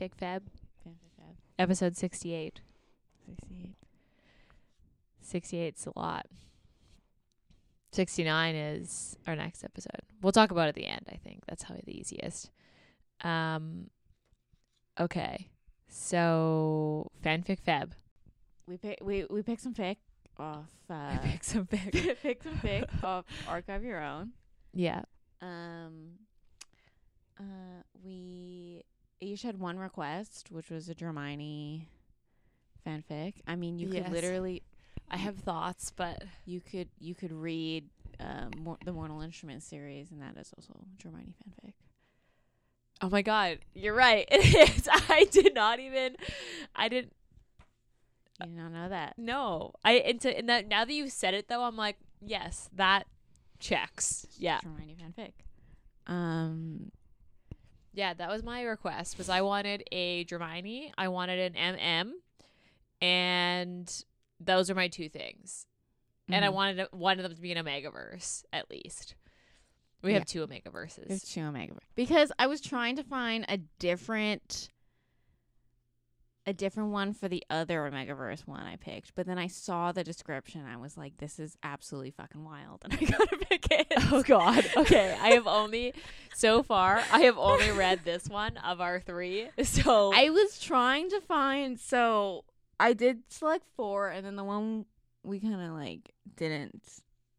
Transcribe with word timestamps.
Welcome. 0.00 0.08
We're 0.08 0.08
back. 0.08 0.12
Fanfic 0.12 0.12
Feb, 0.18 0.40
Fanfic 0.86 1.12
Fab. 1.16 1.36
episode 1.58 1.96
68. 1.96 2.60
68. 3.26 3.74
68's 5.24 5.86
a 5.86 5.98
lot. 5.98 6.26
69 7.92 8.54
is 8.54 9.16
our 9.26 9.36
next 9.36 9.64
episode. 9.64 10.00
We'll 10.22 10.32
talk 10.32 10.50
about 10.50 10.66
it 10.66 10.70
at 10.70 10.74
the 10.76 10.86
end, 10.86 11.06
I 11.12 11.16
think. 11.16 11.44
That's 11.46 11.64
probably 11.64 11.82
the 11.86 11.98
easiest. 11.98 12.50
Um 13.22 13.90
okay. 14.98 15.48
So 15.88 17.10
fanfic 17.22 17.60
feb. 17.60 17.90
We 18.66 18.76
pick 18.78 18.98
we 19.02 19.26
we 19.28 19.42
pick 19.42 19.60
some 19.60 19.74
fic 19.74 19.96
off 20.38 20.68
uh 20.90 21.18
Pick 21.18 21.44
some 21.44 21.66
fic. 21.70 22.16
picked 22.22 22.44
some 22.44 22.58
fic 22.58 22.84
off 23.04 23.24
Archive 23.48 23.84
Your 23.84 24.02
Own. 24.02 24.30
yeah. 24.72 25.02
Um 25.42 26.12
uh 27.38 27.82
we 28.04 28.82
each 29.20 29.42
had 29.42 29.58
one 29.60 29.78
request, 29.78 30.48
which 30.50 30.70
was 30.70 30.88
a 30.88 30.94
Hermione 30.98 31.88
fanfic. 32.86 33.34
I 33.46 33.56
mean 33.56 33.78
you 33.78 33.88
Yes. 33.88 34.04
could 34.04 34.12
literally 34.12 34.62
I 35.10 35.16
have 35.16 35.36
thoughts, 35.38 35.90
but 35.94 36.22
you 36.46 36.60
could 36.60 36.88
you 36.98 37.14
could 37.14 37.32
read 37.32 37.88
um 38.18 38.50
Mor- 38.58 38.78
the 38.84 38.92
Mortal 38.92 39.20
Instruments 39.20 39.66
series 39.66 40.10
and 40.10 40.20
that 40.22 40.36
is 40.36 40.52
also 40.56 40.74
Hermione 41.02 41.34
fanfic. 41.42 41.72
oh 43.02 43.08
my 43.10 43.22
god, 43.22 43.58
you're 43.74 43.94
right. 43.94 44.26
It 44.30 44.76
is. 44.76 44.88
I 44.90 45.26
did 45.30 45.54
not 45.54 45.78
even 45.80 46.16
I 46.74 46.88
didn't 46.88 47.12
You 48.40 48.46
did 48.46 48.56
not 48.56 48.72
know 48.72 48.88
that. 48.88 49.14
No, 49.18 49.72
I 49.84 49.92
into 49.94 50.36
and 50.36 50.48
that 50.48 50.66
now 50.68 50.84
that 50.84 50.92
you 50.92 51.08
said 51.10 51.34
it 51.34 51.48
though, 51.48 51.62
I'm 51.64 51.76
like, 51.76 51.96
yes, 52.20 52.70
that 52.74 53.06
checks. 53.58 54.26
Yeah. 54.38 54.60
Hermione 54.62 54.96
fanfic. 54.96 55.32
Um 56.06 56.90
Yeah, 57.92 58.14
that 58.14 58.28
was 58.28 58.42
my 58.42 58.62
request. 58.62 59.18
Was 59.18 59.28
I 59.28 59.40
wanted 59.42 59.84
a 59.90 60.24
Dramione, 60.24 60.92
I 60.96 61.08
wanted 61.08 61.54
an 61.54 61.76
MM, 61.76 62.12
and 63.00 64.04
those 64.38 64.70
are 64.70 64.74
my 64.74 64.88
two 64.88 65.08
things. 65.08 65.66
And 66.28 66.44
I 66.44 66.48
mhm. 66.48 66.54
wanted 66.54 66.86
one 66.92 67.18
of 67.18 67.24
them 67.24 67.34
to 67.34 67.40
be 67.40 67.52
an 67.52 67.64
Omegaverse 67.64 68.44
at 68.52 68.70
least. 68.70 69.16
We 70.02 70.12
Yeah. 70.12 70.18
have 70.18 70.26
two 70.26 70.46
Omegaverses. 70.46 71.08
There's 71.08 71.24
two 71.24 71.42
Omega 71.42 71.74
because 71.94 72.32
I 72.38 72.46
was 72.46 72.60
trying 72.60 72.96
to 72.96 73.02
find 73.02 73.44
a 73.48 73.58
different 73.78 74.70
a 76.50 76.52
different 76.52 76.90
one 76.90 77.14
for 77.14 77.28
the 77.28 77.42
other 77.48 77.88
Omegaverse 77.90 78.46
one 78.46 78.60
I 78.60 78.76
picked, 78.76 79.14
but 79.14 79.26
then 79.26 79.38
I 79.38 79.46
saw 79.46 79.92
the 79.92 80.04
description. 80.04 80.66
I 80.66 80.76
was 80.76 80.96
like, 80.96 81.16
"This 81.16 81.38
is 81.38 81.56
absolutely 81.62 82.10
fucking 82.10 82.44
wild," 82.44 82.80
and 82.84 82.92
I 82.92 83.04
gotta 83.04 83.36
pick 83.48 83.66
it. 83.70 83.86
Oh 84.12 84.22
God. 84.22 84.64
Okay, 84.76 85.16
I 85.20 85.30
have 85.30 85.46
only 85.46 85.94
so 86.34 86.62
far 86.62 87.02
I 87.12 87.20
have 87.20 87.38
only 87.38 87.70
read 87.70 88.00
this 88.04 88.28
one 88.28 88.56
of 88.58 88.80
our 88.80 88.98
three. 89.00 89.48
So 89.62 90.12
I 90.12 90.30
was 90.30 90.58
trying 90.58 91.08
to 91.10 91.20
find. 91.20 91.78
So 91.78 92.44
I 92.78 92.92
did 92.92 93.22
select 93.28 93.64
four, 93.76 94.08
and 94.08 94.26
then 94.26 94.36
the 94.36 94.44
one 94.44 94.86
we 95.22 95.38
kind 95.38 95.54
of 95.54 95.72
like 95.72 96.12
didn't 96.36 96.82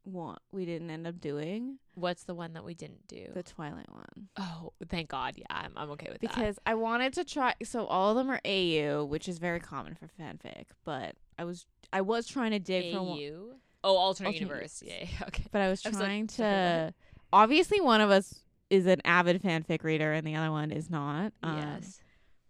want. 0.05 0.39
We 0.51 0.65
didn't 0.65 0.89
end 0.89 1.07
up 1.07 1.19
doing 1.19 1.77
what's 1.95 2.23
the 2.23 2.33
one 2.33 2.53
that 2.53 2.63
we 2.63 2.73
didn't 2.73 3.07
do? 3.07 3.27
the 3.33 3.43
Twilight 3.43 3.91
one. 3.91 4.29
oh, 4.37 4.73
thank 4.89 5.09
God. 5.09 5.33
Yeah, 5.37 5.45
I'm 5.49 5.73
I'm 5.75 5.91
okay 5.91 6.07
with 6.11 6.21
that. 6.21 6.35
because 6.35 6.59
I 6.65 6.75
wanted 6.75 7.13
to 7.13 7.23
try. 7.23 7.55
So 7.63 7.85
all 7.85 8.11
of 8.11 8.15
them 8.17 8.29
are 8.29 8.41
AU, 8.45 9.05
which 9.05 9.27
is 9.27 9.37
very 9.37 9.59
common 9.59 9.95
for 9.95 10.09
fanfic. 10.19 10.65
But 10.83 11.15
I 11.37 11.43
was 11.43 11.65
I 11.93 12.01
was 12.01 12.27
trying 12.27 12.51
to 12.51 12.59
dig 12.59 12.93
for 12.93 13.01
one, 13.01 13.17
AU. 13.17 13.45
Oh, 13.83 13.97
alternate, 13.97 14.27
Alternate 14.29 14.41
universe. 14.41 14.83
Yeah, 14.85 14.93
yeah. 14.99 15.07
Okay. 15.27 15.45
but 15.51 15.61
I 15.61 15.69
was 15.69 15.85
I 15.85 15.89
was 15.89 15.97
like, 15.97 16.05
trying 16.05 16.27
to. 16.27 16.93
Obviously, 17.33 17.79
one 17.79 18.01
of 18.01 18.09
us 18.11 18.41
is 18.69 18.85
an 18.85 19.01
avid 19.05 19.41
fanfic 19.41 19.83
reader, 19.83 20.13
and 20.13 20.25
the 20.25 20.35
other 20.35 20.51
one 20.51 20.71
is 20.71 20.89
not. 20.89 21.33
Um, 21.43 21.57
yes. 21.57 21.99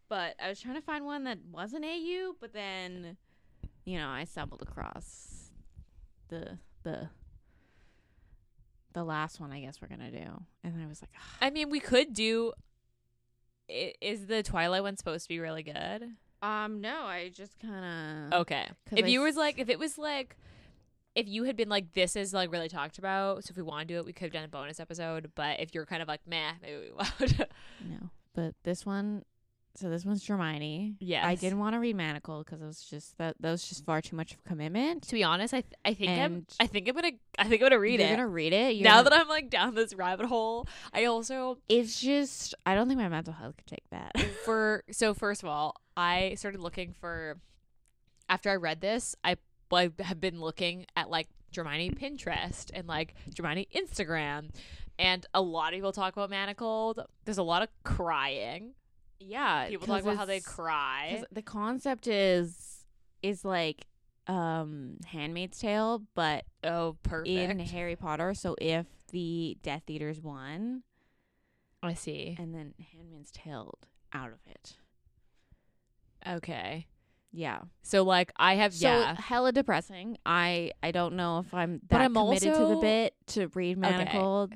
But 0.09 0.35
I 0.43 0.49
was 0.49 0.59
trying 0.59 0.75
to 0.75 0.81
find 0.81 1.05
one 1.05 1.23
that 1.23 1.37
wasn't 1.49 1.85
AU, 1.85 2.33
but 2.41 2.51
then, 2.51 3.15
you 3.85 3.97
know, 3.97 4.09
I 4.09 4.25
stumbled 4.25 4.61
across 4.61 5.51
the 6.27 6.57
the 6.83 7.09
the 8.93 9.03
last 9.03 9.39
one. 9.39 9.51
I 9.51 9.61
guess 9.61 9.81
we're 9.81 9.87
gonna 9.87 10.11
do, 10.11 10.43
and 10.63 10.81
I 10.81 10.87
was 10.87 11.01
like, 11.01 11.11
"Ah, 11.17 11.37
I 11.41 11.49
mean, 11.49 11.69
we 11.69 11.79
could 11.79 12.13
do. 12.13 12.53
Is 13.69 14.25
the 14.27 14.43
Twilight 14.43 14.83
one 14.83 14.97
supposed 14.97 15.23
to 15.25 15.29
be 15.29 15.39
really 15.39 15.63
good? 15.63 16.09
um, 16.41 16.81
no, 16.81 17.03
I 17.03 17.29
just 17.33 17.59
kind 17.59 18.31
of 18.33 18.41
okay. 18.41 18.67
If 18.91 19.05
I 19.05 19.07
you 19.07 19.21
was 19.21 19.35
like, 19.35 19.59
if 19.59 19.69
it 19.69 19.77
was 19.79 19.97
like, 19.97 20.35
if 21.15 21.27
you 21.27 21.43
had 21.43 21.55
been 21.55 21.69
like, 21.69 21.93
this 21.93 22.15
is 22.15 22.33
like 22.33 22.51
really 22.51 22.67
talked 22.69 22.97
about, 22.97 23.43
so 23.43 23.51
if 23.51 23.57
we 23.57 23.63
want 23.63 23.87
to 23.87 23.93
do 23.93 23.99
it, 23.99 24.05
we 24.05 24.11
could 24.13 24.25
have 24.25 24.33
done 24.33 24.43
a 24.43 24.47
bonus 24.47 24.79
episode. 24.79 25.31
But 25.35 25.59
if 25.59 25.73
you're 25.75 25.85
kind 25.85 26.01
of 26.01 26.07
like, 26.07 26.21
meh, 26.27 26.53
maybe 26.61 26.77
we 26.79 26.91
won't. 26.97 27.39
No, 27.87 28.09
but 28.33 28.55
this 28.63 28.85
one. 28.85 29.23
So 29.75 29.89
this 29.89 30.05
one's 30.05 30.25
Hermione. 30.27 30.95
Yes. 30.99 31.23
I 31.25 31.35
didn't 31.35 31.59
want 31.59 31.75
to 31.75 31.79
read 31.79 31.95
Manacle 31.95 32.43
because 32.43 32.61
it 32.61 32.65
was 32.65 32.83
just 32.83 33.17
that 33.17 33.35
that 33.39 33.51
was 33.51 33.67
just 33.67 33.85
far 33.85 34.01
too 34.01 34.15
much 34.15 34.33
of 34.33 34.39
a 34.45 34.49
commitment. 34.49 35.03
to 35.03 35.13
be 35.13 35.23
honest, 35.23 35.53
I 35.53 35.61
th- 35.61 35.73
I 35.85 35.93
think 35.93 36.11
I'm 36.11 36.45
I 36.59 36.67
think 36.67 36.89
I'm 36.89 36.95
gonna 36.95 37.11
I 37.39 37.45
think 37.45 37.61
I'm 37.61 37.69
gonna 37.69 37.79
read 37.79 37.99
You're 37.99 38.09
it 38.09 38.11
gonna 38.11 38.27
read 38.27 38.51
it 38.53 38.75
You're 38.75 38.83
now 38.83 38.97
gonna- 38.97 39.11
that 39.11 39.19
I'm 39.21 39.27
like 39.29 39.49
down 39.49 39.75
this 39.75 39.93
rabbit 39.93 40.25
hole. 40.25 40.67
I 40.93 41.05
also 41.05 41.57
it's 41.69 42.01
just 42.01 42.53
I 42.65 42.75
don't 42.75 42.87
think 42.89 42.99
my 42.99 43.07
mental 43.07 43.33
health 43.33 43.55
could 43.57 43.67
take 43.67 43.89
that. 43.91 44.19
for 44.45 44.83
so 44.91 45.13
first 45.13 45.41
of 45.41 45.47
all, 45.49 45.75
I 45.95 46.35
started 46.35 46.59
looking 46.61 46.93
for 46.93 47.39
after 48.27 48.49
I 48.49 48.55
read 48.55 48.81
this, 48.81 49.15
I 49.23 49.37
I 49.71 49.91
have 49.99 50.19
been 50.19 50.41
looking 50.41 50.85
at 50.97 51.09
like 51.09 51.27
Dramione 51.53 51.97
Pinterest 51.97 52.71
and 52.73 52.87
like 52.87 53.13
Dramione 53.33 53.67
Instagram, 53.71 54.49
and 54.99 55.25
a 55.33 55.41
lot 55.41 55.73
of 55.73 55.77
people 55.77 55.91
talk 55.93 56.13
about 56.13 56.29
Manacled. 56.29 57.03
There's 57.25 57.37
a 57.37 57.43
lot 57.43 57.61
of 57.61 57.69
crying. 57.83 58.73
Yeah, 59.25 59.67
People 59.69 59.87
talk 59.87 60.01
about 60.01 60.17
how 60.17 60.25
they 60.25 60.39
cry. 60.39 61.23
the 61.31 61.41
concept 61.41 62.07
is 62.07 62.85
is 63.21 63.45
like 63.45 63.85
um 64.27 64.97
Handmaid's 65.07 65.59
Tale, 65.59 66.03
but 66.15 66.45
Oh, 66.63 66.97
perfect. 67.03 67.29
in 67.29 67.59
Harry 67.59 67.95
Potter. 67.95 68.33
So 68.33 68.55
if 68.59 68.85
the 69.11 69.57
Death 69.63 69.83
Eaters 69.89 70.19
won, 70.19 70.83
I 71.83 71.93
see. 71.93 72.35
and 72.39 72.53
then 72.53 72.73
Handmaid's 72.93 73.31
Tale 73.31 73.77
out 74.13 74.29
of 74.31 74.39
it. 74.49 74.75
Okay. 76.27 76.87
Yeah. 77.31 77.61
So 77.81 78.03
like 78.03 78.31
I 78.37 78.55
have 78.55 78.73
So 78.73 78.87
yeah. 78.87 79.15
hella 79.19 79.51
depressing. 79.51 80.17
I 80.25 80.71
I 80.83 80.91
don't 80.91 81.15
know 81.15 81.39
if 81.39 81.53
I'm 81.53 81.73
that 81.73 81.89
But 81.89 82.01
I'm 82.01 82.13
committed 82.13 82.53
to 82.53 82.65
the 82.65 82.75
bit 82.75 83.13
to 83.27 83.47
read 83.55 83.77
Manacled. 83.77 84.53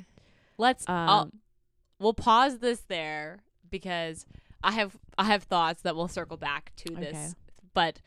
Let's 0.57 0.87
Um, 0.87 0.95
I'll, 1.09 1.31
we'll 1.99 2.13
pause 2.13 2.59
this 2.59 2.79
there 2.81 3.39
because 3.69 4.25
I 4.65 4.71
have 4.71 4.97
I 5.17 5.25
have 5.25 5.43
thoughts 5.43 5.83
that 5.83 5.95
we'll 5.95 6.07
circle 6.09 6.37
back 6.37 6.73
to 6.77 6.93
this. 6.95 7.35
But 7.73 8.01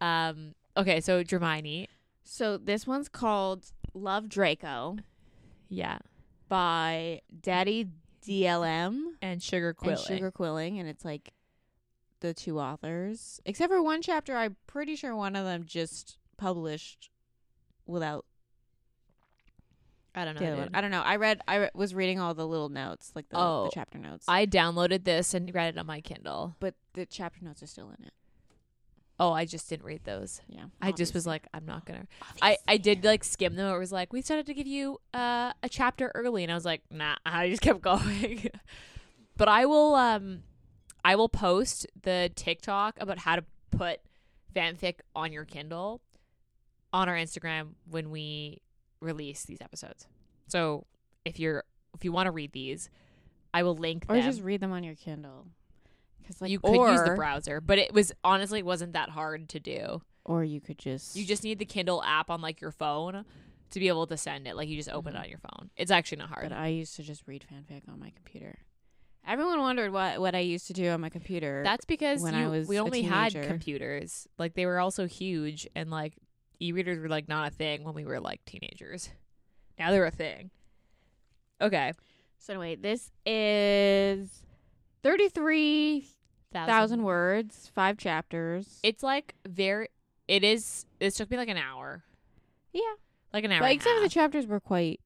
um 0.00 0.54
okay, 0.76 1.00
so 1.00 1.22
Hermione. 1.28 1.88
so 2.22 2.56
this 2.58 2.86
one's 2.86 3.08
called 3.08 3.72
Love 3.94 4.28
Draco 4.28 4.96
Yeah. 5.68 5.98
by 6.48 7.22
Daddy 7.40 7.88
DLM 8.26 9.14
And 9.22 9.40
Sugarquilling. 9.40 10.10
and 10.10 10.20
Sugarquilling, 10.22 10.78
and 10.80 10.88
it's 10.88 11.04
like 11.04 11.32
the 12.20 12.32
two 12.34 12.58
authors, 12.60 13.40
except 13.44 13.70
for 13.70 13.82
one 13.82 14.00
chapter. 14.02 14.36
I'm 14.36 14.56
pretty 14.66 14.96
sure 14.96 15.14
one 15.16 15.36
of 15.36 15.44
them 15.44 15.64
just 15.66 16.18
published 16.36 17.10
without 17.86 18.24
I 20.14 20.24
don't 20.24 20.34
know. 20.34 20.40
the 20.40 20.46
other 20.52 20.56
one. 20.62 20.70
I 20.74 20.80
don't 20.80 20.90
know. 20.90 21.02
I 21.02 21.16
read. 21.16 21.40
I 21.48 21.54
re- 21.56 21.70
was 21.74 21.94
reading 21.94 22.20
all 22.20 22.34
the 22.34 22.46
little 22.46 22.68
notes, 22.68 23.12
like 23.14 23.28
the, 23.28 23.36
Oh. 23.38 23.64
the 23.64 23.70
chapter 23.74 23.98
notes. 23.98 24.24
I 24.28 24.46
downloaded 24.46 25.04
this 25.04 25.34
and 25.34 25.52
read 25.54 25.74
it 25.74 25.78
on 25.78 25.86
my 25.86 26.00
Kindle. 26.00 26.54
but 26.60 26.74
the 26.92 27.04
chapter 27.06 27.44
notes 27.44 27.62
are 27.62 27.66
still 27.66 27.90
in 27.98 28.04
it. 28.06 28.12
Oh, 29.20 29.32
I 29.32 29.44
just 29.44 29.68
didn't 29.68 29.84
read 29.86 30.02
those. 30.04 30.40
Yeah, 30.48 30.64
I 30.82 30.90
just 30.90 31.14
was 31.14 31.24
like, 31.24 31.46
I'm 31.54 31.64
not 31.66 31.84
gonna. 31.86 32.06
I 32.42 32.56
I 32.66 32.76
did 32.78 33.04
like 33.04 33.22
skim 33.22 33.54
them. 33.54 33.72
It 33.72 33.78
was 33.78 33.92
like 33.92 34.12
we 34.12 34.22
started 34.22 34.46
to 34.46 34.54
give 34.54 34.66
you 34.66 34.98
uh, 35.12 35.52
a 35.62 35.68
chapter 35.68 36.10
early, 36.16 36.42
and 36.42 36.50
I 36.50 36.56
was 36.56 36.64
like, 36.64 36.82
nah. 36.90 37.14
I 37.26 37.48
just 37.48 37.62
kept 37.62 37.80
going. 37.80 38.50
but 39.36 39.48
I 39.48 39.66
will 39.66 39.94
um, 39.94 40.42
I 41.04 41.14
will 41.14 41.28
post 41.28 41.86
the 42.02 42.30
TikTok 42.34 42.96
about 43.00 43.18
how 43.18 43.36
to 43.36 43.44
put 43.70 44.00
fanfic 44.54 44.96
on 45.14 45.32
your 45.32 45.44
Kindle 45.44 46.00
on 46.92 47.08
our 47.08 47.14
Instagram 47.16 47.74
when 47.88 48.10
we 48.10 48.62
release 49.04 49.44
these 49.44 49.60
episodes. 49.60 50.06
So 50.48 50.86
if 51.24 51.38
you're 51.38 51.64
if 51.94 52.04
you 52.04 52.12
want 52.12 52.26
to 52.26 52.30
read 52.32 52.52
these, 52.52 52.90
I 53.52 53.62
will 53.62 53.76
link 53.76 54.06
them. 54.06 54.16
or 54.16 54.20
them. 54.20 54.28
just 54.30 54.42
read 54.42 54.60
them 54.60 54.72
on 54.72 54.82
your 54.84 54.94
Kindle. 54.96 55.46
Cause 56.26 56.40
like 56.40 56.50
you 56.50 56.58
could 56.58 56.74
use 56.74 57.02
the 57.02 57.14
browser, 57.14 57.60
but 57.60 57.78
it 57.78 57.92
was 57.92 58.10
honestly 58.24 58.62
wasn't 58.62 58.94
that 58.94 59.10
hard 59.10 59.48
to 59.50 59.60
do. 59.60 60.02
or 60.24 60.42
you 60.42 60.60
could 60.60 60.78
just 60.78 61.14
You 61.16 61.24
just 61.26 61.44
need 61.44 61.58
the 61.58 61.66
Kindle 61.66 62.02
app 62.02 62.30
on 62.30 62.40
like 62.40 62.60
your 62.62 62.70
phone 62.70 63.24
to 63.70 63.80
be 63.80 63.88
able 63.88 64.06
to 64.06 64.16
send 64.16 64.46
it. 64.46 64.56
Like 64.56 64.68
you 64.68 64.76
just 64.76 64.88
open 64.88 65.12
Mhm. 65.12 65.16
it 65.16 65.22
on 65.24 65.28
your 65.28 65.38
phone. 65.38 65.70
It's 65.76 65.90
actually 65.90 66.18
not 66.18 66.30
hard. 66.30 66.48
But 66.48 66.52
I 66.56 66.68
used 66.68 66.96
to 66.96 67.02
just 67.02 67.26
read 67.26 67.44
fanfic 67.52 67.82
on 67.88 68.00
my 68.00 68.10
computer. 68.10 68.58
Everyone 69.26 69.58
wondered 69.60 69.92
what 69.92 70.20
what 70.20 70.34
I 70.34 70.40
used 70.40 70.66
to 70.68 70.72
do 70.72 70.88
on 70.90 71.00
my 71.00 71.08
computer. 71.10 71.62
That's 71.64 71.84
because 71.84 72.20
when 72.22 72.34
you, 72.34 72.40
I 72.44 72.48
was 72.48 72.68
we 72.68 72.78
only 72.78 73.02
had 73.02 73.32
computers. 73.46 74.26
Like 74.38 74.54
they 74.54 74.66
were 74.66 74.78
also 74.80 75.06
huge 75.06 75.66
and 75.74 75.90
like 75.90 76.14
e-readers 76.60 76.98
were 76.98 77.08
like 77.08 77.28
not 77.28 77.48
a 77.48 77.54
thing 77.54 77.84
when 77.84 77.94
we 77.94 78.04
were 78.04 78.20
like 78.20 78.44
teenagers. 78.44 79.10
Now 79.78 79.90
they're 79.90 80.04
a 80.04 80.10
thing. 80.10 80.50
Okay. 81.60 81.92
so 82.38 82.52
anyway, 82.52 82.76
this 82.76 83.10
is 83.26 84.42
thirty-three 85.02 86.06
thousand 86.52 87.02
words, 87.02 87.70
five 87.74 87.96
chapters. 87.98 88.78
It's 88.82 89.02
like 89.02 89.34
very. 89.46 89.88
It 90.28 90.44
is. 90.44 90.86
This 91.00 91.16
took 91.16 91.30
me 91.30 91.36
like 91.36 91.48
an 91.48 91.58
hour. 91.58 92.04
Yeah. 92.72 92.82
like 93.32 93.44
an 93.44 93.52
hour. 93.52 93.60
but 93.60 93.66
and 93.66 93.72
a 93.72 93.74
except 93.74 93.94
for 93.94 94.00
the 94.00 94.06
half. 94.06 94.12
chapters 94.12 94.46
were 94.46 94.60
quite 94.60 95.00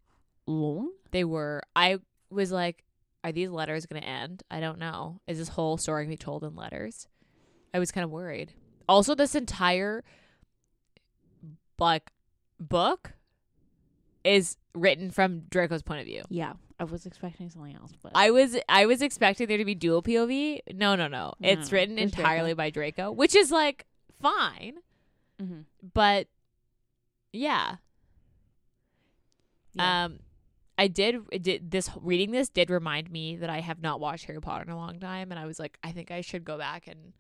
long. 0.47 0.93
they 1.11 1.25
were. 1.25 1.63
I 1.75 1.99
was 2.31 2.53
like, 2.53 2.85
are 3.25 3.33
these 3.33 3.51
letters 3.51 3.87
going 3.87 4.01
to 4.03 4.09
end? 4.09 4.43
I 4.51 4.61
don't 4.61 4.79
know. 4.79 5.21
Is 5.27 5.39
this 5.39 5.49
whole 5.49 5.77
story 5.77 6.05
going 6.05 6.17
to 6.17 6.21
be 6.21 6.25
told 6.25 6.45
in 6.45 6.55
letters? 6.55 7.09
I 7.75 7.79
was 7.79 7.91
kind 7.91 8.05
of 8.05 8.11
worried. 8.11 8.53
Also, 8.89 9.15
this 9.15 9.35
entire 9.35 10.03
like 11.79 12.11
book 12.61 13.13
is 14.25 14.57
written 14.75 15.11
from 15.11 15.41
Draco's 15.51 15.83
point 15.83 16.01
of 16.01 16.07
view. 16.07 16.23
Yeah, 16.29 16.55
I 16.79 16.85
was 16.85 17.07
expecting 17.07 17.51
something 17.51 17.75
else, 17.75 17.93
but 18.03 18.13
I 18.15 18.31
was 18.31 18.57
I 18.69 18.87
was 18.87 19.01
expecting 19.03 19.47
there 19.49 19.59
to 19.59 19.65
be 19.65 19.75
dual 19.75 20.03
POV. 20.03 20.61
No, 20.75 20.95
no, 20.97 21.07
no. 21.09 21.35
no 21.39 21.49
It's 21.49 21.73
written 21.73 21.99
it's 21.99 22.13
entirely 22.17 22.55
Draco. 22.55 22.57
by 22.57 22.71
Draco, 22.71 23.11
which 23.13 23.35
is 23.35 23.51
like 23.51 23.87
fine, 24.21 24.79
Mhm. 25.41 25.65
but 25.95 26.27
yeah. 27.33 27.77
Yeah. 29.75 30.05
Um 30.05 30.21
I 30.77 30.87
did 30.89 31.17
did 31.43 31.71
this 31.71 31.91
reading 32.01 32.31
this 32.31 32.49
did 32.49 32.71
remind 32.71 33.11
me 33.11 33.37
that 33.37 33.51
I 33.51 33.61
have 33.61 33.81
not 33.83 34.01
watched 34.01 34.25
Harry 34.27 34.41
Potter 34.41 34.65
in 34.65 34.71
a 34.71 34.77
long 34.77 34.99
time 35.01 35.31
and 35.31 35.39
I 35.39 35.47
was 35.47 35.59
like 35.59 35.79
I 35.83 35.93
think 35.93 36.11
I 36.11 36.21
should 36.21 36.45
go 36.45 36.57
back 36.59 36.87
and 36.87 37.13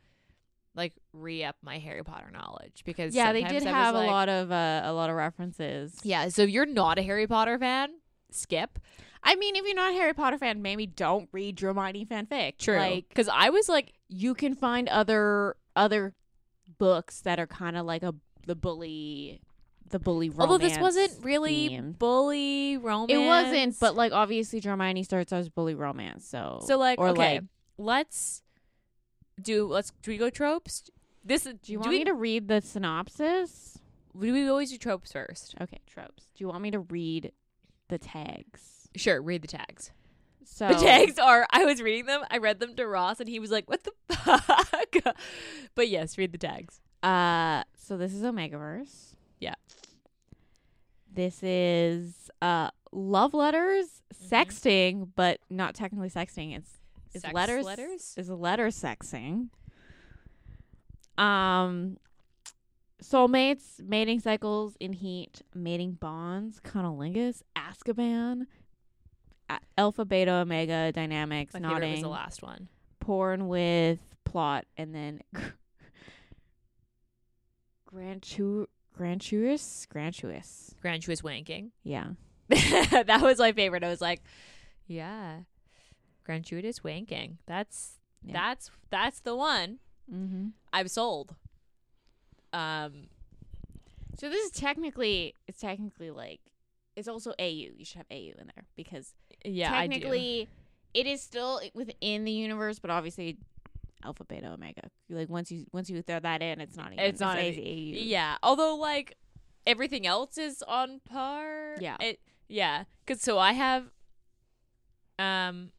like 0.78 0.94
re-up 1.12 1.56
my 1.60 1.78
Harry 1.78 2.02
Potter 2.02 2.30
knowledge 2.32 2.82
because 2.86 3.14
yeah, 3.14 3.32
they 3.32 3.42
did 3.42 3.66
I 3.66 3.70
have 3.70 3.94
a 3.94 4.06
lot 4.06 4.30
of 4.30 4.50
uh, 4.50 4.82
a 4.84 4.92
lot 4.94 5.10
of 5.10 5.16
references. 5.16 5.98
Yeah, 6.02 6.28
so 6.28 6.42
if 6.42 6.50
you're 6.50 6.64
not 6.64 6.98
a 6.98 7.02
Harry 7.02 7.26
Potter 7.26 7.58
fan, 7.58 7.90
skip. 8.30 8.78
I 9.22 9.34
mean, 9.34 9.56
if 9.56 9.66
you're 9.66 9.74
not 9.74 9.90
a 9.90 9.94
Harry 9.94 10.14
Potter 10.14 10.38
fan, 10.38 10.62
maybe 10.62 10.86
don't 10.86 11.28
read 11.32 11.58
Hermione 11.60 12.06
fanfic. 12.06 12.58
True. 12.58 12.78
Like 12.78 13.12
Cuz 13.14 13.28
I 13.28 13.50
was 13.50 13.68
like 13.68 13.92
you 14.08 14.32
can 14.32 14.54
find 14.54 14.88
other 14.88 15.56
other 15.76 16.14
books 16.78 17.20
that 17.22 17.38
are 17.38 17.46
kind 17.46 17.76
of 17.76 17.84
like 17.84 18.02
a 18.02 18.14
the 18.46 18.54
bully 18.54 19.40
the 19.90 19.98
bully 19.98 20.30
romance. 20.30 20.40
although 20.40 20.58
this 20.58 20.78
wasn't 20.78 21.12
really 21.24 21.68
theme. 21.68 21.92
bully 21.98 22.76
romance. 22.76 23.10
It 23.10 23.26
wasn't, 23.26 23.80
but 23.80 23.96
like 23.96 24.12
obviously 24.12 24.60
Hermione 24.60 25.02
starts 25.02 25.32
as 25.32 25.48
bully 25.48 25.74
romance. 25.74 26.26
So 26.26 26.60
So 26.64 26.78
like 26.78 27.00
or 27.00 27.08
okay, 27.08 27.34
like 27.36 27.44
let's 27.78 28.42
do 29.40 29.66
let's 29.66 29.92
do 30.02 30.10
we 30.10 30.18
go 30.18 30.30
tropes? 30.30 30.90
This 31.24 31.44
do 31.44 31.72
you 31.72 31.78
want 31.80 31.90
we, 31.90 31.98
me 31.98 32.04
to 32.04 32.14
read 32.14 32.48
the 32.48 32.60
synopsis? 32.60 33.78
do 34.18 34.32
we 34.32 34.48
always 34.48 34.70
do 34.70 34.78
tropes 34.78 35.12
first? 35.12 35.54
Okay, 35.60 35.78
tropes. 35.86 36.24
Do 36.34 36.42
you 36.44 36.48
want 36.48 36.62
me 36.62 36.70
to 36.72 36.80
read 36.80 37.32
the 37.88 37.98
tags? 37.98 38.88
Sure, 38.96 39.20
read 39.22 39.42
the 39.42 39.48
tags. 39.48 39.92
So 40.44 40.66
The 40.68 40.74
tags 40.74 41.18
are 41.18 41.46
I 41.50 41.64
was 41.66 41.82
reading 41.82 42.06
them, 42.06 42.22
I 42.30 42.38
read 42.38 42.58
them 42.58 42.74
to 42.76 42.86
Ross 42.86 43.20
and 43.20 43.28
he 43.28 43.38
was 43.38 43.50
like, 43.50 43.68
What 43.68 43.84
the 43.84 43.92
fuck? 44.14 45.14
but 45.74 45.88
yes, 45.88 46.16
read 46.18 46.32
the 46.32 46.38
tags. 46.38 46.80
Uh, 47.02 47.62
so 47.76 47.96
this 47.96 48.12
is 48.12 48.22
Omegaverse. 48.22 49.14
Yeah. 49.40 49.54
This 51.12 51.42
is 51.42 52.30
uh 52.40 52.70
love 52.92 53.34
letters, 53.34 54.02
Mhm. 54.14 54.28
sexting, 54.30 55.08
but 55.14 55.40
not 55.50 55.74
technically 55.74 56.10
sexting. 56.10 56.56
It's 56.56 56.77
it's 57.14 57.22
Sex 57.22 57.34
letters. 57.34 57.64
letters? 57.64 58.14
Is 58.16 58.28
a 58.28 58.34
letter 58.34 58.68
sexing. 58.68 59.48
Um, 61.16 61.96
soulmates, 63.02 63.80
mating 63.82 64.20
cycles 64.20 64.76
in 64.78 64.92
heat, 64.92 65.42
mating 65.54 65.92
bonds, 65.92 66.60
cunnilingus, 66.60 67.42
Azkaban, 67.56 68.42
a- 69.50 69.58
alpha, 69.76 70.04
beta, 70.04 70.30
omega 70.32 70.92
dynamics, 70.92 71.54
My 71.54 71.60
favorite 71.60 71.90
was 71.92 72.00
the 72.02 72.08
last 72.08 72.42
one. 72.42 72.68
porn 73.00 73.48
with 73.48 73.98
plot, 74.24 74.66
and 74.76 74.94
then 74.94 75.20
grantu 77.86 78.66
grantuous 78.92 79.86
grantuous. 79.90 80.74
Grantuous 80.82 81.22
wanking. 81.22 81.70
Yeah. 81.82 82.10
that 82.48 83.20
was 83.22 83.38
my 83.38 83.52
favorite. 83.52 83.84
I 83.84 83.88
was 83.88 84.00
like, 84.00 84.22
Yeah. 84.86 85.40
Gratuitous 86.28 86.80
wanking. 86.80 87.38
That's 87.46 87.98
Yeah. 88.22 88.34
that's 88.34 88.70
that's 88.90 89.20
the 89.20 89.34
one. 89.34 89.78
Mm-hmm. 90.12 90.48
I'm 90.74 90.88
sold. 90.88 91.34
Um 92.52 93.08
So 94.18 94.28
this 94.28 94.44
is 94.44 94.50
technically 94.50 95.34
it's 95.46 95.58
technically 95.58 96.10
like 96.10 96.40
it's 96.96 97.08
also 97.08 97.30
AU. 97.38 97.72
You 97.78 97.84
should 97.84 97.96
have 97.96 98.06
AU 98.10 98.34
in 98.38 98.50
there 98.54 98.66
because 98.76 99.14
yeah, 99.42 99.70
technically 99.70 100.48
it 100.92 101.06
is 101.06 101.22
still 101.22 101.62
within 101.72 102.24
the 102.24 102.32
universe, 102.32 102.78
but 102.78 102.90
obviously 102.90 103.38
alpha, 104.04 104.24
beta, 104.24 104.48
omega. 104.48 104.82
Like 105.08 105.30
once 105.30 105.50
you 105.50 105.64
once 105.72 105.88
you 105.88 106.02
throw 106.02 106.20
that 106.20 106.42
in, 106.42 106.60
it's 106.60 106.76
not 106.76 106.92
even 106.92 107.04
It's 107.06 107.20
not 107.20 107.38
AU. 107.38 107.52
Yeah, 107.54 108.36
although 108.42 108.76
like 108.76 109.16
everything 109.66 110.06
else 110.06 110.36
is 110.36 110.62
on 110.68 111.00
par. 111.08 111.76
Yeah. 111.80 111.96
It 112.00 112.20
yeah, 112.48 112.84
cuz 113.06 113.22
so 113.22 113.38
I 113.38 113.52
have 113.52 113.84
um 115.18 115.70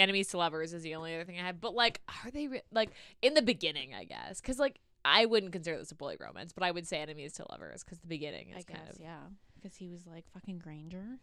enemies 0.00 0.28
to 0.28 0.38
lovers 0.38 0.72
is 0.72 0.82
the 0.82 0.94
only 0.96 1.14
other 1.14 1.24
thing 1.24 1.38
I 1.38 1.46
have. 1.46 1.60
But 1.60 1.74
like 1.74 2.00
are 2.24 2.30
they 2.30 2.48
re- 2.48 2.62
like 2.72 2.90
in 3.22 3.34
the 3.34 3.42
beginning, 3.42 3.94
I 3.94 4.04
guess. 4.04 4.40
Cuz 4.40 4.58
like 4.58 4.80
I 5.04 5.26
wouldn't 5.26 5.52
consider 5.52 5.78
this 5.78 5.90
a 5.92 5.94
bully 5.94 6.16
romance, 6.18 6.52
but 6.52 6.62
I 6.64 6.70
would 6.70 6.86
say 6.86 6.98
enemies 6.98 7.32
to 7.34 7.46
lovers 7.50 7.82
cuz 7.84 7.98
the 8.00 8.06
beginning 8.08 8.48
I 8.50 8.62
kind 8.62 8.80
guess, 8.86 8.96
of 8.96 9.00
yeah. 9.00 9.20
Because 9.54 9.76
he 9.76 9.88
was 9.88 10.06
like 10.06 10.24
fucking 10.32 10.58
Granger. 10.58 11.18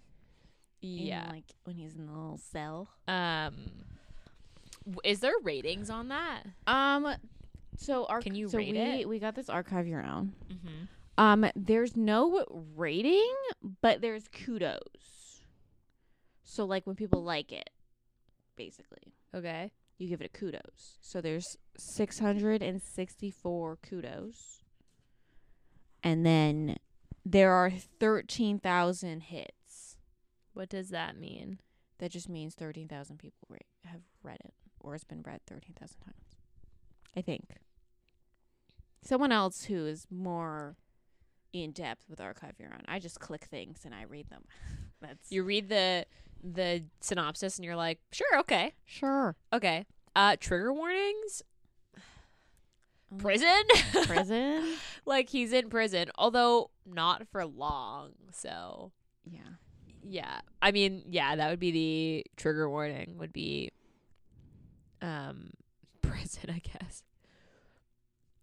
yeah. 0.81 1.29
like 1.31 1.45
when 1.63 1.75
he's 1.75 1.95
in 1.95 2.05
the 2.05 2.11
little 2.13 2.37
cell. 2.37 2.87
Um 3.07 3.55
is 5.03 5.19
there 5.19 5.33
ratings 5.43 5.89
on 5.89 6.07
that? 6.09 6.43
Um 6.65 7.15
so 7.77 8.05
our 8.05 8.21
Can 8.21 8.33
you 8.35 8.47
so 8.49 8.57
rate 8.57 8.71
we, 8.73 8.79
it? 8.79 9.09
we 9.09 9.19
got 9.19 9.35
this 9.35 9.49
archive 9.49 9.85
your 9.87 10.03
own. 10.03 10.33
Mhm. 10.49 10.87
Um, 11.19 11.45
there's 11.55 11.95
no 11.97 12.45
rating, 12.75 13.33
but 13.81 14.01
there's 14.01 14.27
kudos. 14.27 15.41
So 16.43 16.65
like 16.65 16.85
when 16.87 16.95
people 16.95 17.23
like 17.23 17.51
it, 17.51 17.69
basically, 18.57 19.13
Okay. 19.33 19.71
you 19.97 20.07
give 20.09 20.19
it 20.21 20.25
a 20.25 20.29
kudos. 20.37 20.97
So 21.01 21.21
there's 21.21 21.55
664 21.77 23.77
kudos. 23.77 24.61
And 26.03 26.25
then 26.25 26.77
there 27.25 27.51
are 27.53 27.69
13,000 27.71 29.21
hits. 29.21 29.97
What 30.53 30.69
does 30.69 30.89
that 30.89 31.17
mean? 31.17 31.59
That 31.99 32.11
just 32.11 32.29
means 32.29 32.53
13,000 32.55 33.17
people 33.17 33.47
re- 33.49 33.59
have 33.85 34.01
read 34.23 34.37
it 34.43 34.53
or 34.79 34.95
it's 34.95 35.03
been 35.03 35.21
read 35.23 35.41
13,000 35.47 35.99
times. 35.99 36.15
I 37.15 37.21
think. 37.21 37.45
Someone 39.01 39.31
else 39.31 39.63
who 39.65 39.85
is 39.85 40.05
more 40.11 40.75
in 41.53 41.71
depth 41.71 42.05
with 42.09 42.19
Archive 42.21 42.59
Your 42.59 42.73
Own. 42.73 42.81
I 42.87 42.99
just 42.99 43.19
click 43.19 43.45
things 43.45 43.81
and 43.85 43.95
I 43.95 44.03
read 44.03 44.29
them. 44.29 44.43
That's 45.01 45.31
You 45.31 45.43
read 45.43 45.69
the 45.69 46.05
the 46.43 46.83
synopsis 47.01 47.57
and 47.57 47.65
you're 47.65 47.75
like, 47.75 47.99
"Sure, 48.11 48.39
okay." 48.39 48.73
sure. 48.85 49.35
Okay. 49.53 49.85
Uh 50.15 50.35
trigger 50.39 50.73
warnings? 50.73 51.43
Um, 53.11 53.17
Prison? 53.19 53.63
Prison. 54.05 54.65
like 55.05 55.29
he's 55.29 55.53
in 55.53 55.69
prison, 55.69 56.11
although 56.17 56.71
not 56.85 57.27
for 57.31 57.45
long. 57.45 58.11
So, 58.31 58.91
yeah. 59.23 59.39
yeah. 60.03 60.41
I 60.61 60.71
mean, 60.71 61.03
yeah, 61.07 61.35
that 61.35 61.49
would 61.49 61.59
be 61.59 61.71
the 61.71 62.25
trigger 62.35 62.69
warning 62.69 63.15
would 63.17 63.31
be 63.31 63.71
um 65.01 65.51
prison, 66.01 66.49
I 66.49 66.59
guess. 66.59 67.03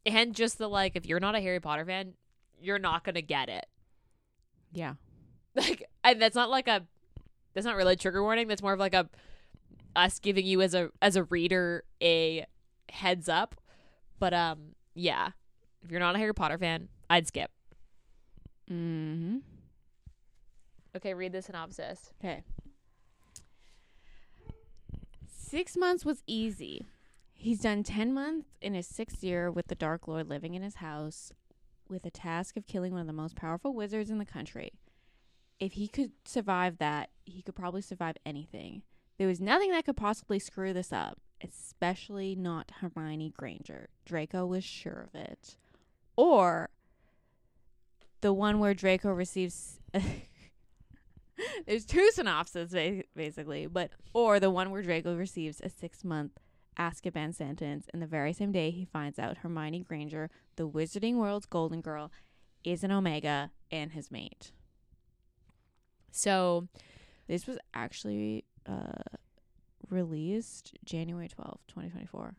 And 0.06 0.34
just 0.34 0.58
the 0.58 0.68
like 0.68 0.96
if 0.96 1.06
you're 1.06 1.20
not 1.20 1.34
a 1.34 1.40
Harry 1.40 1.60
Potter 1.60 1.84
fan, 1.84 2.14
you're 2.60 2.78
not 2.78 3.04
going 3.04 3.14
to 3.16 3.22
get 3.22 3.48
it. 3.48 3.66
Yeah. 4.72 4.94
Like 5.56 5.88
and 6.02 6.20
that's 6.20 6.34
not 6.34 6.50
like 6.50 6.66
a 6.66 6.82
that's 7.54 7.64
not 7.64 7.76
really 7.76 7.94
a 7.94 7.96
trigger 7.96 8.22
warning, 8.22 8.48
that's 8.48 8.62
more 8.62 8.72
of 8.72 8.80
like 8.80 8.94
a 8.94 9.08
us 9.96 10.18
giving 10.18 10.44
you 10.44 10.60
as 10.60 10.74
a 10.74 10.90
as 11.00 11.16
a 11.16 11.24
reader 11.24 11.84
a 12.02 12.46
heads 12.90 13.28
up. 13.28 13.54
But 14.18 14.34
um 14.34 14.74
yeah, 14.94 15.30
if 15.82 15.90
you're 15.90 16.00
not 16.00 16.14
a 16.14 16.18
Harry 16.18 16.34
Potter 16.34 16.58
fan, 16.58 16.88
I'd 17.08 17.26
skip. 17.26 17.50
Mm-hmm. 18.70 19.38
Okay, 20.96 21.14
read 21.14 21.32
the 21.32 21.42
synopsis. 21.42 22.12
Okay. 22.20 22.42
Six 25.26 25.76
months 25.76 26.04
was 26.04 26.22
easy. 26.26 26.86
He's 27.32 27.60
done 27.60 27.82
10 27.82 28.14
months 28.14 28.48
in 28.62 28.74
his 28.74 28.86
sixth 28.86 29.22
year 29.22 29.50
with 29.50 29.66
the 29.66 29.74
Dark 29.74 30.08
Lord 30.08 30.28
living 30.28 30.54
in 30.54 30.62
his 30.62 30.76
house 30.76 31.32
with 31.88 32.02
the 32.02 32.10
task 32.10 32.56
of 32.56 32.66
killing 32.66 32.92
one 32.92 33.02
of 33.02 33.06
the 33.06 33.12
most 33.12 33.36
powerful 33.36 33.74
wizards 33.74 34.10
in 34.10 34.18
the 34.18 34.24
country. 34.24 34.72
If 35.64 35.72
he 35.72 35.88
could 35.88 36.12
survive 36.26 36.76
that, 36.76 37.08
he 37.24 37.40
could 37.40 37.54
probably 37.54 37.80
survive 37.80 38.16
anything. 38.26 38.82
There 39.16 39.26
was 39.26 39.40
nothing 39.40 39.70
that 39.70 39.86
could 39.86 39.96
possibly 39.96 40.38
screw 40.38 40.74
this 40.74 40.92
up, 40.92 41.18
especially 41.42 42.34
not 42.34 42.70
Hermione 42.82 43.32
Granger. 43.34 43.88
Draco 44.04 44.44
was 44.44 44.62
sure 44.62 45.08
of 45.08 45.18
it. 45.18 45.56
Or 46.18 46.68
the 48.20 48.34
one 48.34 48.58
where 48.58 48.74
Draco 48.74 49.10
receives 49.10 49.80
There's 51.66 51.86
two 51.86 52.10
synopses 52.12 52.74
basically, 53.16 53.66
but 53.66 53.88
or 54.12 54.38
the 54.38 54.50
one 54.50 54.70
where 54.70 54.82
Draco 54.82 55.16
receives 55.16 55.62
a 55.62 55.70
six 55.70 56.04
month 56.04 56.32
Azkaban 56.78 57.34
sentence, 57.34 57.86
and 57.90 58.02
the 58.02 58.06
very 58.06 58.34
same 58.34 58.52
day 58.52 58.70
he 58.70 58.84
finds 58.84 59.18
out 59.18 59.38
Hermione 59.38 59.80
Granger, 59.80 60.28
the 60.56 60.68
Wizarding 60.68 61.14
World's 61.14 61.46
Golden 61.46 61.80
Girl, 61.80 62.12
is 62.64 62.84
an 62.84 62.92
Omega 62.92 63.50
and 63.70 63.92
his 63.92 64.10
mate. 64.10 64.52
So 66.14 66.68
This 67.26 67.46
was 67.46 67.58
actually 67.74 68.44
uh, 68.66 69.02
released 69.90 70.72
January 70.84 71.28
twelfth, 71.28 71.66
2024. 71.68 72.34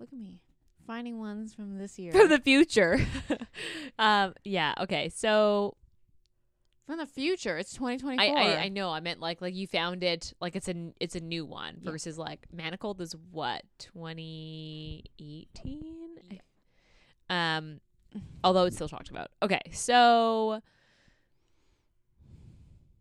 Look 0.00 0.08
at 0.12 0.18
me 0.18 0.40
finding 0.86 1.18
ones 1.20 1.54
from 1.54 1.78
this 1.78 1.96
year. 1.98 2.12
from 2.12 2.28
the 2.28 2.38
future. 2.40 2.98
um, 3.98 4.34
yeah. 4.44 4.74
Okay. 4.80 5.08
So 5.10 5.76
from 6.86 6.98
the 6.98 7.06
future. 7.06 7.56
It's 7.58 7.72
2024. 7.74 8.36
I, 8.36 8.42
I 8.42 8.62
I 8.64 8.68
know 8.68 8.90
I 8.90 8.98
meant 9.00 9.20
like 9.20 9.40
like 9.40 9.54
you 9.54 9.66
found 9.68 10.02
it 10.02 10.32
like 10.40 10.56
it's 10.56 10.68
a 10.68 10.74
it's 10.98 11.14
a 11.14 11.20
new 11.20 11.44
one 11.44 11.76
Yeah. 11.80 11.90
versus 11.92 12.18
like 12.18 12.46
Manacled 12.54 13.00
is 13.00 13.14
what 13.30 13.62
2018. 13.78 16.40
Um, 17.30 17.80
although 18.44 18.64
it's 18.64 18.74
still 18.76 18.88
talked 18.88 19.10
about. 19.10 19.30
Okay, 19.42 19.60
so 19.72 20.60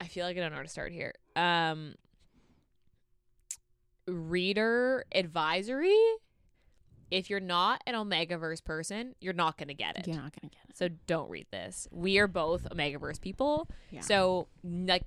I 0.01 0.07
feel 0.07 0.25
like 0.25 0.35
I 0.35 0.39
don't 0.39 0.49
know 0.49 0.57
where 0.57 0.63
to 0.63 0.69
start 0.69 0.91
here. 0.91 1.13
Um, 1.35 1.93
reader 4.07 5.05
advisory. 5.13 5.95
If 7.11 7.29
you're 7.29 7.39
not 7.39 7.83
an 7.85 7.93
Omegaverse 7.93 8.63
person, 8.63 9.13
you're 9.21 9.33
not 9.33 9.57
gonna 9.57 9.75
get 9.75 9.99
it. 9.99 10.07
You're 10.07 10.15
not 10.15 10.33
gonna 10.33 10.49
get 10.49 10.69
it. 10.69 10.77
So 10.77 10.87
don't 11.05 11.29
read 11.29 11.45
this. 11.51 11.87
We 11.91 12.17
are 12.17 12.27
both 12.27 12.67
Omegaverse 12.71 13.21
people. 13.21 13.67
Yeah. 13.91 14.01
So 14.01 14.47
like 14.63 15.03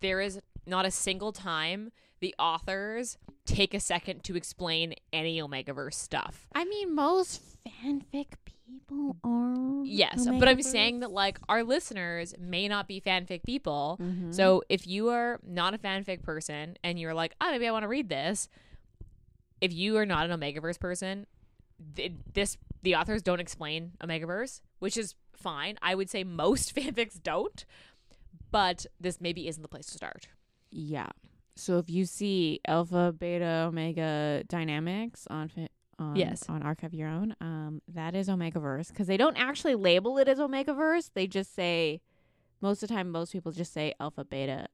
there 0.00 0.20
is 0.20 0.40
not 0.66 0.84
a 0.84 0.90
single 0.90 1.32
time 1.32 1.90
the 2.20 2.34
authors 2.38 3.16
take 3.46 3.74
a 3.74 3.80
second 3.80 4.24
to 4.24 4.36
explain 4.36 4.94
any 5.12 5.40
Omegaverse 5.40 5.94
stuff. 5.94 6.48
I 6.54 6.64
mean, 6.64 6.94
most 6.94 7.42
fanfic 7.66 8.26
people 8.66 9.16
are. 9.24 9.84
Yes, 9.84 10.26
but 10.38 10.48
I'm 10.48 10.62
saying 10.62 11.00
that 11.00 11.10
like 11.10 11.38
our 11.48 11.62
listeners 11.62 12.34
may 12.38 12.68
not 12.68 12.86
be 12.88 13.00
fanfic 13.00 13.42
people. 13.44 13.98
Mm-hmm. 14.02 14.32
So 14.32 14.62
if 14.68 14.86
you 14.86 15.08
are 15.08 15.38
not 15.46 15.74
a 15.74 15.78
fanfic 15.78 16.22
person 16.22 16.76
and 16.84 16.98
you're 16.98 17.14
like, 17.14 17.34
oh, 17.40 17.50
maybe 17.50 17.66
I 17.66 17.70
want 17.70 17.84
to 17.84 17.88
read 17.88 18.08
this, 18.08 18.48
if 19.60 19.72
you 19.72 19.96
are 19.96 20.06
not 20.06 20.28
an 20.28 20.38
Omegaverse 20.38 20.78
person, 20.78 21.26
th- 21.96 22.12
this 22.34 22.56
the 22.82 22.96
authors 22.96 23.22
don't 23.22 23.40
explain 23.40 23.92
Omegaverse, 24.02 24.60
which 24.78 24.96
is 24.96 25.14
fine. 25.34 25.78
I 25.80 25.94
would 25.94 26.10
say 26.10 26.24
most 26.24 26.74
fanfics 26.76 27.22
don't, 27.22 27.64
but 28.50 28.86
this 29.00 29.20
maybe 29.20 29.48
isn't 29.48 29.62
the 29.62 29.68
place 29.68 29.86
to 29.86 29.94
start. 29.94 30.28
yeah. 30.70 31.08
So 31.58 31.78
if 31.78 31.90
you 31.90 32.04
see 32.04 32.60
alpha, 32.66 33.12
beta, 33.18 33.64
omega 33.68 34.44
dynamics 34.48 35.26
on 35.28 35.50
on 35.98 36.14
Yes. 36.14 36.44
on 36.48 36.62
Archive 36.62 36.94
Your 36.94 37.08
Own, 37.08 37.34
um, 37.40 37.82
that 37.88 38.14
is 38.14 38.28
Omegaverse 38.28 38.88
because 38.88 39.08
they 39.08 39.16
don't 39.16 39.36
actually 39.36 39.74
label 39.74 40.16
it 40.18 40.28
as 40.28 40.38
Omegaverse. 40.38 41.10
They 41.12 41.26
just 41.26 41.52
say 41.54 42.00
most 42.60 42.82
of 42.84 42.88
the 42.88 42.94
time, 42.94 43.10
most 43.10 43.32
people 43.32 43.50
just 43.50 43.72
say 43.72 43.92
alpha, 43.98 44.24
beta, 44.24 44.68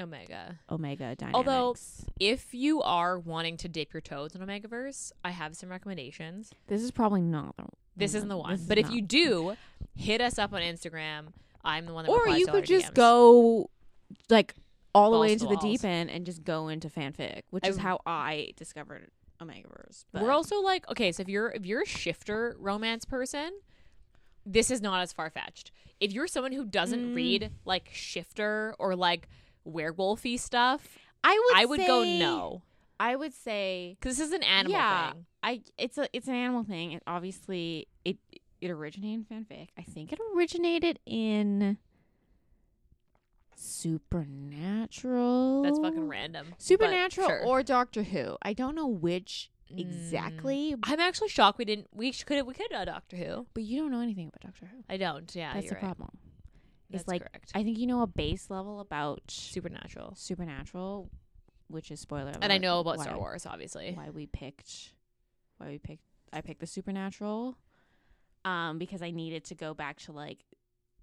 Omega. 0.00 0.58
omega 0.68 1.14
dynamics. 1.14 1.36
Although- 1.36 1.76
If 2.18 2.52
you 2.52 2.82
are 2.82 3.16
wanting 3.16 3.56
to 3.58 3.68
dip 3.68 3.92
your 3.92 4.00
toes 4.00 4.34
in 4.34 4.40
Omegaverse, 4.40 5.12
I 5.24 5.30
have 5.30 5.54
some 5.56 5.68
recommendations. 5.68 6.50
this 6.66 6.82
is 6.82 6.90
probably 6.90 7.20
not 7.22 7.56
the 7.56 7.66
This 7.96 8.14
isn't 8.16 8.28
the 8.28 8.36
one, 8.36 8.58
but 8.66 8.76
if 8.76 8.86
not- 8.86 8.94
you 8.94 9.02
do, 9.02 9.56
hit 9.94 10.20
us 10.20 10.36
up 10.40 10.52
on 10.52 10.60
Instagram. 10.62 11.28
I'm 11.64 11.86
the 11.86 11.94
one 11.94 12.04
that 12.04 12.10
or 12.10 12.26
you 12.28 12.46
could 12.48 12.64
just 12.66 12.88
DMs. 12.88 12.94
go 12.94 13.70
like 14.28 14.54
all 14.94 15.10
the 15.10 15.18
way 15.18 15.32
into 15.32 15.46
the 15.46 15.56
the 15.56 15.60
deep 15.62 15.84
end 15.84 16.10
and 16.10 16.24
just 16.24 16.44
go 16.44 16.68
into 16.68 16.88
fanfic, 16.88 17.42
which 17.50 17.64
I- 17.64 17.68
is 17.68 17.78
how 17.78 18.00
I 18.06 18.52
discovered 18.56 19.10
Omegaverse. 19.40 20.04
But 20.12 20.22
We're 20.22 20.30
also 20.30 20.60
like 20.60 20.88
okay, 20.90 21.10
so 21.12 21.22
if 21.22 21.28
you're 21.28 21.50
if 21.50 21.66
you're 21.66 21.82
a 21.82 21.86
shifter 21.86 22.56
romance 22.58 23.04
person, 23.04 23.50
this 24.46 24.70
is 24.70 24.80
not 24.80 25.00
as 25.02 25.12
far 25.12 25.30
fetched. 25.30 25.70
If 26.00 26.12
you're 26.12 26.26
someone 26.28 26.52
who 26.52 26.64
doesn't 26.64 27.12
Mm. 27.12 27.14
read 27.16 27.50
like 27.64 27.90
shifter 27.92 28.74
or 28.78 28.94
like 28.94 29.28
werewolfy 29.66 30.38
stuff, 30.38 30.98
I 31.22 31.32
would 31.46 31.56
I 31.58 31.64
would 31.64 31.80
go 31.86 32.04
no 32.04 32.62
I 33.00 33.16
would 33.16 33.32
say 33.34 33.96
because 33.98 34.18
this 34.18 34.28
is 34.28 34.32
an 34.32 34.42
animal 34.44 34.72
Yeah. 34.72 35.12
thing. 35.12 35.26
I 35.42 35.62
it's 35.78 35.98
a 35.98 36.08
it's 36.12 36.28
an 36.28 36.34
animal 36.34 36.62
thing. 36.64 36.92
It 36.92 37.02
obviously 37.06 37.88
it 38.04 38.18
it 38.60 38.70
originated 38.70 39.26
in 39.30 39.44
fanfic. 39.44 39.68
I 39.76 39.82
think 39.82 40.12
it 40.12 40.20
originated 40.34 40.98
in 41.04 41.76
Supernatural. 43.56 45.62
That's 45.62 45.78
fucking 45.78 46.08
random. 46.08 46.54
Supernatural 46.58 47.28
sure. 47.28 47.44
or 47.44 47.62
Doctor 47.62 48.02
Who. 48.02 48.36
I 48.42 48.52
don't 48.52 48.74
know 48.74 48.86
which 48.86 49.50
Mm. 49.72 49.80
exactly, 49.80 50.74
I'm 50.82 51.00
actually 51.00 51.30
shocked 51.30 51.56
we 51.58 51.64
didn't. 51.64 51.88
We 51.90 52.12
could 52.12 52.46
we 52.46 52.52
could 52.52 52.70
have 52.70 52.84
Doctor 52.86 53.16
Who. 53.16 53.46
but 53.54 53.62
you 53.62 53.80
don't 53.80 53.90
know 53.90 54.00
anything 54.00 54.28
about 54.28 54.42
Doctor 54.42 54.66
Who. 54.66 54.84
I 54.90 54.98
don't. 54.98 55.34
Yeah, 55.34 55.54
That's 55.54 55.70
the 55.70 55.74
right. 55.76 55.82
problem. 55.84 56.10
That's 56.90 57.02
It's 57.04 57.08
like 57.08 57.22
correct. 57.22 57.50
I 57.54 57.64
think 57.64 57.78
you 57.78 57.86
know 57.86 58.02
a 58.02 58.06
base 58.06 58.50
level 58.50 58.80
about 58.80 59.22
Supernatural, 59.30 60.12
Supernatural, 60.16 61.08
which 61.68 61.90
is 61.90 61.98
spoiler. 61.98 62.32
and 62.42 62.52
I 62.52 62.58
know 62.58 62.80
about 62.80 62.98
why- 62.98 63.04
Star 63.04 63.16
Wars, 63.18 63.46
obviously. 63.46 63.92
why 63.94 64.10
we 64.10 64.26
picked 64.26 64.92
why 65.56 65.68
we 65.68 65.78
picked 65.78 66.04
I 66.30 66.42
picked 66.42 66.60
the 66.60 66.66
supernatural 66.66 67.56
um 68.44 68.76
because 68.78 69.00
I 69.00 69.12
needed 69.12 69.44
to 69.46 69.54
go 69.54 69.72
back 69.72 69.98
to 70.00 70.12
like 70.12 70.44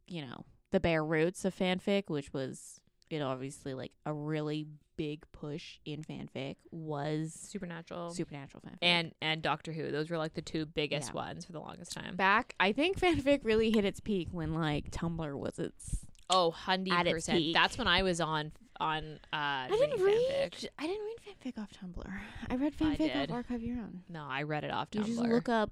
you 0.06 0.22
know 0.22 0.46
the 0.72 0.80
bare 0.80 1.04
roots 1.04 1.46
of 1.46 1.56
fanfic 1.56 2.04
which 2.08 2.34
was 2.34 2.80
it 3.10 3.22
obviously 3.22 3.74
like 3.74 3.92
a 4.06 4.14
really 4.14 4.66
big 4.98 5.24
push 5.32 5.80
in 5.86 6.02
fanfic 6.04 6.56
was 6.72 7.34
Supernatural 7.34 8.12
supernatural 8.12 8.62
fanfic 8.66 8.78
and 8.82 9.14
and 9.22 9.42
Doctor 9.42 9.74
Who. 9.74 9.92
Those 9.92 10.10
were 10.10 10.18
like 10.18 10.34
the 10.36 10.42
two 10.42 10.66
biggest 10.66 11.10
Yeah. 11.10 11.16
ones 11.16 11.44
for 11.46 11.52
the 11.54 11.60
longest 11.60 11.92
time. 11.94 12.16
back 12.16 12.54
I 12.60 12.72
think 12.72 13.00
fanfic 13.00 13.40
really 13.44 13.72
hit 13.72 13.84
its 13.84 14.00
peak 14.00 14.30
when 14.32 14.54
like 14.54 14.92
Tumblr 14.92 15.34
was 15.38 15.60
its 15.60 16.06
Oh, 16.30 16.52
hundred 16.52 17.06
percent. 17.12 17.44
That's 17.54 17.78
when 17.78 17.88
I 17.88 18.04
was 18.04 18.22
on 18.22 18.54
on. 18.80 19.20
Uh, 19.34 19.36
I 19.36 19.68
didn't 19.70 20.02
read 20.02 20.52
fanfic. 20.52 20.66
I 20.80 20.88
didn't 20.88 21.04
read 21.06 21.18
fanfic 21.56 21.62
off 21.62 21.70
Tumblr 21.74 22.14
I 22.50 22.56
read 22.56 22.78
fanfic 22.78 22.98
did. 22.98 23.30
off 23.32 23.36
Archive 23.36 23.62
Your 23.64 23.78
Own 23.80 24.04
No, 24.08 24.24
I 24.30 24.44
read 24.44 24.64
it 24.64 24.72
off 24.72 24.88
you 24.94 25.02
Tumblr. 25.02 25.06
just 25.08 25.20
look 25.20 25.50
up 25.50 25.72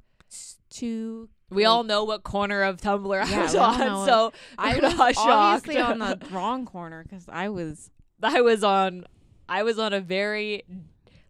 two 0.69 1.29
we 1.49 1.65
all 1.65 1.83
know 1.83 2.03
what 2.03 2.23
corner 2.23 2.61
of 2.63 2.77
Tumblr 2.77 3.21
I 3.23 3.29
Yeah, 3.29 3.41
was 3.43 3.53
we 3.53 3.59
all 3.59 3.73
on, 3.73 3.79
know 3.79 4.05
so 4.05 4.33
I 4.57 4.75
was 4.79 4.95
not 4.97 5.15
shocked. 5.15 5.27
obviously 5.67 5.81
on 5.81 5.99
the 5.99 6.19
wrong 6.31 6.65
corner 6.65 7.03
because 7.03 7.25
I 7.29 7.49
was 7.49 7.89
I 8.21 8.41
was 8.41 8.63
on 8.63 9.05
I 9.47 9.63
was 9.63 9.79
on 9.79 9.93
a 9.93 9.99
very 10.01 10.63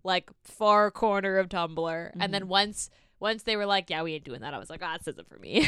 like 0.04 0.30
far 0.44 0.92
corner 0.92 1.38
of 1.38 1.50
Tumblr. 1.50 2.12
And 2.20 2.34
then 2.34 2.48
once 2.48 2.90
once 3.20 3.44
they 3.44 3.56
were 3.58 3.66
like, 3.66 3.90
Yeah, 3.90 4.02
we 4.04 4.14
ain't 4.14 4.24
doing 4.24 4.42
that, 4.42 4.54
I 4.54 4.58
was 4.60 4.70
like, 4.70 4.82
Ah, 4.84 4.98
this 4.98 5.08
isn't 5.10 5.28
for 5.30 5.38
me. 5.40 5.68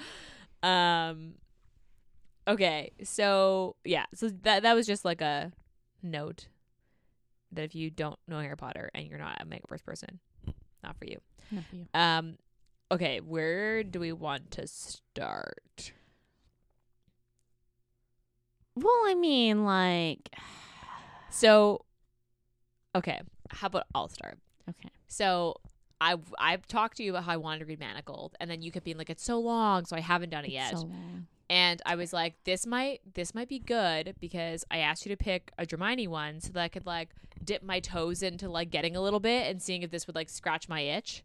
um 0.62 1.34
Okay, 2.48 2.90
so 3.04 3.76
yeah, 3.84 4.06
so 4.14 4.28
that 4.42 4.62
that 4.62 4.74
was 4.74 4.86
just 4.86 5.04
like 5.04 5.20
a 5.20 5.52
note 6.02 6.48
that 7.52 7.62
if 7.64 7.74
you 7.74 7.90
don't 7.90 8.18
know 8.26 8.40
Harry 8.40 8.56
Potter 8.56 8.90
and 8.94 9.06
you're 9.06 9.18
not 9.18 9.40
a 9.40 9.44
Megaverse 9.44 9.84
person, 9.84 10.18
not 10.82 10.96
for 10.98 11.04
you. 11.06 11.18
not 11.50 11.64
for 11.68 11.76
you. 11.76 11.86
Um 11.94 12.36
okay, 12.90 13.20
where 13.20 13.82
do 13.82 14.00
we 14.00 14.12
want 14.12 14.50
to 14.52 14.66
start? 14.66 15.92
Well, 18.74 19.02
I 19.06 19.14
mean, 19.14 19.64
like, 19.64 20.30
So 21.28 21.84
okay, 22.94 23.20
how 23.50 23.66
about 23.68 23.84
I'll 23.94 24.08
start? 24.08 24.38
okay, 24.68 24.88
So 25.08 25.56
I've 26.00 26.32
I've 26.38 26.66
talked 26.66 26.96
to 26.96 27.02
you 27.02 27.10
about 27.10 27.24
how 27.24 27.32
I 27.32 27.36
wanted 27.36 27.60
to 27.60 27.64
read 27.66 27.80
Manacled, 27.80 28.34
and 28.40 28.50
then 28.50 28.62
you 28.62 28.72
kept 28.72 28.84
being 28.84 28.98
like, 28.98 29.10
"It's 29.10 29.24
so 29.24 29.38
long," 29.38 29.84
so 29.84 29.96
I 29.96 30.00
haven't 30.00 30.30
done 30.30 30.44
it 30.44 30.50
yet. 30.50 30.76
so 30.76 30.90
and 31.48 31.82
I 31.84 31.96
was 31.96 32.12
like, 32.12 32.42
"This 32.44 32.66
might 32.66 33.00
this 33.14 33.34
might 33.34 33.48
be 33.48 33.58
good 33.58 34.14
because 34.20 34.64
I 34.70 34.78
asked 34.78 35.04
you 35.04 35.10
to 35.10 35.16
pick 35.16 35.52
a 35.58 35.66
Hermione 35.70 36.08
one 36.08 36.40
so 36.40 36.52
that 36.52 36.60
I 36.62 36.68
could 36.68 36.86
like 36.86 37.10
dip 37.44 37.62
my 37.62 37.80
toes 37.80 38.22
into 38.22 38.48
like 38.48 38.70
getting 38.70 38.96
a 38.96 39.00
little 39.00 39.20
bit 39.20 39.48
and 39.50 39.60
seeing 39.62 39.82
if 39.82 39.90
this 39.90 40.06
would 40.06 40.16
like 40.16 40.30
scratch 40.30 40.68
my 40.68 40.80
itch." 40.80 41.22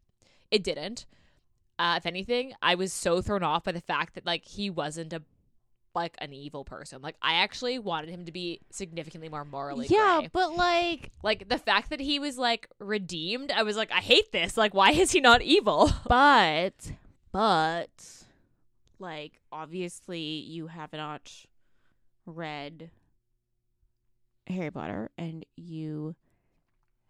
It 0.52 0.64
didn't. 0.64 1.06
Uh, 1.78 1.96
if 1.98 2.06
anything, 2.06 2.54
I 2.62 2.76
was 2.76 2.94
so 2.94 3.22
thrown 3.22 3.44
off 3.44 3.66
by 3.66 3.74
the 3.74 3.82
fact 3.82 4.16
that 4.16 4.26
like 4.26 4.46
he 4.46 4.70
wasn't 4.70 5.14
a 5.14 5.22
like 5.96 6.16
an 6.20 6.34
evil 6.34 6.64
person. 6.64 7.02
Like 7.02 7.16
I 7.22 7.36
actually 7.36 7.80
wanted 7.80 8.10
him 8.10 8.26
to 8.26 8.32
be 8.32 8.60
significantly 8.70 9.30
more 9.30 9.46
morally 9.46 9.88
yeah, 9.90 10.20
gray. 10.20 10.30
but 10.32 10.56
like, 10.56 11.12
Like 11.24 11.50
the 11.50 11.58
fact 11.58 11.90
that 11.90 12.00
he 12.00 12.20
was 12.20 12.38
like 12.38 12.68
redeemed, 12.80 13.52
I 13.52 13.64
was 13.64 13.78
like, 13.78 13.92
I 13.92 14.00
hate 14.00 14.32
this. 14.32 14.58
Like, 14.58 14.74
why 14.74 14.92
is 14.92 15.12
he 15.12 15.22
not 15.22 15.42
evil? 15.42 15.90
but, 16.08 16.92
but, 17.32 18.26
like, 19.00 19.40
obviously, 19.52 20.20
you 20.20 20.68
have 20.68 20.94
not 20.94 21.32
read 22.26 22.92
Harry 24.48 24.72
Potter, 24.72 25.12
and 25.18 25.46
you 25.56 26.16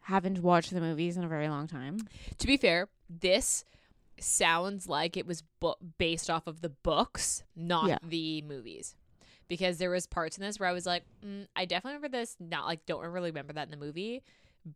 haven't 0.01 0.41
watched 0.41 0.71
the 0.71 0.81
movies 0.81 1.17
in 1.17 1.23
a 1.23 1.27
very 1.27 1.49
long 1.49 1.67
time. 1.67 1.99
to 2.37 2.47
be 2.47 2.57
fair, 2.57 2.87
this 3.09 3.65
sounds 4.19 4.87
like 4.87 5.17
it 5.17 5.25
was 5.27 5.41
bu- 5.59 5.73
based 5.97 6.29
off 6.29 6.47
of 6.47 6.61
the 6.61 6.69
books, 6.69 7.43
not 7.55 7.87
Yeah. 7.89 7.97
the 8.03 8.41
movies. 8.43 8.95
because 9.47 9.77
there 9.77 9.91
was 9.91 10.07
parts 10.07 10.37
in 10.39 10.41
this 10.43 10.59
where 10.59 10.67
I 10.67 10.71
was 10.73 10.87
like, 10.87 11.03
mm, 11.23 11.45
I 11.55 11.65
definitely 11.65 11.97
remember 11.97 12.17
this. 12.17 12.35
Not 12.39 12.65
like 12.65 12.83
don't 12.87 13.05
really 13.05 13.29
remember 13.29 13.53
that 13.53 13.67
in 13.67 13.71
the 13.71 13.77
movie, 13.85 14.23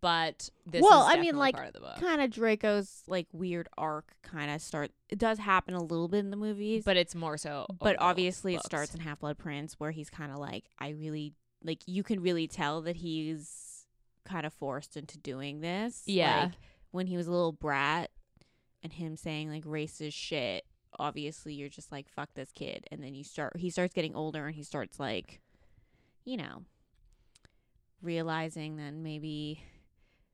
but 0.01 0.48
this. 0.67 0.84
Well, 0.84 1.08
is 1.08 1.15
I 1.15 1.19
mean, 1.19 1.36
like, 1.38 1.55
part 1.55 1.67
of 1.67 1.74
the 1.74 1.79
book. 1.79 1.96
kind 2.00 2.22
of 2.22 2.29
Draco's 2.29 3.01
like 3.08 3.25
weird 3.34 3.67
arc 3.79 4.13
kind 4.22 4.51
of 4.51 4.62
start. 4.62 4.91
It 5.10 5.17
does 5.17 5.39
happen 5.39 5.74
a 5.74 5.81
little 5.81 6.08
bit 6.08 6.19
in 6.19 6.29
the 6.29 6.38
movies, 6.38 6.84
but 6.86 6.98
it's 6.98 7.15
more 7.15 7.36
so. 7.38 7.65
but 7.79 7.96
obviously 8.00 8.53
it 8.53 8.63
starts 8.63 8.93
in 8.93 9.00
Half 9.01 9.22
Blood 9.22 9.39
Prince 9.39 9.79
where 9.79 9.89
he's 9.89 10.12
kind 10.12 10.31
of 10.31 10.38
like 10.38 10.65
I 10.77 10.89
really 10.89 11.34
like 11.63 11.79
you 11.88 12.03
can 12.03 12.22
really 12.22 12.48
tell 12.48 12.81
that 12.84 12.98
he's 12.98 13.88
kind 14.25 14.46
of 14.46 14.53
forced 14.53 14.96
into 14.98 15.17
doing 15.17 15.62
this. 15.62 16.03
Yeah. 16.05 16.43
Like 16.43 16.51
when 16.91 17.08
he 17.08 17.17
was 17.17 17.25
a 17.27 17.31
little 17.31 17.53
brat 17.53 18.12
and 18.83 18.93
him 18.93 19.15
saying 19.15 19.50
like 19.50 19.65
racist 19.65 20.13
shit, 20.13 20.65
obviously 20.98 21.53
you're 21.53 21.69
just 21.69 21.91
like 21.91 22.09
fuck 22.09 22.29
this 22.33 22.51
kid 22.51 22.86
and 22.91 23.03
then 23.03 23.13
you 23.13 23.24
start 23.24 23.55
he 23.57 23.69
starts 23.69 23.93
getting 23.93 24.15
older 24.15 24.48
and 24.48 24.55
he 24.55 24.63
starts 24.63 25.00
like 25.00 25.39
you 26.25 26.36
know 26.36 26.63
realizing 28.01 28.77
that 28.77 28.93
maybe 28.93 29.63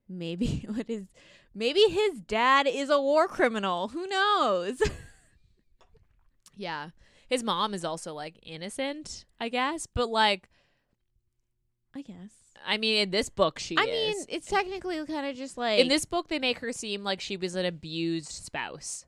maybe 0.07 0.65
what 0.69 0.89
is 0.89 1.05
maybe 1.53 1.81
his 1.81 2.19
dad 2.19 2.67
is 2.67 2.89
a 2.89 2.99
war 2.99 3.27
criminal. 3.27 3.89
Who 3.89 4.07
knows? 4.07 4.81
Yeah, 6.57 6.91
his 7.27 7.43
mom 7.43 7.73
is 7.73 7.83
also 7.83 8.13
like 8.13 8.39
innocent, 8.41 9.25
I 9.39 9.49
guess, 9.49 9.87
but 9.87 10.09
like, 10.09 10.49
I 11.93 12.01
guess. 12.01 12.44
I 12.65 12.77
mean, 12.77 12.98
in 12.98 13.12
this 13.12 13.29
book, 13.29 13.60
she. 13.60 13.77
I 13.77 13.84
is. 13.84 14.15
mean, 14.17 14.25
it's 14.29 14.48
technically 14.48 15.03
kind 15.05 15.27
of 15.27 15.36
just 15.36 15.57
like 15.57 15.79
in 15.79 15.88
this 15.88 16.05
book 16.05 16.27
they 16.27 16.39
make 16.39 16.60
her 16.60 16.72
seem 16.72 17.03
like 17.03 17.22
she 17.22 17.38
was 17.38 17.55
an 17.55 17.65
abused 17.65 18.29
spouse 18.29 19.05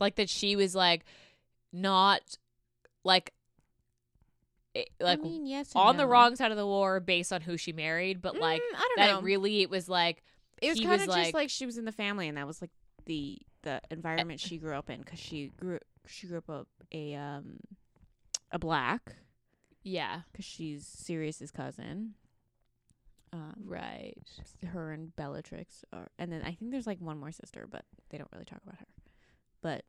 like 0.00 0.16
that 0.16 0.28
she 0.28 0.56
was 0.56 0.74
like 0.74 1.04
not 1.72 2.36
like 3.04 3.32
like 5.00 5.18
I 5.18 5.22
mean, 5.22 5.46
yes, 5.46 5.72
on 5.74 5.96
the 5.96 6.06
wrong 6.06 6.36
side 6.36 6.50
of 6.50 6.56
the 6.58 6.66
war 6.66 7.00
based 7.00 7.32
on 7.32 7.40
who 7.40 7.56
she 7.56 7.72
married 7.72 8.20
but 8.20 8.36
like 8.38 8.60
Mm, 8.60 8.76
I 8.76 8.78
don't 8.80 8.96
that 8.98 9.12
know. 9.14 9.20
really 9.22 9.62
it 9.62 9.70
was 9.70 9.88
like 9.88 10.22
it 10.60 10.68
was 10.70 10.80
kind 10.80 10.94
of 11.00 11.06
just 11.06 11.08
like- 11.08 11.34
like 11.34 11.50
she 11.50 11.66
was 11.66 11.78
in 11.78 11.84
the 11.84 11.92
family, 11.92 12.28
and 12.28 12.36
that 12.38 12.46
was 12.46 12.60
like 12.60 12.70
the 13.06 13.38
the 13.62 13.80
environment 13.90 14.40
she 14.40 14.58
grew 14.58 14.74
up 14.74 14.88
in 14.90 15.00
because 15.00 15.18
she 15.18 15.50
grew 15.58 15.78
she 16.06 16.26
grew 16.26 16.38
up 16.38 16.66
a 16.92 17.14
um 17.14 17.58
a 18.52 18.58
black 18.58 19.16
yeah 19.88 20.22
because 20.32 20.44
she's 20.44 20.84
Sirius's 20.84 21.50
cousin. 21.50 22.14
Um, 23.32 23.54
right 23.66 24.16
her 24.72 24.92
and 24.92 25.14
Bellatrix 25.14 25.84
are, 25.92 26.08
and 26.18 26.32
then 26.32 26.42
I 26.42 26.52
think 26.52 26.70
there's 26.70 26.86
like 26.86 27.00
one 27.00 27.18
more 27.18 27.32
sister, 27.32 27.66
but 27.70 27.84
they 28.08 28.18
don't 28.18 28.30
really 28.32 28.44
talk 28.44 28.60
about 28.62 28.78
her. 28.78 28.86
But 29.62 29.84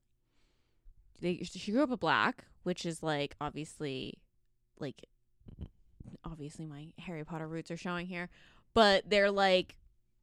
they 1.21 1.37
she 1.43 1.71
grew 1.71 1.83
up 1.83 1.91
a 1.91 1.97
black, 1.97 2.45
which 2.63 2.85
is 2.85 3.01
like 3.03 3.35
obviously 3.39 4.19
like 4.79 5.03
obviously 6.25 6.65
my 6.65 6.87
Harry 6.99 7.23
Potter 7.23 7.47
roots 7.47 7.71
are 7.71 7.77
showing 7.77 8.07
here, 8.07 8.29
but 8.73 9.09
they're 9.09 9.31
like 9.31 9.77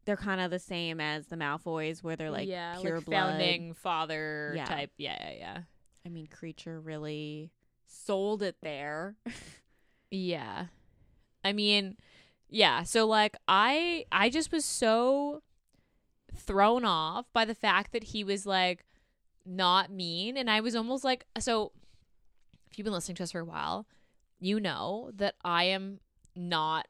they're 0.04 0.16
kind 0.16 0.40
of 0.40 0.50
the 0.50 0.58
same 0.58 1.00
as 1.00 1.26
the 1.28 1.36
Malfoys, 1.36 2.02
where 2.02 2.16
they're 2.16 2.30
like 2.30 2.48
yeah 2.48 2.76
pure 2.80 2.96
like 2.96 3.04
blood. 3.06 3.16
founding 3.30 3.74
father 3.74 4.52
Yeah. 4.56 4.64
type 4.66 4.90
yeah 4.98 5.16
yeah 5.30 5.36
yeah 5.38 5.58
I 6.04 6.10
mean, 6.10 6.26
Kreacher 6.28 6.78
really 6.84 7.50
sold 7.86 8.42
it 8.42 8.56
there. 8.62 9.16
Yeah. 10.14 10.66
I 11.44 11.52
mean, 11.52 11.96
yeah, 12.48 12.84
so 12.84 13.06
like 13.06 13.36
I 13.48 14.04
I 14.12 14.30
just 14.30 14.52
was 14.52 14.64
so 14.64 15.42
thrown 16.34 16.84
off 16.84 17.26
by 17.32 17.44
the 17.44 17.54
fact 17.54 17.92
that 17.92 18.04
he 18.04 18.24
was 18.24 18.46
like 18.46 18.84
not 19.46 19.90
mean 19.90 20.36
and 20.36 20.50
I 20.50 20.60
was 20.60 20.74
almost 20.74 21.04
like 21.04 21.26
so 21.38 21.72
if 22.70 22.78
you've 22.78 22.84
been 22.84 22.92
listening 22.92 23.16
to 23.16 23.22
us 23.22 23.32
for 23.32 23.40
a 23.40 23.44
while, 23.44 23.86
you 24.40 24.58
know 24.58 25.10
that 25.16 25.34
I 25.44 25.64
am 25.64 26.00
not 26.34 26.88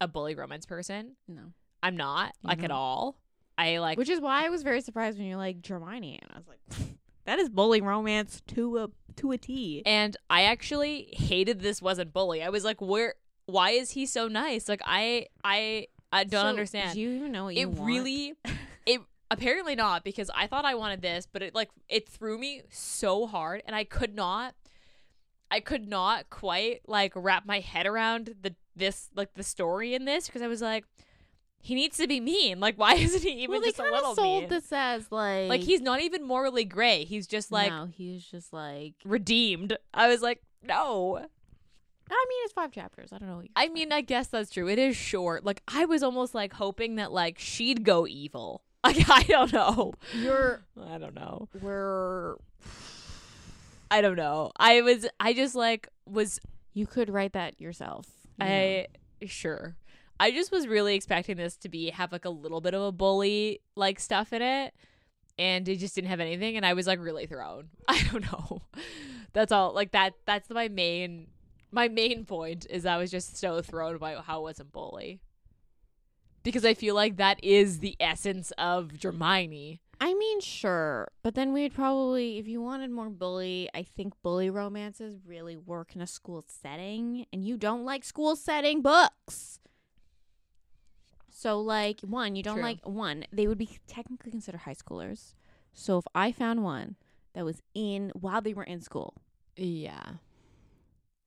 a 0.00 0.08
bully 0.08 0.34
romance 0.34 0.66
person. 0.66 1.16
no, 1.26 1.52
I'm 1.82 1.96
not 1.96 2.34
You're 2.42 2.50
like 2.50 2.62
at 2.62 2.70
all. 2.70 3.18
I 3.56 3.78
like 3.78 3.98
which 3.98 4.08
is 4.08 4.20
why 4.20 4.44
I 4.46 4.50
was 4.50 4.62
very 4.62 4.80
surprised 4.80 5.18
when 5.18 5.26
you're 5.26 5.36
like 5.36 5.66
Hermione, 5.66 6.20
and 6.22 6.30
I 6.32 6.38
was 6.38 6.46
like, 6.46 6.60
that 7.28 7.38
is 7.38 7.50
bully 7.50 7.82
romance 7.82 8.40
to 8.46 8.78
a 8.78 8.88
to 9.16 9.32
a 9.32 9.36
T. 9.36 9.82
And 9.84 10.16
I 10.30 10.44
actually 10.44 11.10
hated 11.12 11.60
this 11.60 11.82
wasn't 11.82 12.14
bully. 12.14 12.42
I 12.42 12.48
was 12.48 12.64
like, 12.64 12.80
where? 12.80 13.16
Why 13.44 13.72
is 13.72 13.90
he 13.90 14.06
so 14.06 14.28
nice? 14.28 14.66
Like 14.66 14.80
I, 14.86 15.26
I, 15.44 15.88
I 16.10 16.24
don't 16.24 16.42
So, 16.44 16.48
understand. 16.48 16.94
Do 16.94 17.00
you 17.02 17.10
even 17.10 17.30
know 17.32 17.44
what 17.44 17.54
you 17.54 17.60
it 17.62 17.68
want? 17.68 17.86
really, 17.86 18.34
it 18.86 19.02
apparently 19.30 19.74
not 19.74 20.04
because 20.04 20.30
I 20.34 20.46
thought 20.46 20.64
I 20.64 20.74
wanted 20.74 21.02
this, 21.02 21.28
but 21.30 21.42
it 21.42 21.54
like 21.54 21.68
it 21.88 22.08
threw 22.08 22.38
me 22.38 22.62
so 22.70 23.26
hard, 23.26 23.62
and 23.66 23.76
I 23.76 23.84
could 23.84 24.14
not, 24.14 24.54
I 25.50 25.60
could 25.60 25.86
not 25.86 26.30
quite 26.30 26.80
like 26.86 27.12
wrap 27.14 27.44
my 27.44 27.60
head 27.60 27.86
around 27.86 28.36
the 28.40 28.54
this 28.74 29.10
like 29.14 29.34
the 29.34 29.42
story 29.42 29.92
in 29.94 30.06
this 30.06 30.28
because 30.28 30.40
I 30.40 30.46
was 30.46 30.62
like, 30.62 30.86
he 31.68 31.74
needs 31.74 31.98
to 31.98 32.06
be 32.06 32.18
mean. 32.18 32.60
Like 32.60 32.76
why 32.76 32.94
isn't 32.94 33.22
he 33.22 33.42
even 33.42 33.56
well, 33.56 33.60
just 33.60 33.78
a 33.78 33.82
kind 33.82 33.92
little 33.92 34.12
of 34.12 34.16
sold 34.16 34.40
mean? 34.44 34.48
this 34.48 34.72
as 34.72 35.12
like 35.12 35.50
like 35.50 35.60
he's 35.60 35.82
not 35.82 36.00
even 36.00 36.24
morally 36.26 36.64
gray. 36.64 37.04
He's 37.04 37.26
just 37.26 37.52
like 37.52 37.70
no, 37.70 37.90
he's 37.94 38.24
just 38.24 38.54
like 38.54 38.94
redeemed. 39.04 39.76
I 39.92 40.08
was 40.08 40.22
like, 40.22 40.40
no. 40.62 41.18
I 42.10 42.26
mean, 42.26 42.38
it's 42.44 42.54
five 42.54 42.72
chapters. 42.72 43.12
I 43.12 43.18
don't 43.18 43.28
know. 43.28 43.42
I 43.54 43.68
mean, 43.68 43.92
I 43.92 44.00
guess 44.00 44.28
that's 44.28 44.50
true. 44.50 44.66
It 44.66 44.78
is 44.78 44.96
short. 44.96 45.44
Like 45.44 45.62
I 45.68 45.84
was 45.84 46.02
almost 46.02 46.34
like 46.34 46.54
hoping 46.54 46.94
that 46.94 47.12
like 47.12 47.38
she'd 47.38 47.84
go 47.84 48.06
evil. 48.06 48.62
Like 48.84 49.10
I 49.10 49.24
don't 49.24 49.52
know. 49.52 49.92
you're 50.14 50.62
I 50.88 50.96
don't 50.96 51.14
know. 51.14 51.48
we're 51.60 52.36
I 53.90 54.00
don't 54.00 54.16
know. 54.16 54.52
I 54.56 54.80
was 54.80 55.06
I 55.20 55.34
just 55.34 55.54
like 55.54 55.88
was 56.06 56.40
you 56.72 56.86
could 56.86 57.10
write 57.10 57.34
that 57.34 57.60
yourself. 57.60 58.06
you 58.38 58.46
know. 58.46 58.50
I 58.50 58.86
sure. 59.26 59.76
I 60.20 60.30
just 60.30 60.50
was 60.50 60.66
really 60.66 60.94
expecting 60.94 61.36
this 61.36 61.56
to 61.58 61.68
be 61.68 61.90
have 61.90 62.12
like 62.12 62.24
a 62.24 62.30
little 62.30 62.60
bit 62.60 62.74
of 62.74 62.82
a 62.82 62.92
bully 62.92 63.60
like 63.76 64.00
stuff 64.00 64.32
in 64.32 64.42
it 64.42 64.74
and 65.38 65.68
it 65.68 65.76
just 65.76 65.94
didn't 65.94 66.10
have 66.10 66.20
anything 66.20 66.56
and 66.56 66.66
I 66.66 66.74
was 66.74 66.86
like 66.86 66.98
really 67.00 67.26
thrown. 67.26 67.68
I 67.88 68.02
don't 68.10 68.30
know. 68.32 68.62
That's 69.32 69.52
all. 69.52 69.72
Like 69.72 69.92
that 69.92 70.14
that's 70.26 70.50
my 70.50 70.68
main 70.68 71.28
my 71.70 71.88
main 71.88 72.24
point 72.24 72.66
is 72.70 72.86
I 72.86 72.96
was 72.96 73.10
just 73.10 73.36
so 73.36 73.60
thrown 73.60 73.98
by 73.98 74.14
how 74.14 74.40
it 74.40 74.42
wasn't 74.42 74.72
bully. 74.72 75.20
Because 76.42 76.64
I 76.64 76.74
feel 76.74 76.94
like 76.94 77.16
that 77.16 77.42
is 77.44 77.80
the 77.80 77.96
essence 78.00 78.52
of 78.56 78.92
Hermione. 79.02 79.80
I 80.00 80.14
mean, 80.14 80.40
sure, 80.40 81.08
but 81.22 81.34
then 81.34 81.52
we'd 81.52 81.74
probably, 81.74 82.38
if 82.38 82.46
you 82.46 82.62
wanted 82.62 82.90
more 82.90 83.10
bully, 83.10 83.68
I 83.74 83.82
think 83.82 84.14
bully 84.22 84.48
romances 84.48 85.18
really 85.26 85.56
work 85.56 85.96
in 85.96 86.00
a 86.00 86.06
school 86.06 86.44
setting, 86.46 87.26
and 87.32 87.44
you 87.44 87.56
don't 87.56 87.84
like 87.84 88.04
school 88.04 88.36
setting 88.36 88.80
books. 88.80 89.58
So, 91.40 91.60
like, 91.60 92.00
one, 92.00 92.34
you 92.34 92.42
don't 92.42 92.54
True. 92.56 92.64
like 92.64 92.80
one. 92.84 93.24
They 93.30 93.46
would 93.46 93.58
be 93.58 93.78
technically 93.86 94.32
considered 94.32 94.62
high 94.62 94.74
schoolers. 94.74 95.34
So, 95.72 95.98
if 95.98 96.04
I 96.12 96.32
found 96.32 96.64
one 96.64 96.96
that 97.34 97.44
was 97.44 97.62
in 97.74 98.10
while 98.18 98.40
they 98.42 98.52
were 98.54 98.64
in 98.64 98.80
school, 98.80 99.14
Yeah. 99.56 100.02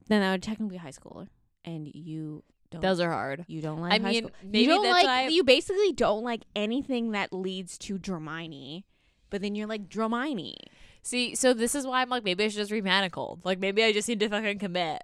then 0.09 0.19
that 0.19 0.31
would 0.31 0.43
technically 0.43 0.71
be 0.71 0.75
a 0.75 0.79
high 0.79 0.91
schooler, 0.91 1.29
and 1.63 1.87
you 1.95 2.43
don't. 2.71 2.81
Those 2.81 2.99
are 2.99 3.09
hard. 3.09 3.45
you 3.47 3.61
don't 3.61 3.79
like. 3.79 3.93
I 3.93 4.03
high 4.03 4.11
mean, 4.11 4.23
school- 4.23 4.35
maybe 4.43 4.59
you 4.59 4.67
don't 4.67 4.83
that's 4.83 4.93
like. 4.95 5.05
why 5.05 5.27
You 5.29 5.45
basically 5.45 5.93
don't 5.93 6.25
like 6.25 6.41
anything 6.57 7.11
that 7.11 7.31
leads 7.31 7.77
to 7.77 7.97
Dramione, 7.97 8.83
but 9.29 9.41
then 9.41 9.55
you're 9.55 9.67
like 9.67 9.87
Dramione. 9.87 10.55
See, 11.03 11.35
so 11.35 11.53
this 11.53 11.73
is 11.73 11.87
why 11.87 12.01
I'm 12.01 12.09
like 12.09 12.25
maybe 12.25 12.43
I 12.43 12.47
should 12.49 12.57
just 12.57 12.71
read 12.71 12.83
Manacled. 12.83 13.45
Like 13.45 13.59
maybe 13.59 13.81
I 13.81 13.93
just 13.93 14.09
need 14.09 14.19
to 14.19 14.27
fucking 14.27 14.59
commit. 14.59 15.03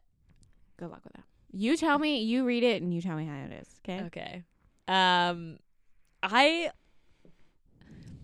Good 0.76 0.90
luck 0.90 1.06
with 1.06 1.14
that. 1.14 1.24
You 1.54 1.78
tell 1.78 1.98
me. 1.98 2.20
You 2.24 2.44
read 2.44 2.64
it, 2.64 2.82
and 2.82 2.94
you 2.94 3.02
tell 3.02 3.16
me 3.16 3.26
how 3.26 3.38
it 3.46 3.54
is. 3.54 3.70
Okay. 3.86 4.04
Okay. 4.08 4.44
Um 4.88 5.58
I 6.24 6.72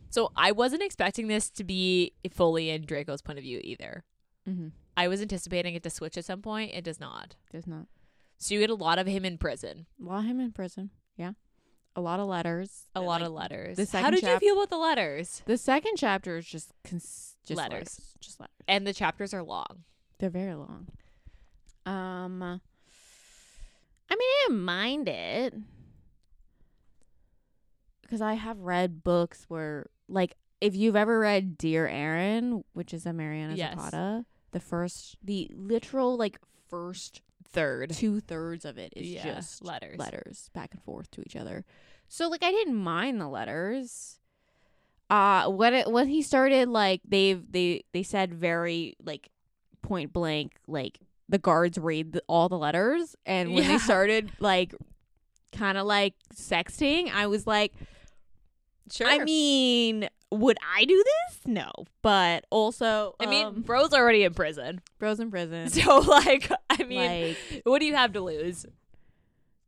So 0.10 0.32
I 0.36 0.52
wasn't 0.52 0.84
expecting 0.84 1.28
this 1.28 1.50
to 1.52 1.64
be 1.64 2.14
fully 2.32 2.70
in 2.70 2.86
Draco's 2.86 3.22
point 3.22 3.38
of 3.40 3.44
view 3.44 3.60
either. 3.64 4.04
Mm-hmm. 4.48 4.70
I 4.96 5.08
was 5.08 5.22
anticipating 5.22 5.74
it 5.76 5.84
to 5.84 5.90
switch 5.90 6.18
at 6.18 6.26
some 6.26 6.42
point. 6.42 6.72
It 6.74 6.84
does 6.84 7.00
not. 7.00 7.36
Does 7.52 7.66
not 7.66 7.88
So 8.38 8.54
you 8.54 8.60
get 8.60 8.70
a 8.70 8.76
lot 8.76 9.00
of 9.00 9.08
him 9.08 9.26
in 9.26 9.38
prison. 9.38 9.86
a 10.00 10.06
lot 10.06 10.20
of 10.20 10.26
him 10.26 10.40
in 10.40 10.52
prison. 10.52 10.92
Yeah, 11.18 11.32
a 11.96 12.02
lot 12.02 12.20
of 12.20 12.28
letters. 12.28 12.84
A 12.96 13.02
lot 13.02 13.22
like, 13.22 13.28
of 13.28 13.34
letters. 13.34 13.78
the 13.78 13.84
How 13.84 13.88
second 14.04 14.12
did 14.16 14.22
chap- 14.22 14.42
you 14.42 14.50
feel 14.50 14.56
about 14.58 14.70
the 14.70 14.78
letters? 14.78 15.42
The 15.46 15.58
second 15.58 15.94
chapter 15.98 16.38
is 16.38 16.46
just 16.46 16.72
cons- 16.84 17.36
just 17.46 17.58
Letters. 17.58 17.74
letters. 17.80 18.02
Just 18.20 18.40
letters. 18.40 18.54
And 18.68 18.86
the 18.88 18.94
chapters 18.94 19.34
are 19.34 19.44
long. 19.44 19.84
They're 20.20 20.30
very 20.30 20.56
long. 20.56 20.88
Um, 21.86 22.42
I 22.44 22.50
mean, 22.52 22.60
I 24.10 24.16
didn't 24.48 24.62
mind 24.64 25.10
it 25.10 25.54
because 28.14 28.22
I 28.22 28.34
have 28.36 28.60
read 28.60 29.04
books 29.04 29.46
where, 29.48 29.88
like, 30.08 30.36
if 30.62 30.76
you've 30.76 30.96
ever 30.96 31.18
read 31.18 31.58
Dear 31.58 31.88
Aaron, 31.88 32.64
which 32.74 32.94
is 32.94 33.08
a 33.08 33.12
Mariana 33.14 33.56
Yes. 33.56 33.74
Zapata, 33.74 34.26
the 34.52 34.60
first, 34.60 35.18
the 35.24 35.50
literal 35.56 36.16
like 36.16 36.38
first 36.70 37.24
Third. 37.50 37.90
two 37.90 38.20
thirds 38.20 38.66
of 38.66 38.78
it 38.78 38.94
is 38.96 39.08
Yeah, 39.08 39.24
just 39.36 39.64
letters. 39.64 39.98
letters 39.98 40.50
back 40.54 40.74
and 40.76 40.84
forth 40.84 41.10
to 41.12 41.22
each 41.22 41.36
other. 41.36 41.66
So 42.08 42.28
like 42.30 42.44
I 42.44 42.52
didn't 42.52 42.76
mind 42.76 43.20
the 43.20 43.28
letters. 43.28 44.20
Uh 45.10 45.48
when 45.50 45.74
it 45.74 45.92
when 45.92 46.08
he 46.08 46.22
started 46.22 46.70
like 46.70 47.02
they've 47.08 47.44
they 47.52 47.84
they 47.94 48.04
said 48.04 48.32
very 48.34 48.96
like 49.04 49.30
point 49.82 50.14
blank 50.14 50.54
like 50.68 51.00
the 51.30 51.38
guards 51.40 51.78
read 51.80 52.14
the, 52.14 52.24
all 52.28 52.48
the 52.50 52.58
letters 52.58 53.16
and 53.26 53.54
when 53.54 53.64
Yeah. 53.64 53.74
they 53.74 53.78
started 53.80 54.32
like 54.40 54.74
kind 55.52 55.78
of 55.78 55.86
like 55.86 56.14
sexting 56.34 57.12
i 57.14 57.28
was 57.28 57.46
like 57.46 57.74
Sure. 58.92 59.08
i 59.08 59.20
mean 59.20 60.10
would 60.32 60.58
i 60.76 60.84
do 60.86 60.96
this 60.96 61.40
no 61.46 61.72
but 62.02 62.46
also 62.50 63.16
I 63.20 63.28
mean, 63.28 63.46
um, 63.46 63.62
bro's 63.62 63.94
already 63.94 64.24
in 64.24 64.34
prison, 64.34 64.82
bros 65.00 65.20
in 65.20 65.32
prison 65.32 65.70
so 65.70 66.00
like, 66.00 66.52
I 66.70 66.84
mean, 66.84 67.36
like 67.52 67.62
what 67.66 67.80
do 67.80 67.86
you 67.86 67.96
have 67.96 68.14
to 68.14 68.22
lose? 68.22 68.66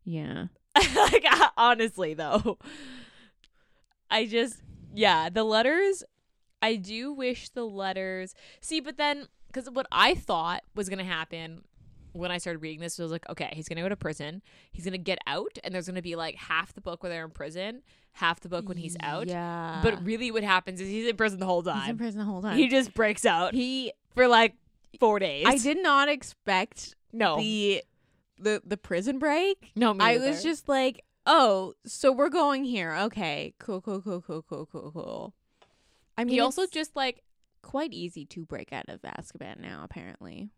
yeah 0.04 0.47
like, 0.95 1.25
honestly, 1.58 2.13
though, 2.13 2.58
I 4.12 4.25
just, 4.25 4.62
yeah, 4.93 5.30
the 5.30 5.43
letters. 5.43 6.04
I 6.62 6.75
do 6.75 7.13
wish 7.13 7.49
the 7.49 7.63
letters. 7.63 8.34
See, 8.60 8.80
but 8.80 8.97
then, 8.97 9.28
because 9.47 9.69
what 9.69 9.88
I 9.91 10.15
thought 10.15 10.63
was 10.73 10.89
gonna 10.89 11.06
happen 11.06 11.62
when 12.13 12.32
I 12.32 12.39
started 12.39 12.60
reading 12.60 12.80
this 12.80 12.97
was 12.97 13.12
like, 13.12 13.28
okay, 13.30 13.51
he's 13.54 13.69
gonna 13.69 13.82
go 13.82 13.89
to 13.89 13.95
prison. 13.95 14.41
He's 14.71 14.84
gonna 14.84 14.97
get 14.97 15.19
out, 15.28 15.58
and 15.63 15.73
there's 15.73 15.88
gonna 15.88 16.01
be 16.01 16.15
like 16.15 16.36
half 16.36 16.73
the 16.73 16.82
book 16.82 17.04
where 17.04 17.10
they're 17.10 17.25
in 17.25 17.32
prison, 17.32 17.82
half 18.15 18.39
the 18.39 18.49
book 18.49 18.67
when 18.67 18.78
he's 18.78 18.95
out. 19.01 19.28
yeah 19.28 19.80
But 19.84 20.04
really, 20.06 20.32
what 20.32 20.43
happens 20.43 20.80
is 20.82 20.88
he's 20.89 21.08
in 21.08 21.15
prison 21.17 21.39
the 21.39 21.45
whole 21.45 21.62
time. 21.63 21.82
he's 21.82 21.89
in 21.89 21.97
prison 21.97 22.19
the 22.19 22.25
whole 22.25 22.41
time 22.41 22.58
He 22.58 22.67
just 22.67 22.93
breaks 22.93 23.25
out 23.25 23.54
he 23.54 23.91
for 24.13 24.28
like 24.28 24.56
four 24.99 25.19
days. 25.19 25.45
i 25.47 25.58
did 25.58 25.82
not 25.84 26.08
expect 26.10 26.95
no, 27.12 27.38
the 27.38 27.84
the 28.39 28.62
the 28.65 28.78
prison 28.78 29.19
break 29.19 29.71
no. 29.75 29.93
Me 29.93 30.04
I 30.04 30.13
neither. 30.13 30.30
was 30.30 30.43
just 30.43 30.67
like, 30.67 31.01
oh, 31.25 31.73
so 31.86 32.12
we're 32.12 32.30
going 32.30 32.63
here. 32.65 32.93
Okay, 32.93 33.54
cool, 33.60 33.80
cool, 33.82 34.01
cool, 34.01 34.21
cool, 34.21 34.41
cool, 34.43 34.65
cool, 34.65 34.91
cool. 34.91 35.34
I 36.17 36.23
mean, 36.25 36.34
He 36.34 36.39
also 36.41 36.65
just 36.67 36.95
like 36.95 37.23
quite 37.62 37.93
easy 37.93 38.25
to 38.28 38.45
break 38.45 38.71
out 38.73 38.89
of 38.89 39.01
Azkaban 39.01 39.60
now, 39.60 39.82
apparently. 39.84 40.49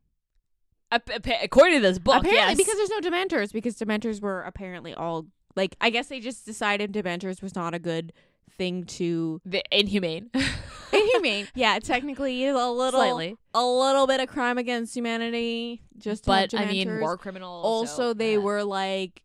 ap- 0.92 1.10
ap- 1.10 1.28
according 1.44 1.76
to 1.76 1.82
this 1.82 2.00
book, 2.00 2.18
apparently, 2.26 2.56
yes. 2.56 2.58
because 2.58 2.76
there's 2.76 2.90
no 2.90 3.00
Dementors, 3.10 3.54
because 3.54 3.78
Dementors 3.78 4.20
were 4.22 4.42
apparently 4.42 4.94
all 4.94 5.26
like, 5.58 5.76
I 5.82 5.90
guess 5.90 6.08
they 6.08 6.20
just 6.20 6.46
decided 6.46 6.94
Dementors 6.94 7.42
was 7.42 7.56
not 7.56 7.74
a 7.74 7.80
good 7.80 8.14
thing 8.58 8.86
to 8.86 9.42
the 9.46 9.64
inhumane. 9.72 10.30
inhumane. 10.94 11.48
yeah, 11.56 11.80
technically, 11.80 12.48
a 12.48 12.54
little, 12.54 12.92
Slightly. 12.92 13.36
a 13.54 13.66
little 13.66 14.08
bit 14.08 14.20
of 14.20 14.28
crime 14.30 14.58
against 14.58 14.96
humanity. 14.96 15.82
Just, 15.98 16.26
but 16.26 16.54
I 16.54 16.66
mean, 16.66 17.00
war 17.00 17.18
criminals. 17.18 17.66
also 17.66 18.10
so, 18.10 18.14
they 18.14 18.38
uh, 18.38 18.42
were 18.42 18.64
like 18.64 19.24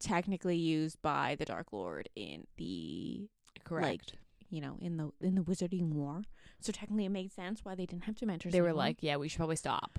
technically 0.00 0.56
used 0.56 1.00
by 1.02 1.36
the 1.38 1.44
Dark 1.44 1.72
Lord 1.72 2.08
in 2.16 2.46
the 2.56 3.28
correct. 3.64 4.14
you 4.48 4.60
know 4.60 4.78
in 4.80 4.96
the 4.96 5.10
in 5.20 5.34
the 5.34 5.42
Wizarding 5.42 5.92
War. 5.92 6.22
So 6.60 6.72
technically, 6.72 7.04
it 7.04 7.10
made 7.10 7.32
sense 7.32 7.64
why 7.64 7.74
they 7.74 7.86
didn't 7.86 8.04
have 8.04 8.16
Dementors. 8.16 8.50
they 8.50 8.60
were 8.60 8.72
like, 8.72 8.96
yeah, 9.00 9.16
we 9.16 9.28
should 9.28 9.38
probably 9.38 9.56
stop. 9.56 9.98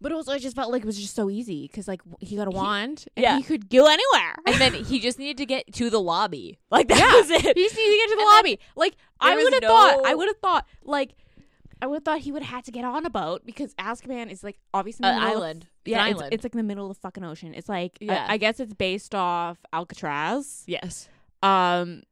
But 0.00 0.12
also 0.12 0.32
I 0.32 0.38
just 0.38 0.56
felt 0.56 0.72
like 0.72 0.82
it 0.82 0.86
was 0.86 0.98
just 0.98 1.14
so 1.14 1.28
easy 1.30 1.66
because 1.66 1.86
like 1.88 2.00
he 2.20 2.36
got 2.36 2.46
a 2.48 2.50
wand 2.50 3.06
and 3.16 3.22
yeah. 3.22 3.36
he 3.36 3.42
could 3.42 3.68
go 3.68 3.86
anywhere. 3.86 4.34
And 4.46 4.56
then 4.56 4.72
he 4.84 4.98
just 5.00 5.18
needed 5.18 5.36
to 5.38 5.46
get 5.46 5.72
to 5.74 5.90
the 5.90 6.00
lobby. 6.00 6.58
Like 6.70 6.88
that 6.88 6.98
Yeah. 6.98 7.12
was 7.20 7.30
it. 7.30 7.56
he 7.56 7.64
just 7.64 7.76
needed 7.76 7.90
to 7.92 7.96
get 7.98 8.08
to 8.08 8.14
the 8.16 8.20
And 8.22 8.28
then 8.30 8.36
lobby. 8.36 8.60
Like 8.76 8.96
I 9.20 9.34
would 9.36 9.52
have 9.54 9.62
thought, 9.62 10.06
I 10.06 10.14
would 10.14 10.28
have 10.28 10.38
thought 10.38 10.66
like. 10.84 11.14
I 11.82 11.86
would 11.86 11.94
have 11.96 12.04
thought 12.04 12.18
he 12.18 12.30
would 12.30 12.42
have 12.42 12.54
had 12.56 12.64
to 12.66 12.72
get 12.72 12.84
on 12.84 13.06
a 13.06 13.10
boat 13.10 13.40
because 13.46 13.72
Azkaban 13.76 14.30
is 14.30 14.44
like 14.44 14.58
obviously 14.74 15.08
An 15.08 15.16
of- 15.16 15.22
island. 15.22 15.66
It's 15.86 15.90
yeah, 15.92 16.04
an 16.04 16.10
it's, 16.10 16.18
island. 16.20 16.34
it's 16.34 16.44
like 16.44 16.52
in 16.52 16.58
the 16.58 16.62
middle 16.64 16.90
of 16.90 16.94
the 16.94 17.00
fucking 17.00 17.24
ocean. 17.24 17.54
It's 17.54 17.70
like 17.70 17.96
I- 18.02 18.04
Yeah. 18.04 18.26
I, 18.28 18.36
guess 18.36 18.60
it's 18.60 18.74
based 18.74 19.14
off 19.14 19.56
Alcatraz. 19.72 20.64
yes. 20.66 21.08
Um, 21.42 22.02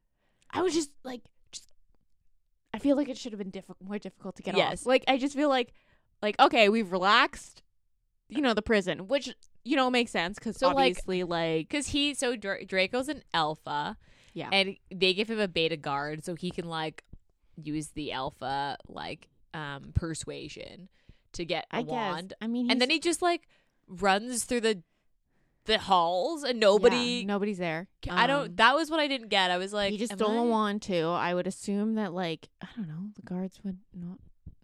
I 0.51 0.63
was 0.63 0.73
just 0.73 0.91
like, 1.05 1.21
just 1.53 1.69
I 2.73 2.79
feel 2.79 2.97
like 2.97 3.11
it 3.11 3.19
should 3.19 3.33
have 3.33 3.39
been 3.39 3.51
difficult, 3.51 3.77
more 3.87 3.99
difficult 3.99 4.37
to 4.37 4.43
get 4.43 4.57
Yes. 4.57 4.83
off. 4.83 4.87
Like 4.87 5.05
I 5.07 5.19
just 5.19 5.35
feel 5.35 5.51
like, 5.51 5.75
like 6.23 6.37
okay, 6.41 6.71
we've 6.71 6.91
relaxed, 6.91 7.63
you 8.29 8.41
know, 8.41 8.55
the 8.55 8.63
prison, 8.63 9.09
which 9.09 9.35
you 9.65 9.77
know 9.77 9.91
makes 9.91 10.11
sense 10.11 10.39
because 10.39 10.57
So, 10.57 10.69
like- 10.69 10.77
obviously, 10.93 11.25
like, 11.25 11.69
Because 11.69 11.89
he, 11.89 12.15
so 12.15 12.37
Dra- 12.37 12.65
Draco's 12.65 13.09
an 13.09 13.23
alpha. 13.35 13.97
Yeah. 14.35 14.51
And 14.53 14.77
they 14.95 15.15
give 15.15 15.29
him 15.31 15.41
a 15.41 15.49
beta 15.49 15.77
guard 15.77 16.25
so 16.25 16.35
he 16.37 16.51
can, 16.51 16.69
like, 16.69 17.03
use 17.61 17.89
the 17.89 18.13
alpha, 18.13 18.77
like, 18.87 19.29
um, 19.55 19.91
persuasion 19.95 20.89
to 21.33 21.45
get 21.45 21.67
a 21.73 21.77
I 21.79 21.83
guess. 21.83 21.91
wand. 21.91 22.35
I 22.41 22.47
mean, 22.47 22.71
And 22.71 22.81
then 22.81 22.91
he 22.91 23.01
just, 23.01 23.21
like, 23.23 23.49
runs 23.89 24.45
through 24.45 24.61
the 24.61 24.83
the 25.65 25.79
halls 25.79 26.45
and 26.45 26.59
nobody. 26.59 27.27
nobody's 27.27 27.59
there. 27.59 27.89
I 28.09 28.27
don't. 28.27 28.47
Um, 28.47 28.57
That 28.57 28.75
was 28.75 28.91
what 28.91 29.01
I 29.01 29.07
didn't 29.07 29.29
get. 29.29 29.51
I 29.51 29.59
was 29.59 29.71
like, 29.75 29.91
he 29.91 29.99
just 29.99 30.15
stole 30.15 30.39
a 30.39 30.43
I- 30.43 30.47
wand 30.47 30.81
too. 30.81 31.09
I 31.09 31.35
would 31.35 31.47
assume 31.47 31.95
that 31.97 32.15
like 32.15 32.49
I 32.63 32.69
don't 32.75 32.89
know, 32.89 33.11
the 33.15 33.21
guards 33.23 33.61
would 33.65 33.77
not 33.93 34.19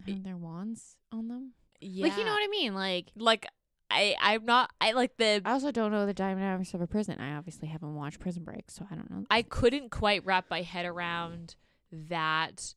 have 0.07 0.22
their 0.24 0.37
wands 0.38 0.96
on 1.12 1.29
them. 1.29 1.53
Yeah. 1.85 2.05
Like 2.07 2.18
you 2.18 2.25
know 2.25 2.33
what 2.33 2.42
I 2.42 2.49
mean? 2.49 2.75
Like 2.75 3.07
like 3.16 3.47
I 3.90 4.16
I'm 4.20 4.44
not 4.44 4.70
I 4.81 4.92
like 4.92 5.16
the 5.16 5.42
I 5.44 5.53
also 5.53 5.70
don't 5.70 5.92
know 5.92 6.07
the 6.07 6.14
dynamics 6.14 6.75
of 6.75 6.81
a 6.81 6.87
prison. 6.87 7.20
I 7.20 7.35
obviously 7.37 7.68
haven't 7.68 7.94
watched 7.94 8.20
Prison 8.20 8.42
Break, 8.42 8.70
so 8.70 8.87
I 8.90 8.94
don't 8.94 9.11
know. 9.11 9.25
I 9.31 9.42
couldn't 9.42 9.90
quite 9.90 10.25
wrap 10.25 10.47
my 10.51 10.62
head 10.62 10.87
around 10.87 11.57
that 11.92 12.75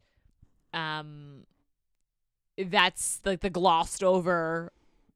um 0.74 1.44
that's 2.58 3.22
like 3.24 3.42
the 3.42 3.50
glossed 3.50 4.04
over 4.04 4.72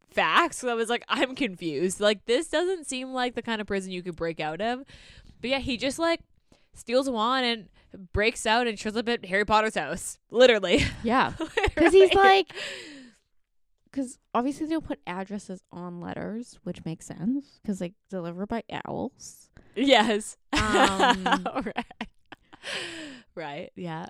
facts. 0.10 0.58
So 0.58 0.70
I 0.70 0.74
was 0.74 0.90
like, 0.90 1.04
I'm 1.10 1.36
confused. 1.36 2.00
Like 2.00 2.26
this 2.26 2.48
doesn't 2.48 2.88
seem 2.88 3.14
like 3.14 3.36
the 3.36 3.42
kind 3.42 3.60
of 3.60 3.68
prison 3.68 3.92
you 3.92 4.04
could 4.04 4.16
break 4.16 4.40
out 4.40 4.62
of. 4.62 4.84
But 5.42 5.50
yeah, 5.50 5.60
he 5.60 5.78
just 5.78 6.00
like 6.00 6.22
steals 6.74 7.08
a 7.08 7.12
wand 7.12 7.46
and 7.46 8.12
breaks 8.14 8.46
out 8.46 8.68
and 8.68 8.80
shows 8.80 8.96
up 8.96 9.10
at 9.10 9.26
Harry 9.26 9.46
Potter's 9.46 9.76
house. 9.76 10.18
Literally. 10.30 10.86
yeah, 11.04 11.34
because 11.76 11.94
he's 11.94 12.14
like, 12.14 12.52
because 13.92 14.18
obviously 14.34 14.66
they 14.68 14.74
don't 14.74 14.86
put 14.86 15.00
addresses 15.06 15.62
on 15.72 16.00
letters, 16.00 16.60
which 16.64 16.84
makes 16.86 17.06
sense 17.06 17.60
because 17.62 17.82
like 17.82 17.94
delivered 18.10 18.48
by 18.48 18.64
owls. 18.86 19.50
Yes. 19.76 20.38
Um, 20.54 21.46
right. 21.66 22.08
Right. 23.36 23.72
Yeah. 23.76 24.08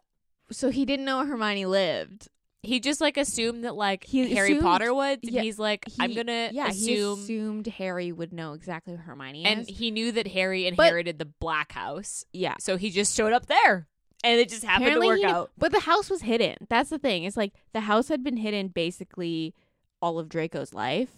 So 0.52 0.70
he 0.70 0.86
didn't 0.86 1.06
know 1.06 1.26
Hermione 1.26 1.65
lived. 1.65 2.28
He 2.63 2.80
just 2.80 3.02
like 3.02 3.17
assumed 3.17 3.63
that 3.63 3.76
like 3.76 4.04
He 4.04 4.34
Harry 4.36 4.52
assumed- 4.52 4.62
Potter 4.63 4.94
would. 4.94 5.20
Yeah, 5.24 5.41
he's 5.41 5.58
like, 5.58 5.86
I'm 6.00 6.12
He- 6.12 6.15
gonna 6.15 6.50
yeah, 6.52 6.70
he 6.70 6.94
assume. 6.94 7.20
assumed 7.20 7.67
Harry 7.67 8.12
would 8.12 8.32
know 8.34 8.54
exactly 8.54 8.94
who 8.94 9.00
Hermione 9.02 9.46
and 9.46 9.62
is. 9.62 9.78
he 9.78 9.89
knew 9.89 10.12
that 10.12 10.28
Harry 10.28 10.70
But- 10.76 10.84
inherited 10.86 11.17
the 11.17 11.26
Black 11.26 11.72
House, 11.72 12.24
yeah, 12.34 12.56
so 12.60 12.78
he 12.78 12.91
just 12.91 13.15
showed 13.15 13.34
up 13.34 13.48
there, 13.48 13.88
and 14.24 14.39
it 14.39 14.50
just 14.50 14.63
happened 14.63 14.89
Apparently 14.89 15.08
to 15.08 15.12
work 15.12 15.20
he 15.20 15.26
out. 15.26 15.52
But 15.58 15.72
the 15.72 15.80
house 15.80 16.10
was 16.12 16.22
hidden. 16.22 16.67
That's 16.70 16.91
the 16.91 17.00
thing. 17.00 17.24
It's 17.24 17.38
like 17.38 17.54
the 17.74 17.82
house 17.82 18.10
had 18.10 18.24
been 18.24 18.38
hidden 18.38 18.67
basically 18.67 19.56
all 20.01 20.19
of 20.19 20.29
Draco's 20.29 20.73
life. 20.73 21.09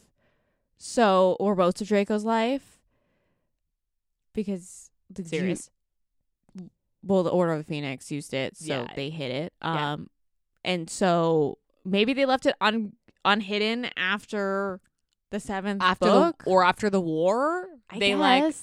So, 0.78 1.38
or 1.40 1.56
most 1.56 1.82
of 1.82 1.88
Draco's 1.88 2.24
life. 2.26 2.80
Because 4.34 4.90
the 5.10 5.24
Sirius? 5.24 5.70
well, 7.04 7.24
the 7.24 7.30
Order 7.30 7.54
of 7.54 7.58
the 7.60 7.64
Phoenix 7.64 8.12
used 8.12 8.34
it, 8.34 8.58
so 8.58 8.66
Yeah. 8.84 8.94
they 8.96 9.10
hid 9.10 9.32
it. 9.32 9.54
Yeah. 9.62 9.94
Um, 9.94 10.10
and 10.64 10.90
so 10.90 11.58
maybe 11.86 12.14
they 12.14 12.26
left 12.26 12.46
it 12.46 12.56
un 12.62 12.94
unhidden 13.26 13.90
after 13.96 14.80
the 15.30 15.40
seventh 15.40 15.82
After 15.82 16.06
book. 16.06 16.44
the 16.44 16.50
or 16.50 16.64
after 16.64 16.90
the 16.90 17.02
war, 17.02 17.68
I 17.90 18.00
they 18.00 18.16
like. 18.16 18.54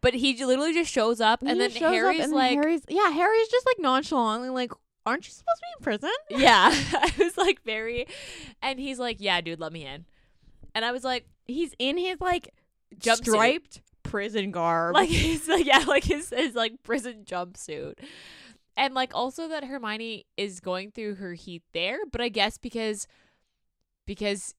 But 0.00 0.14
he 0.14 0.42
literally 0.44 0.72
just 0.74 0.92
shows 0.92 1.20
up, 1.20 1.40
and 1.42 1.50
He 1.50 1.58
then 1.58 1.70
shows 1.70 1.82
up 1.82 1.92
Harry's 1.92 2.20
and 2.20 2.32
like, 2.32 2.52
Harry's 2.52 2.82
yeah, 2.88 3.10
Harry's 3.10 3.48
just 3.48 3.66
like 3.66 3.78
nonchalantly 3.80 4.48
like, 4.50 4.72
aren't 5.06 5.26
you 5.26 5.32
supposed 5.32 5.60
to 5.60 5.62
be 5.62 5.78
in 5.78 5.82
prison? 5.84 6.10
"Yeah." 6.42 6.70
I 6.92 7.12
was 7.18 7.36
like 7.36 7.62
very, 7.64 8.06
and 8.62 8.78
he's 8.78 8.98
like, 8.98 9.16
"Yeah, 9.20 9.40
dude, 9.40 9.60
let 9.60 9.72
me 9.72 9.84
in," 9.86 10.04
and 10.74 10.84
I 10.84 10.92
was 10.92 11.04
like, 11.04 11.26
he's 11.46 11.74
in 11.78 11.96
his 11.96 12.20
like 12.20 12.52
Jumpsuit. 12.98 13.24
striped 13.24 13.80
prison 14.02 14.50
garb. 14.50 14.94
like 14.94 15.08
he's 15.10 15.46
like 15.48 15.66
yeah 15.66 15.84
like 15.86 16.04
his 16.04 16.30
his 16.30 16.54
like 16.54 16.82
prison 16.82 17.24
jumpsuit 17.26 17.92
and 18.74 18.94
like 18.94 19.14
also 19.14 19.48
that 19.48 19.64
hermione 19.64 20.24
is 20.38 20.60
going 20.60 20.90
through 20.90 21.16
her 21.16 21.34
heat 21.34 21.62
there 21.74 21.98
but 22.10 22.20
i 22.22 22.30
guess 22.30 22.56
because 22.56 23.06
because 24.06 24.54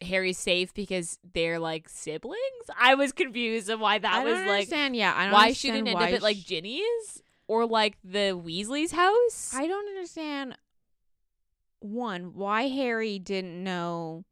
harry's 0.00 0.38
safe 0.38 0.72
because 0.72 1.18
they're 1.34 1.58
like 1.58 1.86
siblings 1.86 2.38
i 2.78 2.94
was 2.94 3.12
confused 3.12 3.68
of 3.68 3.78
why 3.78 3.98
that 3.98 4.24
was 4.24 4.32
don't 4.32 4.46
like 4.46 4.60
understand. 4.60 4.96
Yeah, 4.96 5.12
I 5.14 5.24
don't 5.24 5.34
why 5.34 5.52
she 5.52 5.68
didn't 5.68 5.88
understand 5.88 6.02
end 6.02 6.14
up 6.14 6.16
at 6.16 6.22
like 6.22 6.38
ginny's 6.38 7.22
or 7.50 7.66
like 7.66 7.96
the 8.04 8.30
weasley's 8.40 8.92
house 8.92 9.52
I 9.52 9.66
don't 9.66 9.88
understand. 9.88 10.56
One, 11.80 12.34
why 12.34 12.68
Harry 12.68 13.18
didn't 13.18 13.64
know 13.64 14.24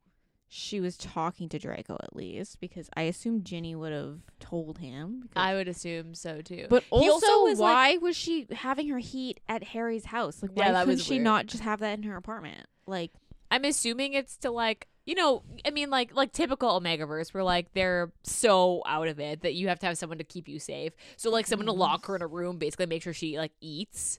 she 0.50 0.78
was 0.80 0.96
talking 0.96 1.48
to 1.48 1.58
Draco 1.58 1.98
at 2.02 2.14
least 2.14 2.60
because 2.60 2.88
I 2.96 3.02
assume 3.02 3.42
Ginny 3.42 3.74
would 3.74 3.92
have 3.92 4.20
told 4.38 4.78
him. 4.78 5.28
I 5.34 5.54
would 5.54 5.66
assume 5.66 6.14
so 6.14 6.40
too 6.42 6.66
but 6.70 6.84
also, 6.90 7.10
also 7.10 7.42
was, 7.44 7.58
like- 7.58 7.74
why 7.74 7.96
was 7.96 8.16
she 8.16 8.46
having 8.52 8.88
her 8.88 8.98
heat 8.98 9.40
at 9.48 9.64
Harry's 9.64 10.04
house? 10.06 10.40
Like, 10.40 10.52
why 10.54 10.66
Yeah, 10.70 10.84
couldn't 10.84 11.00
she 11.00 11.14
weird. 11.14 11.24
not 11.24 11.46
just 11.46 11.64
have 11.64 11.80
that 11.80 11.98
in 11.98 12.04
her 12.04 12.16
apartment? 12.16 12.66
Like, 12.86 13.10
I'm 13.50 13.64
assuming 13.64 14.12
it's 14.14 14.36
to 14.38 14.50
like 14.52 14.86
you 15.08 15.14
know 15.14 15.42
I 15.64 15.70
mean 15.70 15.88
like 15.88 16.14
like 16.14 16.32
typical 16.32 16.78
Omegaverse 16.78 17.32
where 17.32 17.42
like 17.42 17.72
they're 17.72 18.12
so 18.22 18.82
out 18.86 19.08
of 19.08 19.18
it 19.18 19.40
that 19.40 19.54
you 19.54 19.68
have 19.68 19.78
to 19.80 19.86
have 19.86 19.96
someone 19.96 20.18
to 20.18 20.24
keep 20.24 20.46
you 20.48 20.58
safe. 20.58 20.92
So 21.16 21.30
like 21.30 21.46
someone 21.46 21.64
to 21.66 21.72
lock 21.72 22.04
her 22.06 22.14
in 22.16 22.20
a 22.22 22.26
room, 22.26 22.58
basically 22.58 22.84
make 22.86 23.02
sure 23.02 23.14
she 23.14 23.38
like 23.38 23.52
eats. 23.62 24.18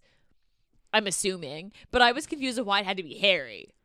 I'm 0.92 1.06
assuming, 1.06 1.72
but 1.92 2.02
I 2.02 2.12
was 2.12 2.26
confused 2.26 2.58
of 2.58 2.66
why 2.66 2.80
it 2.80 2.86
had 2.88 2.98
to 2.98 3.04
be 3.04 3.20
Harry. 3.20 3.76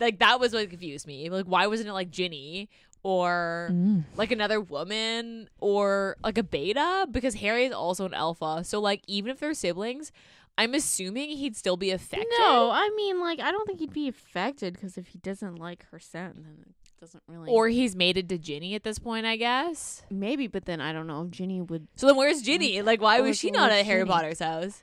like 0.00 0.18
that 0.18 0.40
was 0.40 0.52
what 0.52 0.68
confused 0.68 1.06
me. 1.06 1.30
Like 1.30 1.46
why 1.46 1.68
wasn't 1.68 1.88
it 1.88 1.92
like 1.92 2.10
Ginny 2.10 2.68
or 3.04 3.70
Mm. 3.72 4.02
like 4.16 4.32
another 4.32 4.60
woman 4.60 5.48
or 5.60 6.16
like 6.24 6.36
a 6.38 6.42
beta 6.42 7.06
because 7.10 7.34
Harry 7.36 7.66
is 7.66 7.72
also 7.72 8.04
an 8.06 8.14
alpha. 8.14 8.64
So 8.64 8.80
like 8.80 9.02
even 9.06 9.30
if 9.30 9.38
they're 9.38 9.54
siblings, 9.54 10.10
I'm 10.58 10.74
assuming 10.74 11.30
he'd 11.30 11.56
still 11.56 11.76
be 11.76 11.92
affected. 11.92 12.26
No, 12.40 12.70
I 12.72 12.90
mean, 12.96 13.20
like, 13.20 13.38
I 13.38 13.52
don't 13.52 13.64
think 13.64 13.78
he'd 13.78 13.92
be 13.92 14.08
affected 14.08 14.74
because 14.74 14.98
if 14.98 15.06
he 15.06 15.18
doesn't 15.18 15.54
like 15.54 15.86
her 15.92 16.00
scent, 16.00 16.34
then 16.42 16.56
it 16.66 17.00
doesn't 17.00 17.22
really. 17.28 17.48
Or 17.48 17.68
he's 17.68 17.94
mated 17.94 18.28
to 18.30 18.38
Ginny 18.38 18.74
at 18.74 18.82
this 18.82 18.98
point, 18.98 19.24
I 19.24 19.36
guess. 19.36 20.02
maybe, 20.10 20.48
but 20.48 20.64
then 20.64 20.80
I 20.80 20.92
don't 20.92 21.06
know 21.06 21.22
if 21.22 21.30
Ginny 21.30 21.60
would. 21.60 21.86
So 21.94 22.08
then 22.08 22.16
where's 22.16 22.42
Ginny? 22.42 22.82
Like 22.82 23.00
why 23.00 23.20
was 23.20 23.38
she 23.38 23.52
not 23.52 23.70
at 23.70 23.86
Harry 23.86 24.00
Ginny? 24.00 24.10
Potter's 24.10 24.40
house? 24.40 24.82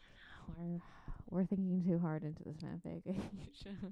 We're, 0.58 0.80
we're 1.30 1.46
thinking 1.46 1.84
too 1.86 2.00
hard 2.00 2.24
into 2.24 2.42
this 2.44 2.56
fanfic. 2.56 3.02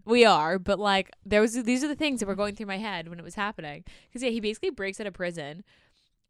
We 0.05 0.23
are, 0.23 0.57
but 0.59 0.79
like 0.79 1.11
there 1.25 1.41
was 1.41 1.61
these 1.63 1.83
are 1.83 1.89
the 1.89 1.95
things 1.95 2.21
that 2.21 2.27
were 2.27 2.35
going 2.35 2.55
through 2.55 2.67
my 2.67 2.77
head 2.77 3.09
when 3.09 3.19
it 3.19 3.25
was 3.25 3.35
happening. 3.35 3.83
Cuz 4.13 4.23
yeah, 4.23 4.29
he 4.29 4.39
basically 4.39 4.69
breaks 4.69 5.01
out 5.01 5.07
of 5.07 5.13
prison 5.13 5.65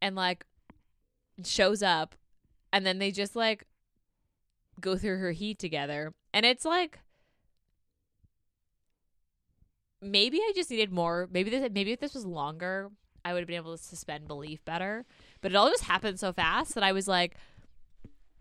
and 0.02 0.16
like 0.16 0.48
shows 1.46 1.84
up 1.84 2.16
and 2.72 2.86
then 2.88 2.98
they 2.98 3.12
just 3.12 3.36
like 3.36 3.68
go 4.80 4.98
through 4.98 5.20
her 5.20 5.32
heat 5.32 5.60
together. 5.60 6.14
And 6.34 6.46
it's 6.46 6.66
like 6.66 7.00
maybe 10.02 10.38
I 10.38 10.52
just 10.56 10.70
needed 10.70 10.92
more. 10.92 11.28
Maybe 11.32 11.50
this 11.50 11.70
maybe 11.74 11.92
if 11.92 12.00
this 12.00 12.14
was 12.14 12.26
longer, 12.26 12.92
I 13.24 13.34
would 13.34 13.40
have 13.40 13.48
been 13.48 13.56
able 13.56 13.78
to 13.78 13.84
suspend 13.84 14.28
belief 14.28 14.64
better. 14.66 15.06
But 15.42 15.52
it 15.52 15.56
all 15.56 15.70
just 15.70 15.84
happened 15.84 16.20
so 16.20 16.34
fast 16.34 16.76
that 16.76 16.84
I 16.84 16.92
was 16.92 17.08
like 17.08 17.36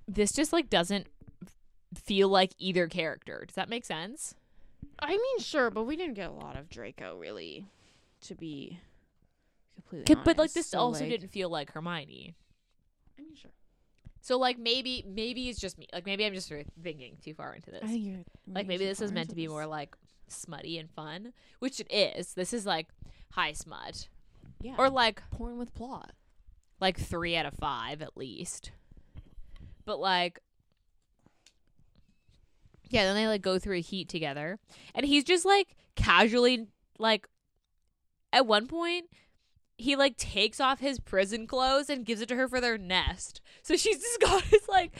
this 0.08 0.32
just 0.32 0.52
like 0.52 0.68
doesn't 0.68 1.06
feel 1.94 2.28
like 2.28 2.52
either 2.58 2.88
character. 2.88 3.44
Does 3.46 3.54
that 3.54 3.68
make 3.68 3.84
sense? 3.84 4.34
I 4.98 5.10
mean, 5.10 5.38
sure, 5.38 5.70
but 5.70 5.84
we 5.84 5.96
didn't 5.96 6.14
get 6.14 6.30
a 6.30 6.34
lot 6.34 6.56
of 6.56 6.68
Draco 6.68 7.18
really 7.18 7.66
to 8.22 8.34
be 8.34 8.78
completely. 9.74 10.22
But 10.24 10.38
like 10.38 10.52
this 10.52 10.68
so, 10.68 10.78
also 10.78 11.00
like- 11.00 11.10
didn't 11.10 11.30
feel 11.30 11.48
like 11.48 11.72
Hermione. 11.72 12.34
I 14.22 14.30
mean, 14.30 14.38
sure. 14.38 14.38
So 14.38 14.38
like 14.38 14.58
maybe 14.58 15.04
maybe 15.06 15.48
it's 15.48 15.60
just 15.60 15.78
me. 15.78 15.86
Like 15.92 16.06
maybe 16.06 16.24
I'm 16.24 16.34
just 16.34 16.52
thinking 16.82 17.16
too 17.22 17.34
far 17.34 17.54
into 17.54 17.70
this. 17.70 17.82
I 17.82 17.86
think 17.88 18.04
you're 18.04 18.24
like 18.46 18.66
maybe 18.66 18.84
this 18.86 19.00
is 19.00 19.12
meant 19.12 19.30
to 19.30 19.36
be 19.36 19.48
more 19.48 19.66
like 19.66 19.94
smutty 20.28 20.78
and 20.78 20.90
fun, 20.90 21.32
which 21.58 21.80
it 21.80 21.92
is. 21.92 22.34
This 22.34 22.52
is 22.52 22.66
like 22.66 22.88
high 23.32 23.52
smut 23.52 24.08
yeah, 24.60 24.74
or 24.78 24.90
like 24.90 25.22
porn 25.30 25.58
with 25.58 25.74
plot. 25.74 26.12
like 26.80 26.98
3 26.98 27.36
out 27.36 27.46
of 27.46 27.54
5 27.54 28.02
at 28.02 28.16
least. 28.16 28.72
But 29.84 30.00
like 30.00 30.40
yeah, 32.90 33.04
then 33.04 33.16
they 33.16 33.26
like 33.26 33.42
go 33.42 33.58
through 33.58 33.76
a 33.76 33.80
heat 33.80 34.08
together 34.08 34.58
and 34.94 35.06
he's 35.06 35.24
just 35.24 35.44
like 35.44 35.76
casually 35.96 36.68
like 36.98 37.26
at 38.32 38.46
one 38.46 38.66
point 38.66 39.06
he 39.82 39.96
like 39.96 40.16
takes 40.16 40.60
off 40.60 40.80
his 40.80 41.00
prison 41.00 41.46
clothes 41.46 41.90
and 41.90 42.06
gives 42.06 42.20
it 42.20 42.28
to 42.28 42.36
her 42.36 42.48
for 42.48 42.60
their 42.60 42.78
nest. 42.78 43.40
So 43.62 43.76
she's 43.76 43.98
just 44.00 44.20
got 44.20 44.42
his 44.44 44.68
like 44.68 44.92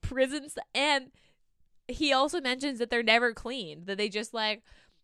prisons 0.00 0.56
and 0.74 1.10
he 1.86 2.12
also 2.12 2.40
mentions 2.40 2.78
that 2.78 2.90
they're 2.90 3.02
never 3.02 3.32
cleaned, 3.32 3.86
that 3.86 3.98
they 3.98 4.08
just 4.08 4.32
like 4.32 4.62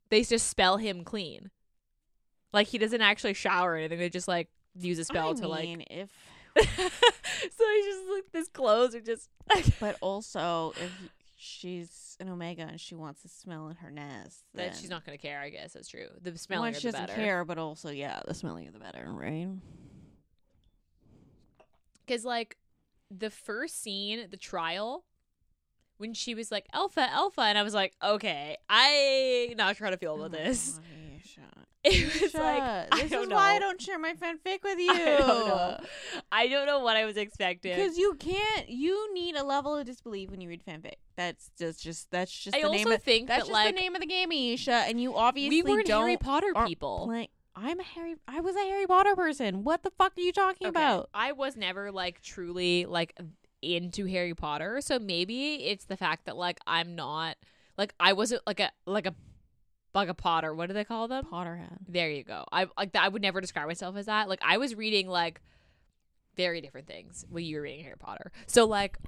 they 0.09 0.22
just 0.22 0.48
spell 0.48 0.78
him 0.78 1.04
clean. 1.04 1.50
Like 2.52 2.68
he 2.68 2.78
doesn't 2.78 3.02
actually 3.02 3.35
shower 3.35 3.72
or 3.72 3.76
anything. 3.76 3.98
They 3.98 4.09
just 4.09 4.28
like 4.28 4.48
use 4.74 4.98
a 4.98 5.04
spell 5.04 5.30
I 5.30 5.35
to 5.35 5.48
like 5.48 5.87
if 5.90 6.11
so 6.56 6.64
he's 6.64 7.85
just 7.85 8.11
like 8.12 8.24
his 8.33 8.48
clothes 8.48 8.94
are 8.94 9.00
just 9.00 9.28
but 9.78 9.96
also 10.00 10.72
if 10.76 10.92
she's 11.37 12.10
an 12.20 12.28
omega 12.28 12.62
and 12.62 12.80
she 12.80 12.94
wants 12.94 13.22
to 13.22 13.28
smell 13.28 13.68
in 13.68 13.76
her 13.76 13.90
nest, 13.90 14.44
that 14.54 14.76
she's 14.76 14.90
not 14.90 15.04
gonna 15.04 15.18
care. 15.18 15.40
I 15.40 15.50
guess 15.50 15.72
that's 15.72 15.88
true. 15.88 16.06
The 16.22 16.30
one, 16.30 16.37
smelling 16.37 16.72
she 16.74 16.78
are 16.78 16.92
the 16.92 16.98
doesn't 16.98 17.06
better. 17.09 17.20
care, 17.20 17.44
but 17.44 17.59
also 17.59 17.90
yeah, 17.90 18.20
the 18.26 18.35
smelling 18.35 18.68
of 18.68 18.74
the 18.74 18.80
better, 18.80 19.06
right? 19.11 19.48
Because 22.06 22.24
like 22.24 22.56
the 23.11 23.30
first 23.30 23.83
scene, 23.83 24.26
the 24.30 24.37
trial, 24.37 25.04
when 25.98 26.14
she 26.14 26.35
was 26.35 26.50
like 26.50 26.66
Alpha, 26.72 27.09
Alpha, 27.11 27.42
and 27.42 27.59
I 27.59 27.62
was 27.62 27.74
like, 27.74 27.94
okay, 28.02 28.56
I 28.68 29.54
not 29.56 29.76
sure 29.76 29.87
how 29.87 29.90
to 29.90 29.96
feel 29.96 30.14
about 30.14 30.35
oh 30.38 30.44
this. 30.44 30.78
Oh, 30.78 31.16
Aisha. 31.16 31.60
It 31.85 32.21
was 32.23 32.35
like 32.35 32.62
Aisha, 32.62 32.87
I 32.93 33.03
this 33.03 33.12
is 33.12 33.29
know. 33.29 33.37
why 33.37 33.55
I 33.55 33.59
don't 33.59 33.81
share 33.81 33.99
my 33.99 34.12
fanfic 34.12 34.62
with 34.62 34.79
you. 34.79 34.90
I 34.93 35.16
don't 35.19 35.47
know. 35.49 35.81
I 36.31 36.47
don't 36.49 36.66
know 36.66 36.81
what 36.81 36.97
I 36.97 37.07
was 37.07 37.16
expecting. 37.16 37.75
Because 37.75 37.97
you 37.97 38.14
can't, 38.19 38.69
you 38.69 39.14
need 39.14 39.35
a 39.35 39.43
level 39.43 39.75
of 39.77 39.87
disbelief 39.87 40.31
when 40.31 40.43
you 40.43 40.49
read 40.51 40.62
fanfic. 40.62 40.95
That's 41.16 41.51
just, 41.59 41.83
just 41.83 42.11
that's 42.11 42.31
just 42.31 42.55
I 42.57 42.61
the 42.62 42.69
name 42.69 42.87
also 42.87 42.97
of 42.97 43.03
think 43.03 43.29
that's 43.29 43.45
that 43.45 43.47
just 43.47 43.53
like 43.53 43.75
the 43.75 43.81
name 43.81 43.95
of 43.95 44.03
the 44.03 44.07
game, 44.07 44.31
Aisha. 44.31 44.88
And 44.90 45.01
you 45.01 45.14
obviously 45.16 45.62
we 45.62 45.73
weren't 45.73 45.88
Harry 45.88 46.16
Potter 46.19 46.53
people. 46.66 47.07
play- 47.07 47.31
I'm 47.57 47.81
a 47.81 47.83
Harry. 47.83 48.14
I 48.29 48.40
was 48.40 48.55
a 48.57 48.61
Harry 48.61 48.87
Potter 48.87 49.16
person. 49.16 49.64
What 49.64 49.83
the 49.83 49.90
fuck 49.99 50.12
are 50.16 50.21
you 50.21 50.33
talking 50.33 50.69
Okay. 50.69 50.79
about? 50.79 51.09
I 51.14 51.33
was 51.33 51.57
never 51.57 51.90
like 51.90 52.21
truly 52.23 52.85
like 52.87 53.19
into 53.62 54.05
Harry 54.07 54.35
Potter, 54.35 54.81
so 54.83 54.99
maybe 54.99 55.55
it's 55.64 55.87
the 55.87 55.97
fact 55.97 56.27
that 56.27 56.37
like 56.37 56.59
I'm 56.66 56.95
not 56.95 57.37
like 57.77 57.95
I 57.99 58.12
wasn't 58.12 58.43
like 58.47 58.61
a 58.61 58.71
like 58.87 59.07
a 59.07 59.14
like 59.94 60.09
a 60.09 60.14
Potter. 60.14 60.55
What 60.55 60.66
do 60.68 60.72
they 60.74 60.85
call 60.85 61.09
them? 61.09 61.24
Potterhead. 61.33 61.79
There 61.88 62.11
you 62.11 62.22
go. 62.24 62.44
I 62.53 62.66
like 62.79 62.92
that. 62.92 63.05
I 63.05 63.09
would 63.09 63.22
never 63.22 63.40
describe 63.40 63.66
myself 63.66 63.96
as 63.96 64.07
that. 64.07 64.29
Like 64.29 64.40
I 64.44 64.59
was 64.59 64.74
reading 64.74 65.09
like 65.09 65.40
very 66.37 66.61
different 66.61 66.87
things 66.87 67.24
when 67.29 67.44
you 67.44 67.57
were 67.57 67.62
reading 67.62 67.85
Harry 67.85 67.96
Potter. 67.98 68.31
So 68.46 68.64
like 68.66 68.98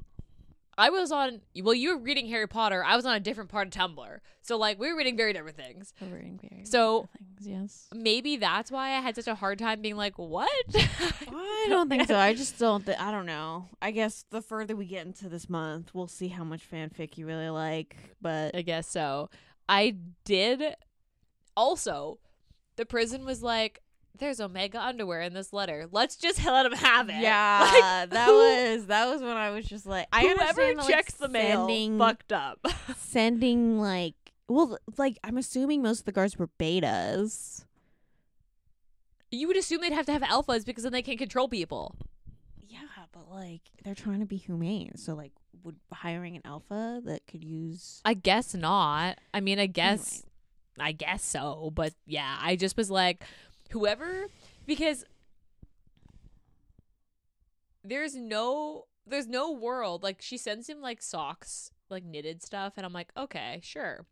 I 0.78 0.88
was 0.90 1.12
on 1.12 1.40
well, 1.62 1.74
you 1.74 1.96
were 1.96 2.02
reading 2.02 2.26
Harry 2.28 2.48
Potter. 2.48 2.82
I 2.84 2.96
was 2.96 3.04
on 3.06 3.14
a 3.14 3.20
different 3.20 3.50
part 3.50 3.68
of 3.68 3.72
Tumblr. 3.72 4.18
So 4.40 4.56
like 4.56 4.78
we 4.80 4.90
were 4.90 4.96
reading 4.96 5.16
very 5.16 5.32
different 5.32 5.56
things. 5.56 5.92
Reading 6.00 6.40
very 6.42 6.64
So- 6.64 7.08
things, 7.16 7.46
yes. 7.46 7.86
Maybe 7.94 8.36
that's 8.36 8.70
why 8.70 8.88
I 8.96 9.00
had 9.00 9.14
such 9.14 9.28
a 9.28 9.34
hard 9.34 9.58
time 9.58 9.82
being 9.82 9.96
like, 9.96 10.18
what? 10.18 10.48
I 10.74 11.66
don't 11.68 11.88
think 11.88 12.08
so. 12.08 12.16
I 12.16 12.34
just 12.34 12.58
don't. 12.58 12.84
Th- 12.84 12.98
I 12.98 13.10
don't 13.12 13.26
know. 13.26 13.68
I 13.80 13.90
guess 13.92 14.24
the 14.30 14.40
further 14.42 14.74
we 14.74 14.86
get 14.86 15.06
into 15.06 15.28
this 15.28 15.48
month, 15.48 15.94
we'll 15.94 16.08
see 16.08 16.28
how 16.28 16.42
much 16.44 16.68
fanfic 16.68 17.16
you 17.18 17.26
really 17.26 17.50
like. 17.50 17.96
But 18.20 18.56
I 18.56 18.62
guess 18.62 18.88
so. 18.88 19.30
I 19.68 19.96
did 20.24 20.62
also 21.56 22.18
the 22.76 22.86
prison 22.86 23.24
was 23.24 23.42
like 23.42 23.80
there's 24.18 24.40
omega 24.40 24.80
underwear 24.80 25.22
in 25.22 25.32
this 25.34 25.52
letter. 25.52 25.86
Let's 25.90 26.16
just 26.16 26.44
let 26.46 26.66
him 26.66 26.72
have 26.72 27.08
it. 27.08 27.16
yeah, 27.20 27.60
Like, 28.02 28.10
that 28.10 28.26
who- 28.26 28.34
was 28.76 28.86
that 28.86 29.08
was 29.08 29.20
when 29.22 29.36
I 29.36 29.50
was 29.50 29.64
just 29.64 29.86
like, 29.86 30.06
I 30.12 30.22
whoever 30.22 30.62
that, 30.66 30.76
like, 30.76 30.86
checks 30.88 31.14
the 31.14 31.28
mail 31.28 31.66
sending, 31.66 31.98
fucked 31.98 32.32
up. 32.32 32.58
sending 32.96 33.78
like 33.80 34.14
well, 34.48 34.78
like 34.98 35.18
I'm 35.24 35.38
assuming 35.38 35.82
most 35.82 36.00
of 36.00 36.04
the 36.04 36.12
guards 36.12 36.38
were 36.38 36.48
betas. 36.58 37.64
you 39.30 39.46
would 39.46 39.56
assume 39.56 39.80
they'd 39.80 39.92
have 39.92 40.06
to 40.06 40.12
have 40.12 40.22
alphas 40.22 40.64
because 40.66 40.82
then 40.84 40.92
they 40.92 41.02
can 41.02 41.16
control 41.16 41.48
people. 41.48 41.96
But 43.12 43.30
like 43.30 43.60
they're 43.84 43.94
trying 43.94 44.20
to 44.20 44.26
be 44.26 44.36
humane, 44.36 44.96
so 44.96 45.14
like 45.14 45.32
would 45.62 45.76
hiring 45.92 46.34
an 46.34 46.42
alpha 46.44 47.00
that 47.04 47.26
could 47.26 47.44
use 47.44 48.00
I 48.04 48.14
guess 48.14 48.54
not. 48.54 49.18
I 49.34 49.40
mean, 49.40 49.58
I 49.58 49.66
guess 49.66 50.24
I 50.80 50.92
guess 50.92 51.22
so, 51.22 51.70
but 51.74 51.92
yeah, 52.06 52.38
I 52.40 52.56
just 52.56 52.76
was 52.76 52.90
like 52.90 53.22
whoever 53.70 54.26
because 54.66 55.04
there's 57.84 58.14
no 58.14 58.86
there's 59.06 59.26
no 59.26 59.50
world 59.50 60.02
like 60.02 60.22
she 60.22 60.38
sends 60.38 60.68
him 60.68 60.80
like 60.80 61.02
socks, 61.02 61.70
like 61.90 62.04
knitted 62.04 62.42
stuff 62.42 62.74
and 62.76 62.86
I'm 62.86 62.92
like, 62.92 63.12
"Okay, 63.16 63.60
sure." 63.62 64.06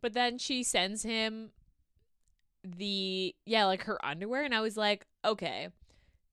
But 0.00 0.12
then 0.12 0.38
she 0.38 0.62
sends 0.62 1.02
him 1.02 1.50
the 2.62 3.34
yeah, 3.46 3.64
like 3.64 3.82
her 3.84 4.04
underwear 4.04 4.44
and 4.44 4.54
I 4.54 4.60
was 4.60 4.76
like, 4.76 5.06
"Okay." 5.24 5.68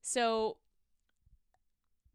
So 0.02 0.58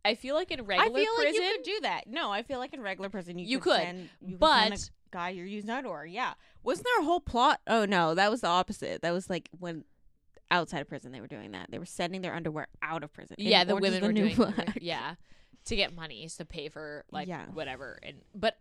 I 0.04 0.16
feel 0.16 0.36
like 0.36 0.52
in 0.52 0.64
regular 0.66 0.98
I 1.00 1.04
feel 1.04 1.16
prison, 1.16 1.26
like 1.26 1.34
you 1.52 1.52
could 1.58 1.64
do 1.64 1.80
that. 1.82 2.08
No, 2.08 2.32
I 2.32 2.44
feel 2.44 2.60
like 2.60 2.74
in 2.74 2.82
regular 2.82 3.10
prison 3.10 3.38
you, 3.38 3.46
You 3.46 3.60
could, 3.60 3.74
could, 3.74 3.82
send, 3.82 4.10
you 4.22 4.30
could 4.32 4.40
but- 4.40 4.74
a 4.74 4.90
guy 5.12 5.30
you're 5.30 5.46
using 5.46 5.70
underwear. 5.70 6.06
Yeah, 6.06 6.34
wasn't 6.64 6.86
there 6.94 7.02
a 7.02 7.06
whole 7.06 7.20
plot? 7.20 7.60
Oh 7.68 7.86
no, 7.86 8.16
that 8.16 8.32
was 8.32 8.42
the 8.42 8.48
opposite. 8.48 9.02
That 9.02 9.12
was 9.12 9.30
like 9.30 9.50
when 9.60 9.84
outside 10.50 10.82
of 10.82 10.88
prison 10.90 11.12
they 11.12 11.22
were 11.22 11.28
doing 11.28 11.52
that. 11.52 11.70
They 11.70 11.80
were 11.80 11.86
sending 11.86 12.22
their 12.22 12.34
underwear 12.34 12.68
out 12.82 13.04
of 13.04 13.14
prison. 13.14 13.36
Yeah 13.40 13.64
the 13.64 13.76
women 13.76 14.02
the 14.02 14.08
were 14.08 14.14
New 14.14 14.34
doing 14.34 14.36
Black. 14.36 14.78
yeah 14.82 15.16
to 15.66 15.76
get 15.76 15.94
money 15.96 16.28
to 16.38 16.44
pay 16.46 16.70
for 16.70 17.06
like 17.12 17.28
Yeah. 17.28 17.46
whatever 17.54 18.00
and 18.02 18.18
but 18.34 18.58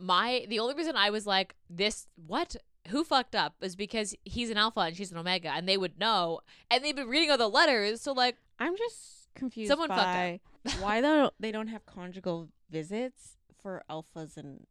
my 0.00 0.44
the 0.48 0.58
only 0.58 0.74
reason 0.74 0.96
i 0.96 1.10
was 1.10 1.26
like 1.26 1.54
this 1.70 2.06
what 2.26 2.56
who 2.88 3.04
fucked 3.04 3.34
up 3.34 3.54
is 3.60 3.76
because 3.76 4.14
he's 4.24 4.50
an 4.50 4.56
alpha 4.56 4.80
and 4.80 4.96
she's 4.96 5.12
an 5.12 5.18
omega 5.18 5.50
and 5.50 5.68
they 5.68 5.76
would 5.76 5.98
know 5.98 6.40
and 6.70 6.84
they've 6.84 6.96
been 6.96 7.08
reading 7.08 7.30
all 7.30 7.38
the 7.38 7.48
letters 7.48 8.00
so 8.00 8.12
like 8.12 8.36
I'm 8.58 8.76
just 8.76 9.17
confused 9.34 9.68
Someone 9.70 9.88
fucked 9.88 10.02
by 10.02 10.40
why 10.80 11.00
don't 11.00 11.32
they 11.38 11.52
don't 11.52 11.68
have 11.68 11.86
conjugal 11.86 12.48
visits 12.70 13.36
for 13.62 13.82
alphas 13.90 14.36
and 14.36 14.66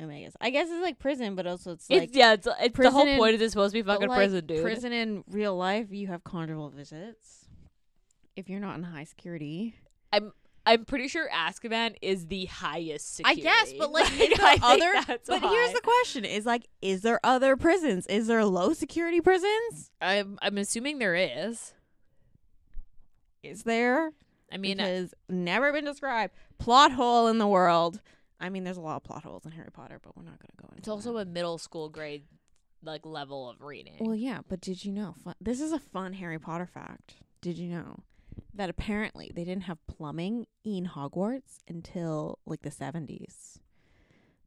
omegas. 0.00 0.32
I 0.40 0.50
guess 0.50 0.68
it's 0.70 0.82
like 0.82 0.98
prison, 0.98 1.34
but 1.34 1.46
also 1.46 1.72
it's 1.72 1.88
like 1.90 2.04
it's 2.04 2.16
yeah 2.16 2.34
it's, 2.34 2.48
it's 2.60 2.76
the 2.76 2.90
whole 2.90 3.06
in- 3.06 3.18
point 3.18 3.34
of 3.34 3.40
this 3.40 3.52
supposed 3.52 3.74
to 3.74 3.82
be 3.82 3.86
fucking 3.86 4.08
like, 4.08 4.16
prison 4.16 4.46
dude 4.46 4.62
Prison 4.62 4.92
in 4.92 5.24
real 5.28 5.56
life, 5.56 5.88
you 5.90 6.08
have 6.08 6.24
conjugal 6.24 6.70
visits. 6.70 7.46
If 8.36 8.50
you're 8.50 8.60
not 8.60 8.76
in 8.76 8.82
high 8.82 9.04
security, 9.04 9.76
I'm 10.12 10.32
I'm 10.66 10.84
pretty 10.84 11.06
sure 11.06 11.28
Azkaban 11.30 11.94
is 12.02 12.26
the 12.26 12.46
highest 12.46 13.20
I 13.24 13.34
guess, 13.34 13.72
but 13.78 13.92
like, 13.92 14.12
is 14.20 14.38
I 14.40 14.58
other? 14.62 15.16
But 15.26 15.40
here's 15.40 15.72
the 15.72 15.80
question: 15.80 16.24
Is 16.24 16.44
like, 16.44 16.66
is 16.82 17.02
there 17.02 17.20
other 17.22 17.56
prisons? 17.56 18.06
Is 18.08 18.26
there 18.26 18.44
low 18.44 18.72
security 18.74 19.20
prisons? 19.20 19.90
I'm 20.02 20.38
I'm 20.42 20.58
assuming 20.58 20.98
there 20.98 21.14
is. 21.14 21.72
Is 23.48 23.62
there? 23.62 24.12
I 24.52 24.58
mean, 24.58 24.80
uh, 24.80 24.86
has 24.86 25.14
never 25.28 25.72
been 25.72 25.84
described. 25.84 26.34
Plot 26.58 26.92
hole 26.92 27.26
in 27.28 27.38
the 27.38 27.46
world. 27.46 28.00
I 28.38 28.48
mean, 28.48 28.64
there's 28.64 28.76
a 28.76 28.82
lot 28.82 28.96
of 28.96 29.04
plot 29.04 29.22
holes 29.22 29.44
in 29.44 29.52
Harry 29.52 29.70
Potter, 29.72 29.98
but 30.02 30.16
we're 30.16 30.22
not 30.22 30.38
going 30.38 30.50
to 30.56 30.62
go 30.62 30.68
into. 30.68 30.78
it's 30.78 30.88
also 30.88 31.14
that. 31.14 31.20
a 31.20 31.24
middle 31.24 31.58
school 31.58 31.88
grade 31.88 32.24
like 32.82 33.04
level 33.04 33.48
of 33.48 33.60
reading. 33.62 33.96
Well, 34.00 34.14
yeah, 34.14 34.40
but 34.48 34.60
did 34.60 34.84
you 34.84 34.92
know? 34.92 35.14
Fun, 35.24 35.34
this 35.40 35.60
is 35.60 35.72
a 35.72 35.78
fun 35.78 36.12
Harry 36.12 36.38
Potter 36.38 36.66
fact. 36.66 37.14
Did 37.40 37.58
you 37.58 37.68
know 37.68 38.02
that 38.54 38.70
apparently 38.70 39.32
they 39.34 39.44
didn't 39.44 39.64
have 39.64 39.84
plumbing 39.86 40.46
in 40.64 40.86
Hogwarts 40.86 41.58
until 41.68 42.38
like 42.46 42.62
the 42.62 42.70
70s 42.70 43.58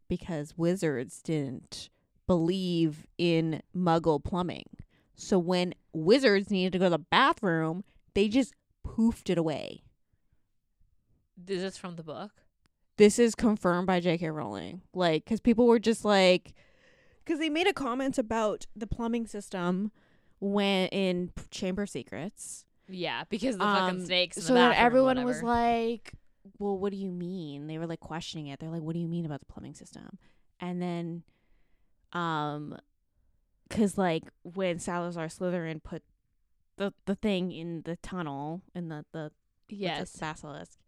because 0.07 0.57
wizards 0.57 1.21
didn't 1.21 1.89
believe 2.27 3.07
in 3.17 3.61
muggle 3.75 4.23
plumbing. 4.23 4.65
So 5.15 5.37
when 5.39 5.73
wizards 5.93 6.49
needed 6.49 6.73
to 6.73 6.79
go 6.79 6.85
to 6.85 6.91
the 6.91 6.97
bathroom, 6.99 7.83
they 8.13 8.27
just 8.27 8.53
poofed 8.85 9.29
it 9.29 9.37
away. 9.37 9.83
This 11.37 11.57
is 11.57 11.63
this 11.63 11.77
from 11.77 11.95
the 11.95 12.03
book? 12.03 12.31
this 12.97 13.17
is 13.17 13.33
confirmed 13.33 13.87
by 13.87 14.01
J.K. 14.01 14.29
Rowling. 14.29 14.81
Like, 14.93 15.23
because 15.23 15.39
people 15.39 15.67
were 15.67 15.79
just 15.79 16.03
like, 16.03 16.53
because 17.23 17.39
they 17.39 17.47
made 17.49 17.65
a 17.65 17.71
comment 17.71 18.17
about 18.17 18.67
the 18.75 18.85
plumbing 18.87 19.25
system 19.25 19.93
when 20.41 20.89
in 20.89 21.31
Chamber 21.49 21.85
Secrets. 21.85 22.65
Yeah, 22.89 23.23
because 23.29 23.57
the 23.57 23.63
Um, 23.63 23.75
fucking 23.77 24.05
snakes. 24.05 24.43
So 24.43 24.53
the 24.53 24.77
everyone 24.77 25.23
was 25.23 25.41
like, 25.41 26.13
"Well, 26.57 26.77
what 26.77 26.91
do 26.91 26.97
you 26.97 27.11
mean?" 27.11 27.67
They 27.67 27.77
were 27.77 27.87
like 27.87 27.99
questioning 28.01 28.47
it. 28.47 28.59
They're 28.59 28.69
like, 28.69 28.81
"What 28.81 28.93
do 28.93 28.99
you 28.99 29.07
mean 29.07 29.25
about 29.25 29.39
the 29.39 29.45
plumbing 29.45 29.75
system?" 29.75 30.17
And 30.59 30.81
then, 30.81 31.23
um, 32.11 32.77
because 33.69 33.97
like 33.97 34.23
when 34.43 34.79
Salazar 34.79 35.27
Slytherin 35.27 35.81
put 35.83 36.03
the 36.79 36.93
the 37.05 37.13
thing 37.13 37.51
in 37.51 37.83
the 37.83 37.97
tunnel 37.97 38.63
in 38.73 38.89
the 38.89 39.05
the 39.11 39.31
with 39.69 39.79
the 39.79 39.85
yes, 39.85 40.15
basilisk. 40.15 40.79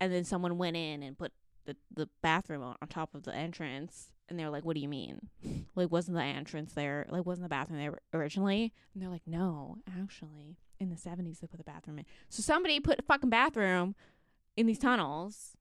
And 0.00 0.12
then 0.12 0.24
someone 0.24 0.58
went 0.58 0.76
in 0.76 1.02
and 1.02 1.16
put 1.18 1.32
the, 1.64 1.76
the 1.94 2.08
bathroom 2.22 2.62
on, 2.62 2.76
on 2.80 2.88
top 2.88 3.14
of 3.14 3.24
the 3.24 3.34
entrance. 3.34 4.12
And 4.28 4.38
they 4.38 4.44
were 4.44 4.50
like, 4.50 4.64
what 4.64 4.74
do 4.74 4.80
you 4.80 4.88
mean? 4.88 5.28
like, 5.74 5.90
wasn't 5.90 6.16
the 6.16 6.22
entrance 6.22 6.72
there? 6.72 7.06
Like, 7.08 7.26
wasn't 7.26 7.44
the 7.44 7.48
bathroom 7.48 7.78
there 7.78 7.98
originally? 8.12 8.72
And 8.92 9.02
they're 9.02 9.10
like, 9.10 9.26
no, 9.26 9.78
actually, 10.00 10.56
in 10.78 10.90
the 10.90 10.96
70s, 10.96 11.40
they 11.40 11.46
put 11.46 11.58
the 11.58 11.64
bathroom 11.64 11.98
in. 11.98 12.04
So 12.28 12.42
somebody 12.42 12.78
put 12.80 12.98
a 12.98 13.02
fucking 13.02 13.30
bathroom 13.30 13.94
in 14.56 14.66
these 14.66 14.78
tunnels. 14.78 15.56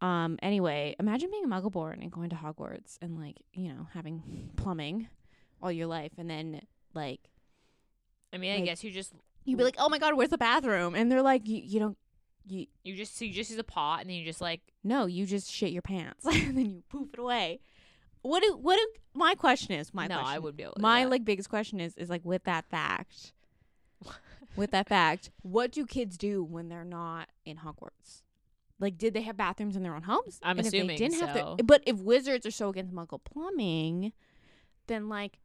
Um, 0.00 0.38
anyway, 0.42 0.94
imagine 1.00 1.30
being 1.30 1.44
a 1.44 1.48
muggle 1.48 1.72
born 1.72 2.00
and 2.02 2.12
going 2.12 2.30
to 2.30 2.36
Hogwarts 2.36 2.98
and, 3.02 3.18
like, 3.18 3.36
you 3.52 3.68
know, 3.68 3.88
having 3.94 4.50
plumbing 4.56 5.08
all 5.62 5.72
your 5.72 5.86
life. 5.86 6.12
And 6.18 6.30
then, 6.30 6.60
like, 6.94 7.30
I 8.32 8.38
mean, 8.38 8.52
I 8.52 8.56
like- 8.56 8.64
guess 8.64 8.84
you 8.84 8.90
just 8.90 9.12
you'd 9.44 9.58
be 9.58 9.64
like, 9.64 9.76
oh 9.78 9.88
my 9.88 9.98
God, 9.98 10.14
where's 10.14 10.30
the 10.30 10.38
bathroom? 10.38 10.94
And 10.94 11.10
they're 11.10 11.22
like, 11.22 11.46
you, 11.48 11.60
you 11.64 11.78
don't, 11.80 11.96
you, 12.48 12.66
you 12.84 12.94
just 12.94 13.16
so 13.18 13.24
you 13.24 13.32
just 13.32 13.50
use 13.50 13.58
a 13.58 13.64
pot 13.64 14.00
and 14.00 14.10
then 14.10 14.16
you 14.16 14.24
just 14.24 14.40
like 14.40 14.60
No, 14.84 15.06
you 15.06 15.26
just 15.26 15.50
shit 15.50 15.70
your 15.72 15.82
pants 15.82 16.24
and 16.26 16.56
then 16.56 16.66
you 16.66 16.82
poof 16.88 17.08
it 17.14 17.18
away. 17.18 17.60
What 18.22 18.42
do 18.42 18.56
what 18.60 18.76
do 18.76 18.86
my 19.14 19.34
question 19.34 19.72
is 19.74 19.94
my 19.94 20.06
no, 20.06 20.16
question. 20.16 20.34
I 20.34 20.38
would 20.38 20.56
be 20.56 20.64
able. 20.64 20.72
To 20.74 20.78
do 20.80 20.82
my 20.82 21.04
that. 21.04 21.10
like 21.10 21.24
biggest 21.24 21.48
question 21.48 21.80
is 21.80 21.94
is 21.96 22.10
like 22.10 22.24
with 22.24 22.44
that 22.44 22.64
fact. 22.68 23.32
with 24.56 24.70
that 24.72 24.88
fact, 24.88 25.30
what 25.42 25.70
do 25.72 25.86
kids 25.86 26.16
do 26.16 26.42
when 26.42 26.68
they're 26.68 26.84
not 26.84 27.28
in 27.44 27.58
Hogwarts? 27.58 28.22
Like, 28.78 28.98
did 28.98 29.14
they 29.14 29.22
have 29.22 29.36
bathrooms 29.36 29.74
in 29.76 29.82
their 29.82 29.94
own 29.94 30.02
homes? 30.02 30.38
I'm 30.42 30.58
And 30.58 30.66
if 30.66 30.72
they 30.72 30.78
assuming 30.78 30.98
didn't 30.98 31.20
have 31.20 31.34
so. 31.36 31.54
their, 31.56 31.64
but 31.64 31.82
if 31.86 31.96
wizards 31.98 32.44
are 32.44 32.50
so 32.50 32.68
against 32.68 32.92
Muggle 32.94 33.20
plumbing, 33.24 34.12
then 34.86 35.08
like, 35.08 35.38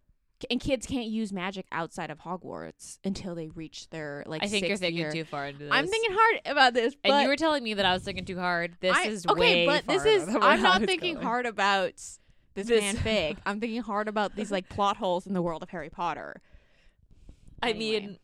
and 0.50 0.60
kids 0.60 0.86
can't 0.86 1.08
use 1.08 1.32
magic 1.32 1.66
outside 1.72 2.10
of 2.10 2.20
Hogwarts 2.20 3.00
until 3.04 3.36
they 3.36 3.50
reach 3.50 3.90
their 3.90 4.24
like. 4.26 4.44
I 4.44 4.48
think 4.48 4.68
you're 4.68 4.78
thinking 4.78 4.98
year. 4.98 5.12
too 5.12 5.24
far 5.26 5.48
into 5.48 5.66
this. 5.66 5.70
I'm 5.72 5.88
thinking 5.88 6.16
hard 6.18 6.42
about 6.46 6.74
this, 6.74 6.96
but 6.96 7.12
and 7.12 7.22
you 7.24 7.28
were 7.28 7.36
telling 7.36 7.64
me 7.64 7.74
that 7.76 7.86
I 7.86 7.94
was 7.94 8.04
thinking 8.04 8.26
too 8.26 8.40
hard. 8.40 8.76
This 8.80 8.96
I- 8.96 9.04
is 9.08 9.26
okay, 9.28 9.66
but 9.66 9.86
this 9.88 10.06
is 10.06 10.36
I'm 10.42 10.62
not 10.62 10.84
thinking 10.84 11.16
going. 11.16 11.26
hard 11.26 11.46
about 11.46 11.94
this, 11.94 12.68
This- 12.68 12.84
fanfic. 12.84 13.38
I'm 13.46 13.60
thinking 13.60 13.82
hard 13.82 14.08
about 14.08 14.36
these 14.36 14.52
like 14.52 14.70
plot 14.70 14.98
holes 14.98 15.28
in 15.28 15.34
the 15.34 15.42
world 15.42 15.64
of 15.64 15.70
Harry 15.70 15.90
Potter. 15.90 16.42
I 17.64 17.74
mean, 17.74 18.18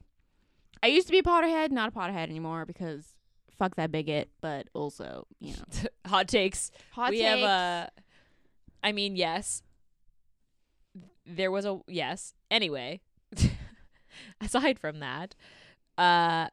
I 0.82 0.88
used 0.88 1.08
to 1.08 1.12
be 1.12 1.20
a 1.20 1.24
Potterhead, 1.24 1.72
not 1.72 1.90
a 1.90 1.92
Potterhead 1.92 2.30
anymore 2.30 2.66
because 2.66 3.14
fuck 3.58 3.76
that 3.76 3.92
bigot, 3.92 4.30
but 4.42 4.68
also, 4.74 5.28
you 5.40 5.54
know. 5.54 5.90
hot 6.10 6.28
takes. 6.28 6.72
Hot 6.92 7.12
we 7.12 7.22
have 7.22 7.40
uh, 7.40 7.88
a. 7.88 7.90
I 8.84 8.92
mean, 8.92 9.16
yes. 9.16 9.64
There 11.28 11.52
was 11.52 11.66
a 11.66 11.80
yes. 11.88 12.34
Anyway, 12.50 13.02
aside 14.42 14.80
from 14.80 15.00
that, 15.00 15.36
uh, 15.98 16.48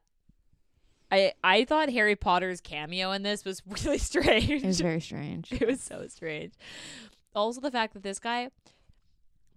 I 1.11 1.33
I 1.43 1.65
thought 1.65 1.89
Harry 1.89 2.15
Potter's 2.15 2.61
cameo 2.61 3.11
in 3.11 3.23
this 3.23 3.45
was 3.45 3.61
really 3.85 3.97
strange. 3.97 4.49
It 4.49 4.65
was 4.65 4.81
very 4.81 4.99
strange. 5.01 5.51
it 5.51 5.65
was 5.65 5.81
so 5.81 6.07
strange. 6.07 6.53
Also, 7.33 7.61
the 7.61 7.71
fact 7.71 7.93
that 7.93 8.03
this 8.03 8.19
guy 8.19 8.49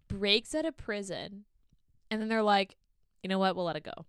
breaks 0.09 0.54
out 0.54 0.64
of 0.64 0.76
prison, 0.76 1.44
and 2.11 2.20
then 2.20 2.28
they're 2.28 2.42
like, 2.42 2.76
you 3.22 3.28
know 3.28 3.38
what? 3.38 3.57
We'll 3.57 3.64
let 3.66 3.76
it 3.76 3.85
go. 3.85 4.04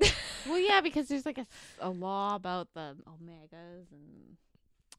well, 0.48 0.58
yeah, 0.58 0.80
because 0.80 1.08
there's 1.08 1.26
like 1.26 1.38
a, 1.38 1.46
a 1.80 1.90
law 1.90 2.34
about 2.34 2.68
the 2.74 2.96
omegas 3.06 3.90
and 3.92 4.36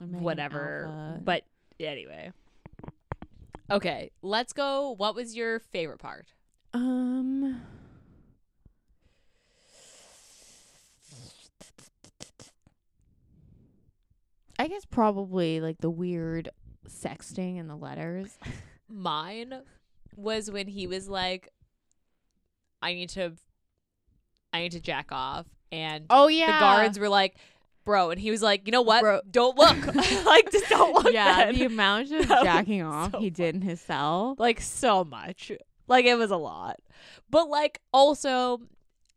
omega 0.02 0.24
Whatever. 0.24 0.86
alpha. 0.88 1.22
But 1.24 1.44
anyway. 1.80 2.32
Okay, 3.74 4.12
let's 4.22 4.54
go. 4.54 4.92
What 4.98 5.16
was 5.16 5.36
your 5.36 5.60
favorite 5.60 6.00
part? 6.00 6.28
um 6.74 7.62
I 14.60 14.68
guess 14.68 14.86
probably 14.86 15.60
like 15.60 15.80
the 15.80 15.90
weird 15.90 16.50
sexting 16.88 17.60
and 17.60 17.70
the 17.70 17.76
letters. 17.76 18.38
Mine 18.90 19.62
was 20.16 20.50
when 20.52 20.68
he 20.68 20.88
was 20.88 21.10
like, 21.10 21.50
I 22.82 22.94
need 22.94 23.10
to, 23.10 23.34
I 24.54 24.62
need 24.62 24.74
to 24.74 24.80
jack 24.80 25.08
off. 25.12 25.48
And 25.72 26.06
Oh 26.10 26.28
yeah. 26.28 26.54
the 26.54 26.60
guards 26.60 27.00
were 27.00 27.10
like, 27.10 27.36
bro. 27.86 28.10
And 28.12 28.20
he 28.20 28.32
was 28.32 28.42
like, 28.42 28.66
you 28.68 28.72
know 28.72 28.82
what? 28.82 29.02
Bro. 29.02 29.22
Don't 29.30 29.58
look. 29.58 29.96
like, 30.26 30.52
just 30.52 30.70
don't 30.70 30.94
look. 30.94 31.14
Yeah, 31.14 31.46
then." 31.46 31.56
the 31.56 31.66
amount 31.66 32.12
of 32.12 32.28
That 32.28 32.44
jacking 32.44 32.82
off 32.82 33.12
so 33.12 33.20
he 33.20 33.30
did 33.30 33.56
in 33.56 33.62
his 33.62 33.82
cell. 33.82 34.36
like 34.38 34.62
so 34.62 35.04
much. 35.04 35.52
Like 35.88 36.06
it 36.06 36.16
was 36.16 36.32
a 36.32 36.38
lot. 36.38 36.80
But 37.30 37.50
like 37.50 37.82
also 37.94 38.62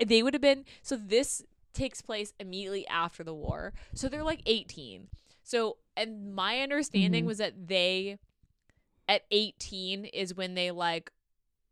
they 0.05 0.23
would 0.23 0.35
have 0.35 0.43
been 0.43 0.65
so 0.83 0.97
this 0.97 1.43
takes 1.73 2.01
place 2.03 2.33
immediately 2.41 2.87
after 2.89 3.23
the 3.23 3.35
war. 3.35 3.73
So 3.95 4.09
they're 4.09 4.23
like 4.25 4.41
18. 4.47 5.09
So 5.43 5.77
and 5.97 6.35
my 6.35 6.61
understanding 6.61 7.25
Mhm. 7.25 7.29
was 7.29 7.39
that 7.39 7.69
they 7.69 8.19
at 9.09 9.23
18 9.31 10.05
is 10.07 10.35
when 10.35 10.55
they 10.55 10.71
like 10.73 11.11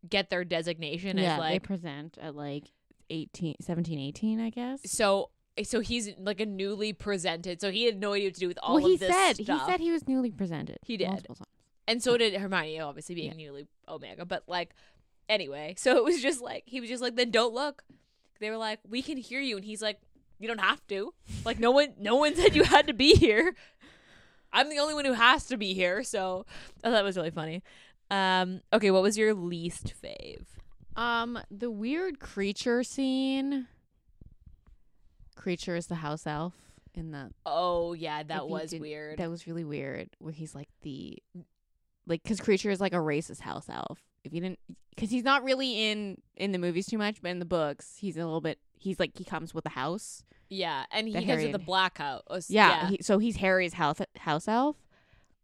get 0.07 0.29
their 0.29 0.45
designation 0.45 1.17
yeah, 1.17 1.35
as 1.37 1.41
they 1.51 1.59
present 1.59 2.17
at 2.21 2.35
like 2.35 2.71
18, 3.09 3.55
17, 3.61 3.99
18, 3.99 4.39
I 4.39 4.49
guess. 4.49 4.79
so 4.89 5.29
so 5.63 5.79
he's 5.79 6.09
like 6.17 6.39
a 6.41 6.45
newly 6.45 6.91
presented. 6.93 7.61
So 7.61 7.71
he 7.71 7.85
had 7.85 7.99
no 7.99 8.13
idea 8.13 8.27
what 8.27 8.33
to 8.35 8.39
do 8.41 8.47
with 8.47 8.59
all 8.61 8.75
well, 8.75 8.85
he 8.85 8.95
of 8.95 8.99
this 8.99 9.09
said 9.13 9.33
stuff. 9.37 9.59
he 9.61 9.71
said 9.71 9.79
he 9.79 9.91
was 9.91 10.07
newly 10.07 10.31
presented. 10.31 10.77
He 10.83 10.97
did. 10.97 11.07
multiple 11.09 11.35
times. 11.35 11.47
And 11.87 12.01
so 12.03 12.17
did 12.17 12.33
Hermione, 12.33 12.79
obviously 12.79 13.15
being 13.15 13.31
Yeah. 13.39 13.47
newly 13.47 13.67
Omega. 13.87 14.25
But 14.25 14.43
like, 14.47 14.73
anyway, 15.29 15.75
so 15.77 15.95
it 15.97 16.03
was 16.03 16.21
just 16.21 16.41
like 16.41 16.63
he 16.65 16.81
was 16.81 16.89
just 16.89 17.01
like, 17.01 17.15
then 17.15 17.31
don't 17.31 17.53
look. 17.53 17.83
They 18.39 18.49
were 18.49 18.57
like, 18.57 18.79
we 18.89 19.01
can 19.01 19.17
hear 19.17 19.39
you, 19.39 19.55
and 19.55 19.63
he's 19.63 19.81
like, 19.81 19.99
you 20.39 20.47
don't 20.47 20.59
have 20.59 20.85
to. 20.87 21.13
Like 21.45 21.59
no 21.59 21.71
one, 21.71 21.93
no 21.99 22.15
one 22.17 22.35
said 22.35 22.55
you 22.55 22.63
had 22.63 22.87
to 22.87 22.93
be 22.93 23.13
here. 23.13 23.55
I'm 24.51 24.69
the 24.69 24.79
only 24.79 24.93
one 24.93 25.05
who 25.05 25.13
has 25.13 25.45
to 25.47 25.57
be 25.57 25.73
here. 25.73 26.03
So 26.03 26.45
I 26.83 26.87
thought 26.87 26.93
that 26.95 27.03
was 27.03 27.15
really 27.17 27.31
funny. 27.31 27.61
Um, 28.11 28.61
okay, 28.73 28.91
what 28.91 29.01
was 29.03 29.17
your 29.17 29.33
least 29.33 29.93
fave? 30.03 30.43
Um, 30.95 31.39
the 31.51 31.69
weird 31.71 32.19
Kreacher 32.19 32.85
scene. 32.85 33.67
Kreacher 35.35 35.77
is 35.77 35.87
the 35.87 35.95
house 35.95 36.25
elf 36.25 36.53
in 36.93 37.11
the 37.11 37.31
Oh 37.45 37.93
yeah, 37.93 38.23
that 38.23 38.47
was 38.47 38.71
did- 38.71 38.81
weird. 38.81 39.19
that 39.19 39.29
was 39.29 39.47
really 39.47 39.63
weird. 39.63 40.09
Where 40.19 40.31
he's 40.33 40.55
like 40.55 40.69
the, 40.81 41.17
like, 42.07 42.23
because 42.23 42.39
Kreacher 42.39 42.71
is 42.71 42.79
like 42.81 42.93
a 42.93 42.97
racist 42.97 43.41
house 43.41 43.67
elf. 43.69 43.99
If 44.23 44.33
you 44.33 44.41
didn't, 44.41 44.59
because 44.95 45.09
he's 45.11 45.23
not 45.23 45.43
really 45.43 45.89
in 45.91 46.19
in 46.35 46.51
the 46.51 46.57
movies 46.57 46.87
too 46.87 46.97
much, 46.97 47.21
but 47.21 47.29
in 47.29 47.39
the 47.39 47.45
books 47.45 47.95
he's 47.99 48.15
a 48.17 48.23
little 48.25 48.41
bit. 48.41 48.59
He's 48.77 48.99
like 48.99 49.11
he 49.17 49.23
comes 49.23 49.53
with 49.53 49.63
the 49.63 49.69
house. 49.71 50.23
yeah, 50.49 50.85
and 50.91 51.07
he 51.07 51.13
that 51.13 51.21
goes 51.21 51.27
Harry 51.29 51.43
with 51.43 51.51
the 51.53 51.59
black 51.59 51.97
house. 51.97 52.49
Yeah, 52.49 52.87
He, 52.89 52.99
so 53.01 53.17
he's 53.19 53.35
Harry's 53.37 53.73
house 53.73 53.99
house 54.17 54.47
elf. 54.47 54.77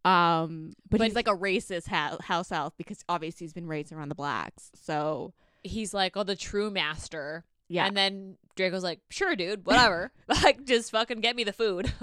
Um, 0.04 0.72
but, 0.90 0.98
But- 0.98 1.06
he's 1.06 1.14
like 1.14 1.28
a 1.28 1.36
racist 1.36 1.86
ha- 1.88 2.16
house 2.20 2.50
elf 2.50 2.76
because 2.76 3.04
obviously 3.08 3.44
he's 3.44 3.52
been 3.52 3.66
raised 3.68 3.92
around 3.92 4.08
the 4.08 4.14
blacks. 4.16 4.70
So 4.74 5.32
he's 5.62 5.94
like, 5.94 6.16
oh, 6.16 6.24
the 6.24 6.34
true 6.36 6.70
master 6.70 7.44
Yeah. 7.72 7.86
And 7.86 7.96
then 7.96 8.36
Draco's 8.54 8.82
like, 8.82 9.00
"Sure, 9.10 9.34
dude, 9.34 9.64
whatever. 9.66 10.12
like, 10.28 10.64
just 10.66 10.90
fucking 10.90 11.20
get 11.20 11.34
me 11.36 11.44
the 11.44 11.52
food." 11.52 11.90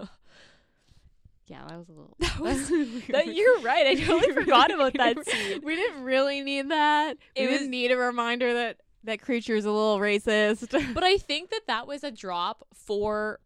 yeah, 1.48 1.66
that 1.68 1.78
was 1.78 1.90
a 1.90 1.92
little. 1.92 2.16
That 2.20 2.40
was- 2.40 2.70
That- 3.10 3.34
you're 3.36 3.60
right. 3.62 3.88
I 3.88 3.96
totally 3.96 4.34
forgot 4.34 4.72
about 4.74 4.94
that 4.96 5.24
scene. 5.28 5.62
We 5.64 5.76
didn't 5.76 6.04
really 6.04 6.42
need 6.42 6.70
that. 6.70 7.18
It 7.36 7.42
we 7.42 7.48
was- 7.48 7.58
didn't 7.60 7.72
need 7.72 7.92
a 7.92 7.98
reminder 7.98 8.54
that 8.54 8.78
that 9.06 9.22
Kreacher 9.22 9.56
is 9.56 9.66
a 9.66 9.72
little 9.72 9.98
racist. 10.00 10.72
But 10.94 11.04
I 11.04 11.18
think 11.18 11.52
that 11.52 11.62
that 11.68 11.88
was 11.88 12.04
a 12.04 12.12
drop 12.12 12.68
for 12.74 13.40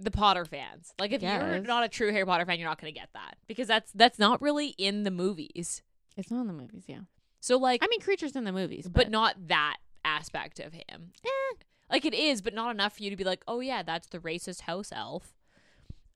the 0.00 0.10
Potter 0.10 0.44
fans. 0.44 0.94
Like, 0.98 1.12
if 1.12 1.22
you're 1.22 1.58
not 1.60 1.84
a 1.84 1.88
true 1.88 2.10
Harry 2.12 2.24
Potter 2.24 2.46
fan, 2.46 2.58
you're 2.58 2.68
not 2.68 2.80
going 2.80 2.92
to 2.94 2.98
get 2.98 3.08
that 3.14 3.36
because 3.46 3.66
that's 3.68 3.90
that's 3.92 4.18
not 4.18 4.40
really 4.40 4.68
in 4.78 5.02
the 5.02 5.10
movies. 5.10 5.82
it's 6.16 6.30
not 6.30 6.40
in 6.42 6.46
the 6.46 6.52
movies, 6.52 6.84
yeah. 6.86 7.00
So, 7.40 7.56
like, 7.58 7.82
I 7.84 7.86
mean, 7.88 8.00
Kreacher's 8.00 8.34
in 8.34 8.44
the 8.44 8.52
movies, 8.52 8.84
but, 8.84 8.94
but, 9.04 9.10
not 9.10 9.36
that 9.48 9.76
aspect 10.08 10.58
of 10.58 10.72
him. 10.72 11.12
Eh. 11.24 11.54
Like 11.90 12.04
it 12.04 12.14
is, 12.14 12.42
but 12.42 12.54
not 12.54 12.70
enough 12.70 12.96
for 12.96 13.02
you 13.02 13.10
to 13.10 13.16
be 13.16 13.24
like, 13.24 13.42
oh 13.46 13.60
yeah, 13.60 13.82
that's 13.82 14.08
the 14.08 14.18
racist 14.18 14.62
house 14.62 14.90
elf. 14.92 15.34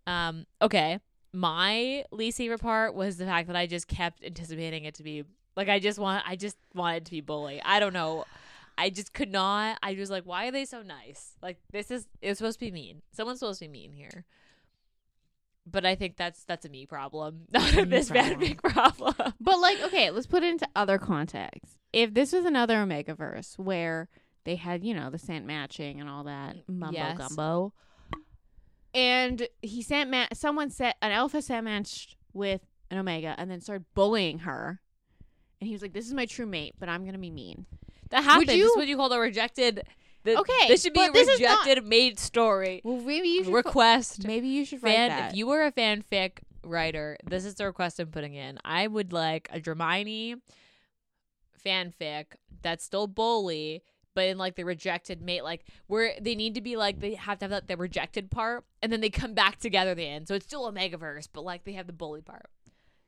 Um, 0.06 0.46
okay. 0.60 1.00
My 1.32 2.04
least 2.10 2.38
favorite 2.38 2.60
part 2.60 2.94
was 2.94 3.16
the 3.16 3.24
fact 3.24 3.46
that 3.46 3.56
I 3.56 3.66
just 3.66 3.88
kept 3.88 4.22
anticipating 4.22 4.84
it 4.84 4.94
to 4.96 5.02
be 5.02 5.24
like 5.56 5.68
I 5.68 5.78
just 5.78 5.98
want 5.98 6.24
I 6.26 6.36
just 6.36 6.56
wanted 6.74 7.06
to 7.06 7.10
be 7.10 7.20
bully. 7.20 7.60
I 7.64 7.80
don't 7.80 7.92
know. 7.94 8.24
I 8.76 8.90
just 8.90 9.12
could 9.12 9.30
not. 9.30 9.78
I 9.82 9.94
was 9.94 10.10
like, 10.10 10.24
why 10.24 10.46
are 10.48 10.50
they 10.50 10.64
so 10.64 10.82
nice? 10.82 11.36
Like 11.42 11.58
this 11.72 11.90
is 11.90 12.06
it's 12.20 12.38
supposed 12.38 12.58
to 12.58 12.66
be 12.66 12.70
mean. 12.70 13.02
Someone's 13.12 13.38
supposed 13.38 13.60
to 13.60 13.66
be 13.66 13.72
mean 13.72 13.92
here. 13.92 14.24
But 15.64 15.86
I 15.86 15.94
think 15.94 16.16
that's 16.16 16.44
that's 16.44 16.64
a 16.64 16.68
me 16.68 16.86
problem, 16.86 17.42
not 17.52 17.72
a 17.76 17.86
Miss. 17.86 18.10
Fanfic 18.10 18.58
problem. 18.62 19.14
But 19.40 19.58
like, 19.60 19.80
okay, 19.84 20.10
let's 20.10 20.26
put 20.26 20.42
it 20.42 20.50
into 20.50 20.68
other 20.74 20.98
context. 20.98 21.76
If 21.92 22.14
this 22.14 22.32
was 22.32 22.44
another 22.44 22.76
Omegaverse 22.76 23.58
where 23.58 24.08
they 24.44 24.56
had, 24.56 24.82
you 24.84 24.92
know, 24.92 25.08
the 25.10 25.18
scent 25.18 25.46
matching 25.46 26.00
and 26.00 26.08
all 26.10 26.24
that 26.24 26.56
mm, 26.56 26.78
mumbo 26.78 26.96
Yes. 26.98 27.16
gumbo, 27.18 27.72
and 28.94 29.46
he 29.62 29.82
sent 29.82 30.10
ma- 30.10 30.26
someone 30.32 30.70
set 30.70 30.96
an 31.00 31.12
alpha 31.12 31.40
scent 31.40 31.64
matched 31.64 32.16
with 32.32 32.62
an 32.90 32.98
Omega 32.98 33.34
and 33.38 33.50
then 33.50 33.60
started 33.60 33.84
bullying 33.94 34.40
her, 34.40 34.80
and 35.60 35.68
he 35.68 35.74
was 35.74 35.80
like, 35.82 35.92
"This 35.92 36.06
is 36.06 36.14
my 36.14 36.26
true 36.26 36.46
mate, 36.46 36.74
but 36.78 36.88
I'm 36.88 37.04
gonna 37.04 37.18
be 37.18 37.30
mean." 37.30 37.66
That 38.10 38.24
happens. 38.24 38.48
Would 38.48 38.56
you- 38.56 38.66
is 38.70 38.76
what 38.76 38.86
you 38.88 38.96
call 38.96 39.12
a 39.12 39.18
rejected. 39.20 39.84
The, 40.24 40.38
Okay, 40.38 40.68
this 40.68 40.82
should 40.82 40.92
be 40.92 41.04
a 41.04 41.10
this 41.10 41.26
is 41.28 41.40
not- 41.40 41.66
rejected 41.66 41.86
mate 41.86 42.18
story. 42.20 42.80
Well, 42.84 42.98
maybe 43.00 43.28
you 43.28 43.44
should 43.44 43.52
Request 43.54 44.24
maybe 44.26 44.48
you 44.48 44.64
should 44.64 44.82
write 44.82 44.94
fan. 44.94 45.08
that. 45.10 45.30
If 45.32 45.36
you 45.36 45.46
were 45.48 45.64
a 45.66 45.72
fanfic 45.72 46.38
writer, 46.64 47.16
this 47.28 47.44
is 47.44 47.56
the 47.56 47.64
request 47.66 47.98
I'm 47.98 48.06
putting 48.08 48.34
in. 48.34 48.58
I 48.64 48.86
would 48.86 49.12
like 49.12 49.48
a 49.52 49.60
Hermione 49.64 50.36
fanfic 51.64 52.26
that's 52.62 52.84
still 52.84 53.06
bully, 53.06 53.82
but 54.14 54.24
in 54.26 54.38
like 54.38 54.56
the 54.56 54.64
rejected 54.64 55.22
mate, 55.22 55.42
like 55.44 55.64
where 55.86 56.14
they 56.20 56.34
need 56.34 56.54
to 56.54 56.60
be 56.60 56.76
like 56.76 57.00
they 57.00 57.14
have 57.14 57.38
to 57.38 57.44
have 57.44 57.50
that 57.50 57.68
the 57.68 57.76
rejected 57.76 58.30
part, 58.30 58.64
and 58.82 58.92
then 58.92 59.00
they 59.00 59.10
come 59.10 59.34
back 59.34 59.58
together 59.58 59.90
at 59.92 59.96
the 59.96 60.06
end. 60.06 60.28
So 60.28 60.34
it's 60.34 60.46
still 60.46 60.66
an 60.68 60.74
Omegaverse, 60.76 61.28
but 61.32 61.42
like 61.44 61.64
they 61.64 61.72
have 61.72 61.86
the 61.86 61.92
bully 61.92 62.20
part. 62.22 62.46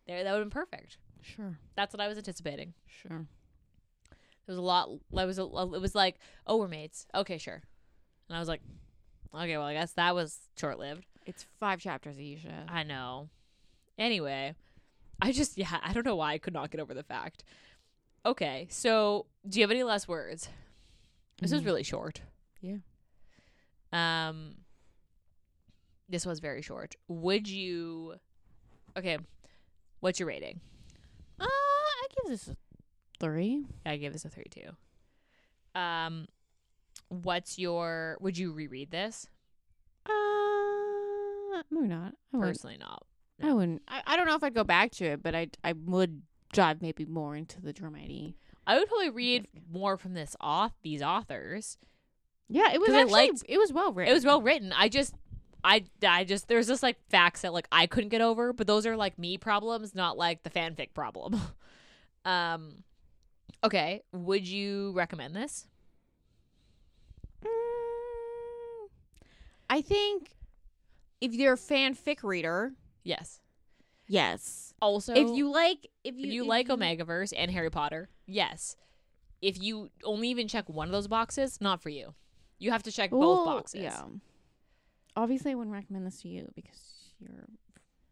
There, 0.06 0.22
that 0.22 0.32
would 0.32 0.38
have 0.40 0.50
been 0.50 0.50
perfect. 0.50 0.98
sure, 1.22 1.58
That's 1.76 1.94
what 1.94 2.00
I 2.00 2.08
was 2.08 2.18
anticipating. 2.18 2.74
sure. 2.86 3.26
There 4.46 4.52
was 4.52 4.58
a 4.58 4.62
lot. 4.62 4.88
Was 5.10 5.38
a. 5.38 5.42
It 5.42 5.80
was 5.80 5.94
like, 5.94 6.16
oh, 6.46 6.56
we're 6.58 6.68
mates. 6.68 7.06
Okay, 7.14 7.38
sure. 7.38 7.62
And 8.28 8.36
I 8.36 8.38
was 8.40 8.48
like, 8.48 8.60
okay, 9.34 9.56
well, 9.56 9.66
I 9.66 9.74
guess 9.74 9.92
that 9.92 10.14
was 10.14 10.38
short 10.58 10.78
lived. 10.78 11.06
It's 11.26 11.46
five 11.60 11.80
chapters, 11.80 12.16
Aisha. 12.16 12.68
I 12.68 12.82
know. 12.82 13.28
Anyway, 13.98 14.54
I 15.22 15.32
just 15.32 15.56
yeah, 15.56 15.78
I 15.82 15.92
don't 15.92 16.04
know 16.04 16.16
why 16.16 16.32
I 16.32 16.38
could 16.38 16.52
not 16.54 16.70
get 16.70 16.80
over 16.80 16.92
the 16.94 17.02
fact. 17.02 17.44
Okay, 18.26 18.66
so 18.70 19.26
do 19.48 19.58
you 19.58 19.62
have 19.64 19.70
any 19.70 19.82
last 19.82 20.08
words? 20.08 20.48
This 21.40 21.52
was 21.52 21.62
Mm. 21.62 21.66
really 21.66 21.82
short. 21.82 22.20
Yeah. 22.60 22.76
Um. 23.92 24.56
This 26.08 26.26
was 26.26 26.38
very 26.40 26.60
short. 26.62 26.96
Would 27.08 27.48
you? 27.48 28.14
Okay, 28.96 29.18
what's 30.00 30.20
your 30.20 30.28
rating? 30.28 30.60
Uh, 31.40 31.44
I 31.46 32.06
give 32.14 32.30
this 32.30 32.48
a 32.48 32.56
three. 33.20 33.64
I 33.86 33.96
give 33.96 34.12
this 34.12 34.24
a 34.24 34.28
three 34.28 34.46
too. 34.50 35.78
Um, 35.78 36.26
what's 37.08 37.58
your? 37.58 38.16
Would 38.20 38.38
you 38.38 38.52
reread 38.52 38.90
this? 38.90 39.28
Uh, 40.06 41.62
maybe 41.70 41.88
not. 41.88 42.14
I. 42.34 42.38
Personally, 42.38 42.76
not. 42.78 43.04
I 43.42 43.52
wouldn't. 43.52 43.82
I, 43.88 44.02
I 44.06 44.16
don't 44.16 44.26
know 44.26 44.36
if 44.36 44.44
I'd 44.44 44.54
go 44.54 44.64
back 44.64 44.92
to 44.92 45.04
it, 45.06 45.22
but 45.22 45.34
I 45.34 45.48
I 45.62 45.72
would 45.72 46.22
dive 46.52 46.80
maybe 46.80 47.04
more 47.04 47.34
into 47.36 47.60
the 47.60 47.72
Dramione. 47.72 48.34
I 48.66 48.78
would 48.78 48.88
probably 48.88 49.10
read 49.10 49.48
more 49.70 49.96
from 49.96 50.14
this 50.14 50.36
auth 50.40 50.72
these 50.82 51.02
authors. 51.02 51.76
Yeah, 52.48 52.72
it 52.72 52.80
was 52.80 52.88
'Cause 52.88 52.96
I 52.96 53.00
actually 53.00 53.12
liked- 53.30 53.44
it 53.48 53.58
was 53.58 53.72
well 53.72 53.92
written. 53.92 54.10
It 54.10 54.14
was 54.14 54.24
well 54.24 54.40
written. 54.40 54.72
I 54.72 54.88
just 54.88 55.14
I 55.64 55.84
I 56.06 56.24
just 56.24 56.46
there's 56.48 56.68
just 56.68 56.82
like 56.82 56.96
facts 57.10 57.42
that 57.42 57.52
like 57.52 57.66
I 57.72 57.86
couldn't 57.86 58.10
get 58.10 58.20
over, 58.20 58.52
but 58.52 58.66
those 58.66 58.86
are 58.86 58.96
like 58.96 59.18
me 59.18 59.36
problems, 59.38 59.94
not 59.94 60.16
like 60.16 60.42
the 60.44 60.50
fanfic 60.50 60.94
problem. 60.94 61.40
um 62.24 62.84
okay, 63.64 64.02
would 64.12 64.46
you 64.46 64.92
recommend 64.94 65.34
this? 65.34 65.66
Mm, 67.44 68.88
I 69.70 69.80
think 69.80 70.30
if 71.20 71.32
you're 71.32 71.54
a 71.54 71.58
fanfic 71.58 72.22
reader, 72.22 72.72
Yes. 73.02 73.40
yes. 74.08 74.72
Also 74.80 75.14
if 75.14 75.36
you 75.36 75.50
like, 75.50 75.88
if 76.04 76.14
if 76.14 76.20
you, 76.24 76.32
you 76.32 76.42
if 76.42 76.48
like 76.48 76.68
Omegaverse 76.68 77.32
and 77.36 77.50
Harry 77.50 77.70
Potter, 77.70 78.08
yes. 78.26 78.76
If 79.42 79.60
you 79.62 79.90
only 80.04 80.28
even 80.28 80.48
check 80.48 80.68
one 80.68 80.88
of 80.88 80.92
those 80.92 81.08
boxes, 81.08 81.60
not 81.60 81.82
for 81.82 81.90
you. 81.90 82.14
You 82.58 82.70
have 82.70 82.82
to 82.84 82.92
check 82.92 83.10
both 83.10 83.20
Well, 83.20 83.44
boxes. 83.44 83.82
Yeah. 83.82 84.02
Obviously, 85.16 85.52
I 85.52 85.54
wouldn't 85.54 85.74
recommend 85.74 86.06
this 86.06 86.22
to 86.22 86.28
you 86.28 86.50
because 86.54 87.12
you're 87.20 87.46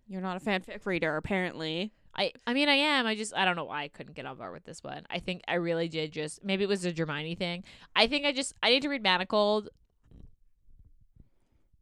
you're 0.09 0.21
not 0.21 0.37
a 0.37 0.41
fanfic 0.45 0.85
reader, 0.85 1.17
apparently. 1.17 1.93
I 2.15 2.33
I 2.47 2.53
mean 2.55 2.69
I 2.69 2.75
am. 2.75 3.07
I 3.07 3.15
just 3.15 3.35
I 3.35 3.45
don't 3.45 3.57
know 3.57 3.65
why 3.65 3.83
I 3.83 3.89
couldn't 3.89 4.15
get 4.15 4.27
on 4.27 4.37
board 4.37 4.53
with 4.53 4.65
this 4.65 4.83
one. 4.83 5.05
I 5.11 5.19
think 5.19 5.43
I 5.49 5.55
really 5.55 5.89
did 5.89 6.13
just 6.13 6.45
maybe 6.45 6.65
it 6.65 6.69
was 6.69 6.85
a 6.85 6.93
Hermione 6.93 7.35
thing. 7.35 7.65
I 7.97 8.07
think 8.07 8.27
I 8.27 8.33
just 8.33 8.55
I 8.63 8.71
need 8.71 8.83
to 8.83 8.89
read 8.89 9.03
Manacled 9.03 9.69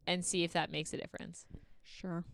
and 0.07 0.25
see 0.25 0.45
if 0.45 0.53
that 0.53 0.71
makes 0.71 0.93
a 0.93 0.97
difference. 0.97 1.47
Sure. 1.83 2.25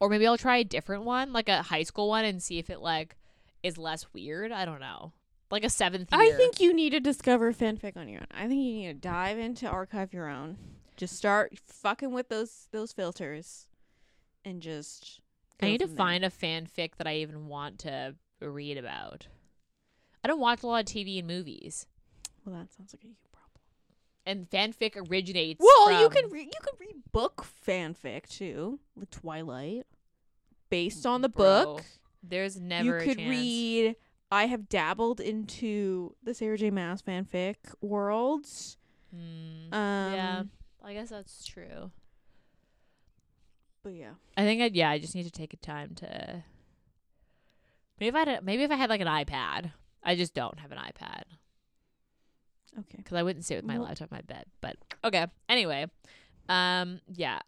Or 0.00 0.08
maybe 0.08 0.26
I'll 0.26 0.36
try 0.36 0.58
a 0.58 0.64
different 0.64 1.04
one, 1.04 1.32
like 1.32 1.48
a 1.48 1.62
high 1.62 1.82
school 1.82 2.08
one 2.08 2.24
and 2.24 2.42
see 2.42 2.58
if 2.58 2.70
it 2.70 2.80
like 2.80 3.16
is 3.62 3.78
less 3.78 4.06
weird. 4.12 4.52
I 4.52 4.64
don't 4.64 4.80
know. 4.80 5.12
Like 5.50 5.64
a 5.64 5.70
seventh 5.70 6.12
year. 6.12 6.20
I 6.20 6.36
think 6.36 6.60
you 6.60 6.74
need 6.74 6.90
to 6.90 7.00
discover 7.00 7.52
fanfic 7.54 7.96
on 7.96 8.08
your 8.08 8.20
own. 8.20 8.26
I 8.30 8.46
think 8.48 8.60
you 8.60 8.72
need 8.74 8.86
to 9.02 9.08
dive 9.08 9.38
into 9.38 9.66
Archive 9.66 10.12
of 10.12 10.20
Our 10.20 10.28
Own. 10.28 10.58
Just 10.96 11.16
start 11.16 11.58
fucking 11.64 12.12
with 12.12 12.28
those 12.28 12.68
those 12.70 12.92
filters, 12.92 13.66
and 14.44 14.60
just. 14.60 15.20
I 15.66 15.66
need 15.70 15.78
to 15.78 15.86
from 15.86 15.96
there. 15.96 16.04
find 16.04 16.24
a 16.24 16.30
fanfic 16.30 16.96
that 16.96 17.06
I 17.06 17.16
even 17.16 17.48
want 17.48 17.78
to 17.80 18.14
read 18.40 18.78
about. 18.78 19.26
I 20.22 20.28
don't 20.28 20.40
watch 20.40 20.62
a 20.62 20.66
lot 20.66 20.80
of 20.80 20.86
TV 20.86 21.18
and 21.18 21.26
movies. 21.28 21.86
Well, 22.44 22.54
that 22.56 22.72
sounds 22.72 22.92
like 22.94 23.04
a 23.04 23.06
you 23.08 23.14
problem. 23.32 23.62
And 24.26 24.48
fanfic 24.50 24.96
originates 25.10 25.60
Well, 25.60 26.00
you 26.02 26.08
can 26.08 26.28
read 26.30 26.46
you 26.46 26.60
can 26.62 26.74
read 26.78 26.96
book 27.12 27.46
fanfic 27.66 28.28
too, 28.28 28.78
like 28.96 29.10
Twilight, 29.10 29.86
based 30.70 31.06
on 31.06 31.22
the 31.22 31.28
Bro, 31.28 31.64
book. 31.76 31.84
There's 32.22 32.60
never 32.60 32.98
you 33.00 33.04
could 33.06 33.18
chance. 33.18 33.30
read. 33.30 33.96
I 34.30 34.46
have 34.46 34.68
dabbled 34.68 35.20
into 35.20 36.14
the 36.22 36.34
Sarah 36.34 36.58
J. 36.58 36.70
Maas 36.70 37.00
fanfic 37.00 37.56
worlds. 37.80 38.76
Mm, 39.16 39.72
Um, 39.72 40.12
yeah, 40.12 40.42
I 40.84 40.92
guess 40.92 41.08
that's 41.08 41.46
true. 41.46 41.90
But 43.88 43.96
yeah, 43.96 44.10
I 44.36 44.42
think 44.42 44.60
I 44.60 44.66
yeah, 44.66 44.90
I 44.90 44.98
just 44.98 45.14
need 45.14 45.22
to 45.22 45.30
take 45.30 45.54
a 45.54 45.56
time 45.56 45.94
to. 45.96 46.44
Maybe 47.98 48.08
if 48.08 48.14
I 48.14 48.18
had 48.18 48.28
a, 48.28 48.42
maybe 48.42 48.62
if 48.62 48.70
I 48.70 48.76
had 48.76 48.90
like 48.90 49.00
an 49.00 49.06
iPad, 49.06 49.72
I 50.04 50.14
just 50.14 50.34
don't 50.34 50.58
have 50.60 50.72
an 50.72 50.76
iPad 50.78 51.22
okay. 52.80 52.98
because 52.98 53.14
I 53.14 53.22
wouldn't 53.22 53.46
sit 53.46 53.56
with 53.56 53.64
my 53.64 53.78
laptop 53.78 54.12
in 54.12 54.16
my 54.16 54.20
bed. 54.20 54.44
But 54.60 54.76
okay, 55.02 55.26
anyway, 55.48 55.86
um, 56.50 57.00
yeah, 57.14 57.38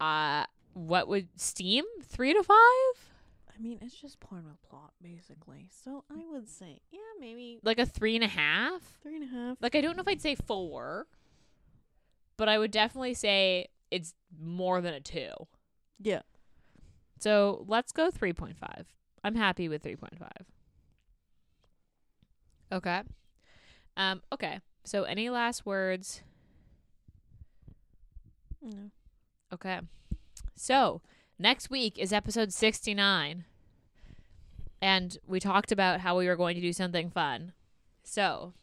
uh, 0.00 0.44
what 0.72 1.08
would 1.08 1.28
Steam 1.36 1.84
three 2.02 2.32
to 2.32 2.42
five? 2.42 2.56
I 3.54 3.60
mean, 3.60 3.78
it's 3.82 4.00
just 4.00 4.18
porno 4.18 4.56
plot 4.66 4.92
basically. 5.02 5.68
So 5.84 6.04
I 6.10 6.22
would 6.32 6.48
say, 6.48 6.80
yeah, 6.90 7.00
maybe 7.20 7.60
Like 7.62 7.78
a 7.78 7.84
three 7.84 8.14
and 8.14 8.24
a 8.24 8.28
half? 8.28 8.80
three 9.02 9.16
and 9.16 9.24
a 9.24 9.26
half. 9.26 9.58
Like 9.60 9.74
I 9.74 9.82
don't 9.82 9.94
know 9.94 10.00
if 10.00 10.08
I'd 10.08 10.22
say 10.22 10.36
four, 10.36 11.06
but 12.38 12.48
I 12.48 12.58
would 12.58 12.70
definitely 12.70 13.12
say 13.12 13.66
it's 13.90 14.14
more 14.40 14.80
than 14.80 14.94
a 14.94 15.00
two. 15.00 15.28
Yeah. 16.02 16.22
So 17.18 17.64
let's 17.68 17.92
go 17.92 18.10
3.5. 18.10 18.54
I'm 19.22 19.36
happy 19.36 19.68
with 19.68 19.84
3.5. 19.84 20.28
Okay. 22.72 23.02
Um, 23.96 24.22
okay. 24.32 24.60
So 24.84 25.04
any 25.04 25.30
last 25.30 25.64
words? 25.64 26.22
No. 28.60 28.90
Okay. 29.52 29.80
So 30.56 31.02
next 31.38 31.70
week 31.70 31.98
is 31.98 32.12
episode 32.12 32.52
69. 32.52 33.44
And 34.80 35.18
we 35.26 35.38
talked 35.38 35.70
about 35.70 36.00
how 36.00 36.18
we 36.18 36.26
were 36.26 36.36
going 36.36 36.56
to 36.56 36.60
do 36.60 36.72
something 36.72 37.10
fun. 37.10 37.52
So 38.02 38.54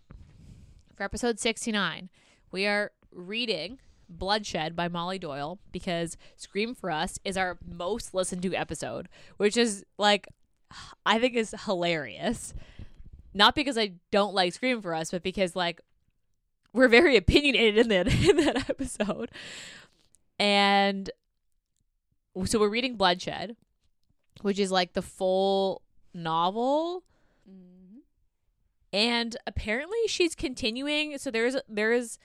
for 0.95 1.03
episode 1.03 1.39
69, 1.39 2.09
we 2.51 2.65
are 2.65 2.91
reading 3.13 3.79
Bloodshed 4.09 4.75
by 4.75 4.87
Molly 4.87 5.19
Doyle 5.19 5.59
because 5.71 6.17
Scream 6.35 6.73
for 6.73 6.89
Us 6.91 7.19
is 7.23 7.37
our 7.37 7.57
most 7.65 8.13
listened 8.13 8.41
to 8.41 8.53
episode, 8.55 9.07
which 9.37 9.55
is 9.55 9.85
like 9.97 10.27
I 11.05 11.19
think 11.19 11.35
is 11.35 11.55
hilarious. 11.65 12.53
Not 13.33 13.53
because 13.55 13.77
I 13.77 13.93
don't 14.11 14.33
like 14.33 14.53
Scream 14.53 14.81
for 14.81 14.93
Us, 14.95 15.11
but 15.11 15.21
because 15.23 15.55
like 15.55 15.81
we're 16.73 16.87
very 16.87 17.15
opinionated 17.23 17.77
in 17.77 17.87
that 17.89 18.07
in 18.07 18.37
that 18.37 18.69
episode. 18.69 19.29
And 20.39 21.09
so 22.45 22.59
we're 22.59 22.69
reading 22.69 22.95
Bloodshed, 22.95 23.55
which 24.41 24.59
is 24.59 24.71
like 24.71 24.93
the 24.93 25.01
full 25.01 25.81
novel 26.13 27.03
Mm-hmm. 27.49 27.99
and 28.93 29.37
apparently 29.47 29.97
she's 30.07 30.35
continuing 30.35 31.17
so 31.17 31.31
there's 31.31 31.55
there's 31.67 32.19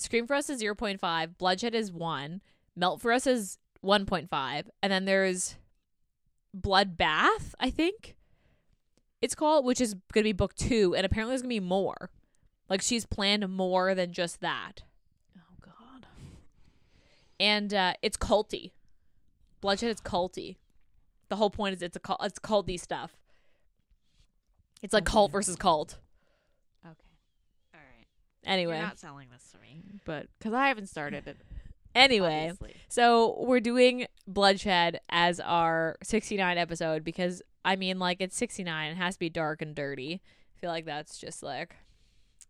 scream 0.00 0.26
for 0.26 0.34
us 0.34 0.48
is 0.50 0.62
0.5 0.62 1.38
bloodshed 1.38 1.74
is 1.74 1.92
1 1.92 2.40
melt 2.76 3.00
for 3.00 3.12
us 3.12 3.26
is 3.26 3.58
1.5 3.84 4.64
and 4.82 4.92
then 4.92 5.04
there's 5.04 5.56
bloodbath 6.58 7.54
i 7.60 7.70
think 7.70 8.16
it's 9.20 9.34
called 9.34 9.64
which 9.64 9.80
is 9.80 9.94
going 10.12 10.22
to 10.22 10.28
be 10.28 10.32
book 10.32 10.54
2 10.54 10.94
and 10.94 11.04
apparently 11.06 11.32
there's 11.32 11.42
going 11.42 11.50
to 11.54 11.60
be 11.60 11.66
more 11.66 12.10
like 12.68 12.80
she's 12.82 13.06
planned 13.06 13.48
more 13.48 13.94
than 13.94 14.12
just 14.12 14.40
that 14.40 14.82
Oh 15.36 15.56
God. 15.60 16.06
and 17.38 17.72
uh 17.74 17.94
it's 18.02 18.16
culty 18.16 18.72
bloodshed 19.60 19.90
is 19.90 20.00
culty 20.00 20.56
the 21.28 21.36
whole 21.36 21.50
point 21.50 21.74
is 21.76 21.82
it's 21.82 21.96
a 21.96 22.00
cult 22.00 22.20
it's 22.24 22.38
culty 22.38 22.78
stuff 22.80 23.12
it's 24.82 24.94
like 24.94 25.04
cult 25.04 25.30
Okay. 25.30 25.32
versus 25.32 25.56
cult 25.56 25.90
Okay. 25.90 25.94
All 25.94 25.96
right. 25.96 26.07
Anyway 28.48 28.78
You're 28.78 28.86
not 28.86 28.98
selling 28.98 29.28
this 29.32 29.50
to 29.52 29.58
me, 29.58 29.82
but 30.04 30.26
because 30.38 30.52
I 30.54 30.68
haven't 30.68 30.88
started 30.88 31.26
it. 31.26 31.36
Anyway, 31.94 32.50
obviously. 32.50 32.76
so 32.88 33.34
we're 33.40 33.58
doing 33.58 34.06
Bloodshed 34.26 35.00
as 35.08 35.40
our 35.40 35.96
69 36.02 36.56
episode 36.56 37.02
because 37.02 37.42
I 37.64 37.76
mean, 37.76 37.98
like, 37.98 38.20
it's 38.20 38.36
69. 38.36 38.92
It 38.92 38.96
has 38.96 39.14
to 39.14 39.18
be 39.18 39.28
dark 39.28 39.60
and 39.60 39.74
dirty. 39.74 40.22
I 40.24 40.60
feel 40.60 40.70
like 40.70 40.84
that's 40.84 41.18
just 41.18 41.42
like 41.42 41.74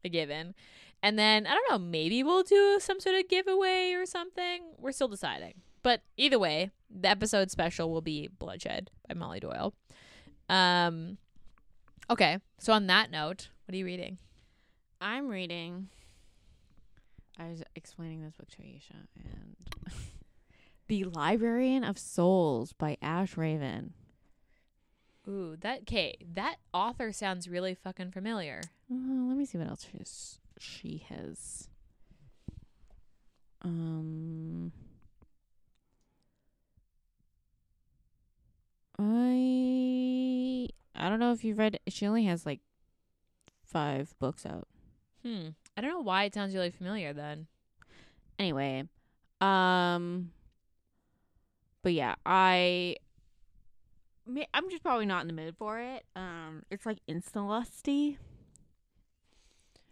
a 0.05 0.09
given. 0.09 0.55
And 1.03 1.18
then, 1.18 1.46
I 1.46 1.55
don't 1.55 1.70
know, 1.70 1.78
maybe 1.78 2.22
we'll 2.22 2.42
do 2.42 2.78
some 2.80 3.01
sort 3.01 3.16
of 3.16 3.28
giveaway 3.28 3.92
or 3.92 4.07
something. 4.07 4.62
We're 4.78 4.92
still 4.92 5.09
deciding. 5.09 5.55
But 5.82 6.03
either 6.16 6.38
way, 6.38 6.70
the 6.90 7.09
episode 7.09 7.51
special 7.51 7.90
will 7.90 8.01
be 8.01 8.28
Bloodshed 8.28 8.90
by 9.09 9.14
Molly 9.14 9.40
Doyle. 9.40 9.74
Um, 10.49 11.18
okay. 12.11 12.38
So, 12.59 12.72
on 12.72 12.86
that 12.88 13.11
note, 13.11 13.49
what 13.66 13.74
are 13.74 13.78
you 13.78 13.84
reading? 13.84 14.18
I'm 15.01 15.28
reading. 15.28 15.88
I 17.38 17.49
was 17.49 17.62
explaining 17.76 18.22
this 18.22 18.34
book 18.34 18.49
to 18.51 18.62
Aisha, 18.62 19.07
and 19.16 19.57
The 20.88 21.05
Librarian 21.05 21.84
of 21.84 21.99
Souls 21.99 22.72
by 22.72 22.96
Ash 23.01 23.36
Raven. 23.36 23.92
Ooh, 25.28 25.57
that, 25.61 25.82
okay, 25.82 26.16
that 26.34 26.57
author 26.72 27.12
sounds 27.12 27.49
really 27.49 27.74
fucking 27.74 28.11
familiar. 28.11 28.62
Uh, 28.90 29.28
let 29.28 29.36
me 29.36 29.44
see 29.44 29.59
what 29.59 29.68
else 29.68 29.86
she's, 29.92 30.38
she 30.59 31.05
has. 31.11 31.68
Um, 33.62 34.72
I 38.99 40.68
I 40.94 41.09
don't 41.09 41.20
know 41.20 41.32
if 41.32 41.44
you've 41.44 41.59
read. 41.59 41.78
She 41.88 42.07
only 42.07 42.24
has 42.24 42.46
like 42.46 42.61
five 43.64 44.14
books 44.18 44.46
out. 44.46 44.68
Hmm. 45.29 45.49
I 45.76 45.81
don't 45.81 45.91
know 45.91 46.01
why 46.01 46.24
it 46.24 46.35
sounds 46.35 46.55
really 46.55 46.70
familiar 46.70 47.12
then. 47.12 47.47
Anyway, 48.39 48.85
um, 49.41 50.31
but 51.83 51.93
yeah, 51.93 52.14
I. 52.24 52.97
I'm 54.53 54.68
just 54.70 54.83
probably 54.83 55.07
not 55.07 55.22
in 55.22 55.26
the 55.26 55.33
mood 55.33 55.57
for 55.57 55.81
it. 55.81 56.05
Um, 56.14 56.62
it's 56.70 56.85
like 56.85 56.99
insta 57.09 57.47
lusty. 57.47 58.18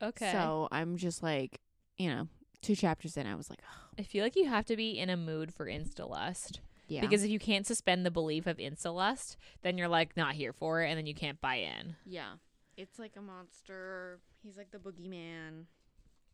Okay. 0.03 0.30
So 0.32 0.68
I'm 0.70 0.97
just 0.97 1.22
like, 1.22 1.61
you 1.97 2.11
know, 2.11 2.28
two 2.61 2.76
chapters 2.76 3.16
in, 3.16 3.26
I 3.26 3.34
was 3.34 3.49
like, 3.49 3.61
I 3.99 4.03
feel 4.03 4.22
like 4.22 4.37
you 4.37 4.47
have 4.47 4.66
to 4.66 4.76
be 4.76 4.99
in 4.99 5.09
a 5.09 5.16
mood 5.16 5.55
for 5.55 5.64
insta-lust. 5.66 6.61
yeah, 6.89 7.01
Because 7.01 7.24
if 7.24 7.30
you 7.30 7.39
can't 7.39 7.66
suspend 7.66 8.05
the 8.05 8.11
belief 8.11 8.47
of 8.47 8.59
insta-lust, 8.59 9.39
then 9.62 9.78
you're 9.78 9.89
like 9.89 10.16
not 10.18 10.34
here 10.34 10.53
for 10.53 10.82
it 10.82 10.89
and 10.91 10.99
then 10.99 11.07
you 11.07 11.14
can't 11.14 11.41
buy 11.41 11.57
in. 11.57 11.97
yeah, 12.05 12.32
it's 12.76 12.98
like 12.98 13.12
a 13.16 13.22
monster. 13.22 14.20
He's 14.42 14.56
like 14.56 14.70
the 14.70 14.78
boogeyman. 14.78 15.64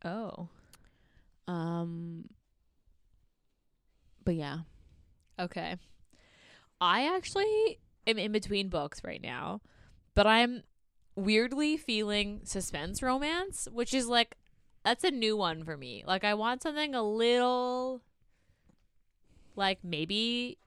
Oh. 0.05 0.49
Um, 1.49 2.29
but 4.25 4.35
yeah, 4.35 4.59
Okay. 5.39 5.77
I 6.81 7.15
actually 7.15 7.79
am 8.07 8.19
in 8.19 8.33
between 8.33 8.69
books 8.69 9.03
right 9.05 9.21
now, 9.21 9.61
but 10.15 10.27
I'm 10.27 10.63
weirdly 11.15 11.77
feeling 11.77 12.41
suspense 12.45 13.03
romance, 13.03 13.69
which 13.73 13.95
is 13.95 14.07
like 14.09 14.37
that's 14.85 15.05
a 15.05 15.11
new 15.11 15.37
one 15.37 15.65
for 15.65 15.77
me. 15.77 16.05
Like 16.07 16.25
I 16.25 16.35
want 16.35 16.63
something 16.63 16.95
a 16.95 17.03
little 17.03 18.03
like 19.55 19.79
maybe 19.83 20.59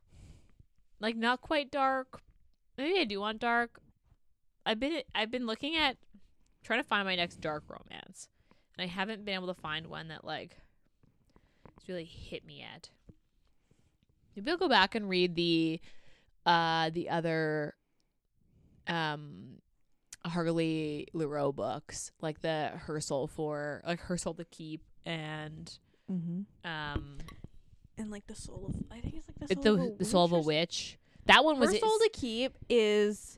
like 0.99 1.15
not 1.15 1.41
quite 1.41 1.71
dark. 1.71 2.21
Maybe 2.77 2.99
I 2.99 3.03
do 3.05 3.19
want 3.19 3.39
dark. 3.39 3.79
I've 4.65 4.79
been 4.79 5.01
I've 5.13 5.31
been 5.31 5.45
looking 5.45 5.75
at 5.75 5.97
trying 6.63 6.81
to 6.81 6.87
find 6.87 7.05
my 7.05 7.15
next 7.15 7.37
dark 7.37 7.63
romance. 7.67 8.29
And 8.77 8.83
I 8.83 8.87
haven't 8.87 9.23
been 9.23 9.35
able 9.35 9.53
to 9.53 9.61
find 9.61 9.87
one 9.87 10.09
that 10.09 10.25
like 10.25 10.57
has 11.79 11.87
really 11.87 12.05
hit 12.05 12.45
me 12.45 12.59
yet. 12.59 12.89
Maybe 14.35 14.51
I'll 14.51 14.57
go 14.57 14.67
back 14.67 14.95
and 14.95 15.07
read 15.07 15.35
the 15.35 15.79
uh 16.45 16.89
the 16.89 17.09
other 17.09 17.75
um 18.87 19.61
Harley 20.25 21.07
Laroux 21.13 21.55
books, 21.55 22.11
like 22.19 22.41
the 22.41 22.71
Her 22.75 22.99
Soul 22.99 23.27
for 23.27 23.81
like 23.85 23.99
Her 24.01 24.17
Soul 24.17 24.33
to 24.35 24.45
Keep 24.45 24.81
and 25.05 25.71
mm-hmm. 26.11 26.41
um 26.69 27.17
and 27.97 28.11
like 28.11 28.27
the 28.27 28.35
soul 28.35 28.65
of 28.67 28.75
I 28.91 28.99
think 28.99 29.15
it's 29.15 29.27
like 29.27 29.47
the 29.47 29.55
soul 29.55 29.63
the 29.63 29.83
of 29.83 29.93
a 29.93 29.97
the 29.97 30.05
Soul 30.05 30.25
of 30.25 30.31
a 30.31 30.37
witch 30.37 30.45
Witch. 30.45 30.97
That 31.27 31.43
one 31.43 31.59
was 31.59 31.71
Her 31.71 31.79
soul 31.79 31.97
to 31.99 32.09
keep 32.11 32.57
is 32.69 33.37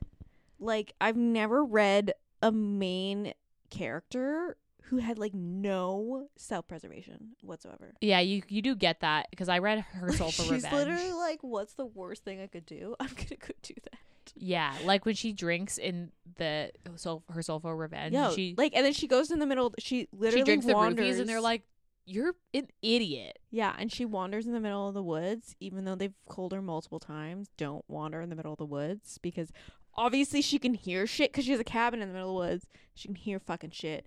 like 0.58 0.94
I've 1.00 1.16
never 1.16 1.64
read 1.64 2.12
a 2.42 2.52
main 2.52 3.34
character 3.70 4.56
who 4.84 4.96
had 4.98 5.18
like 5.18 5.34
no 5.34 6.28
self 6.36 6.66
preservation 6.66 7.36
whatsoever. 7.42 7.94
Yeah, 8.00 8.20
you 8.20 8.42
you 8.48 8.62
do 8.62 8.74
get 8.74 9.00
that 9.00 9.28
because 9.30 9.48
I 9.48 9.58
read 9.58 9.80
Her 9.80 10.12
Soul 10.12 10.30
for 10.32 10.42
She's 10.42 10.50
Revenge. 10.64 10.72
literally 10.74 11.12
like, 11.12 11.40
"What's 11.42 11.74
the 11.74 11.86
worst 11.86 12.24
thing 12.24 12.40
I 12.40 12.46
could 12.46 12.66
do? 12.66 12.96
I'm 13.00 13.08
gonna 13.08 13.36
go 13.38 13.48
do 13.62 13.74
that." 13.90 13.98
Yeah, 14.34 14.74
like 14.84 15.04
when 15.06 15.14
she 15.14 15.32
drinks 15.32 15.78
in 15.78 16.12
the 16.36 16.70
soul 16.96 17.22
her 17.30 17.42
soul 17.42 17.60
for 17.60 17.74
revenge. 17.76 18.12
Yeah, 18.14 18.30
she 18.30 18.54
like, 18.56 18.74
and 18.74 18.84
then 18.84 18.92
she 18.92 19.06
goes 19.06 19.30
in 19.30 19.38
the 19.38 19.46
middle. 19.46 19.74
She 19.78 20.08
literally 20.12 20.40
she 20.40 20.44
drinks 20.44 20.66
the 20.66 20.74
wanders, 20.74 21.16
roofies 21.16 21.20
and 21.20 21.28
they're 21.28 21.40
like, 21.40 21.64
"You're 22.06 22.34
an 22.54 22.68
idiot." 22.82 23.38
yeah, 23.50 23.74
and 23.78 23.90
she 23.90 24.04
wanders 24.04 24.46
in 24.46 24.52
the 24.52 24.60
middle 24.60 24.86
of 24.88 24.94
the 24.94 25.02
woods, 25.02 25.54
even 25.60 25.84
though 25.84 25.94
they've 25.94 26.14
told 26.32 26.52
her 26.52 26.62
multiple 26.62 27.00
times, 27.00 27.48
"Don't 27.56 27.84
wander 27.88 28.20
in 28.20 28.28
the 28.30 28.36
middle 28.36 28.52
of 28.52 28.58
the 28.58 28.66
woods," 28.66 29.18
because 29.18 29.50
obviously 29.98 30.40
she 30.40 30.58
can 30.58 30.72
hear 30.72 31.06
shit 31.06 31.32
because 31.32 31.44
she 31.44 31.50
has 31.50 31.60
a 31.60 31.64
cabin 31.64 32.00
in 32.00 32.08
the 32.08 32.14
middle 32.14 32.40
of 32.40 32.46
the 32.46 32.52
woods. 32.52 32.66
She 32.94 33.08
can 33.08 33.16
hear 33.16 33.38
fucking 33.38 33.72
shit 33.72 34.06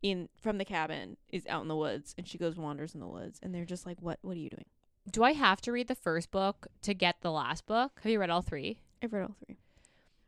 in 0.00 0.28
from 0.40 0.58
the 0.58 0.64
cabin 0.64 1.16
is 1.30 1.46
out 1.48 1.62
in 1.62 1.68
the 1.68 1.76
woods, 1.76 2.14
and 2.16 2.26
she 2.26 2.38
goes 2.38 2.56
wanders 2.56 2.94
in 2.94 3.00
the 3.00 3.06
woods, 3.06 3.38
and 3.42 3.54
they're 3.54 3.64
just 3.64 3.84
like, 3.84 4.00
"What? 4.00 4.18
What 4.22 4.36
are 4.36 4.40
you 4.40 4.50
doing?" 4.50 4.66
Do 5.10 5.24
I 5.24 5.32
have 5.32 5.60
to 5.62 5.72
read 5.72 5.88
the 5.88 5.94
first 5.96 6.30
book 6.30 6.68
to 6.82 6.94
get 6.94 7.16
the 7.20 7.32
last 7.32 7.66
book? 7.66 8.00
Have 8.02 8.12
you 8.12 8.20
read 8.20 8.30
all 8.30 8.42
three? 8.42 8.78
I've 9.02 9.12
read 9.12 9.24
all 9.24 9.36
three. 9.44 9.58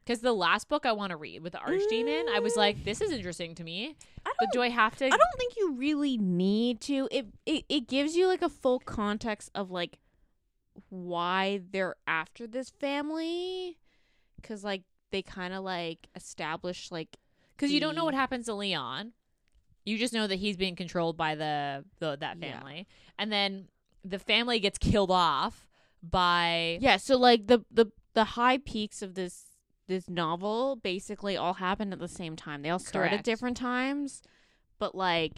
Because 0.05 0.21
the 0.21 0.33
last 0.33 0.69
book 0.69 0.85
I 0.85 0.93
want 0.93 1.11
to 1.11 1.17
read 1.17 1.43
with 1.43 1.53
the 1.53 1.59
archdemon, 1.59 2.29
I 2.29 2.41
was 2.41 2.57
like, 2.57 2.85
"This 2.85 3.01
is 3.01 3.11
interesting 3.11 3.55
to 3.55 3.65
me." 3.65 3.97
But 4.39 4.49
do 4.53 4.61
I 4.63 4.69
have 4.69 4.97
to? 4.97 5.07
I 5.07 5.11
don't 5.11 5.39
think 5.39 5.55
you 5.57 5.75
really 5.75 6.19
need 6.19 6.81
to. 6.83 7.09
It, 7.11 7.27
it 7.47 7.65
it 7.69 7.89
gives 7.89 8.17
you 8.17 8.27
like 8.27 8.43
a 8.43 8.49
full 8.49 8.81
context 8.81 9.51
of 9.55 9.71
like 9.71 9.99
why 10.89 11.63
they're 11.71 11.97
after 12.07 12.47
this 12.47 12.71
family, 12.71 13.79
because 14.37 14.65
like 14.65 14.83
they 15.15 15.23
kind 15.23 15.55
of 15.55 15.63
like 15.63 16.09
establish 16.17 16.91
like 16.91 17.17
Because 17.57 17.71
you 17.71 17.79
don't 17.81 17.95
know 17.95 18.05
what 18.05 18.15
happens 18.15 18.47
to 18.47 18.55
Leon. 18.55 19.13
You 19.85 19.97
just 19.97 20.13
know 20.13 20.27
that 20.27 20.37
he's 20.37 20.57
being 20.57 20.75
controlled 20.75 21.17
by 21.17 21.37
the, 21.37 21.85
the 22.01 22.17
that 22.21 22.39
Yeah. 22.41 22.59
family, 22.59 22.89
and 23.17 23.31
then 23.31 23.69
the 24.05 24.19
family 24.19 24.59
gets 24.59 24.77
killed 24.77 25.13
off 25.13 25.69
by 26.03 26.79
yeah. 26.81 26.97
So 26.97 27.17
like 27.17 27.47
the 27.47 27.65
the 27.71 27.87
the 28.15 28.25
high 28.25 28.59
peaks 28.59 29.03
of 29.03 29.15
this 29.15 29.45
this 29.87 30.09
novel 30.11 30.77
basically 30.77 31.37
all 31.37 31.55
happened 31.55 31.93
at 31.93 32.01
the 32.01 32.09
same 32.09 32.35
time. 32.35 32.63
They 32.63 32.71
all 32.71 32.79
start 32.81 33.11
Correct. 33.11 33.15
at 33.21 33.25
different 33.25 33.57
times, 33.57 34.21
but 34.81 34.97
like 34.97 35.35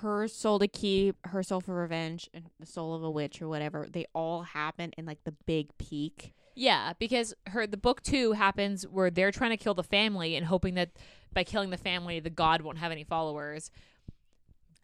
her 0.00 0.26
soul 0.28 0.58
to 0.58 0.68
keep, 0.68 1.16
her 1.28 1.42
soul 1.42 1.60
for 1.60 1.74
revenge, 1.74 2.28
and 2.34 2.44
the 2.60 2.66
soul 2.66 2.94
of 2.94 3.02
a 3.02 3.10
witch 3.10 3.40
or 3.40 3.48
whatever. 3.48 3.86
They 3.90 4.04
all 4.14 4.42
happen 4.42 4.92
in 4.98 5.06
like 5.06 5.24
the 5.24 5.32
big 5.46 5.68
peak. 5.78 6.34
Yeah, 6.54 6.92
because 6.98 7.34
her 7.48 7.66
the 7.66 7.76
book 7.76 8.02
two 8.02 8.32
happens 8.32 8.86
where 8.86 9.10
they're 9.10 9.32
trying 9.32 9.50
to 9.50 9.56
kill 9.56 9.74
the 9.74 9.82
family 9.82 10.36
and 10.36 10.46
hoping 10.46 10.74
that 10.74 10.90
by 11.32 11.44
killing 11.44 11.70
the 11.70 11.76
family 11.78 12.20
the 12.20 12.30
god 12.30 12.60
won't 12.62 12.78
have 12.78 12.92
any 12.92 13.04
followers. 13.04 13.70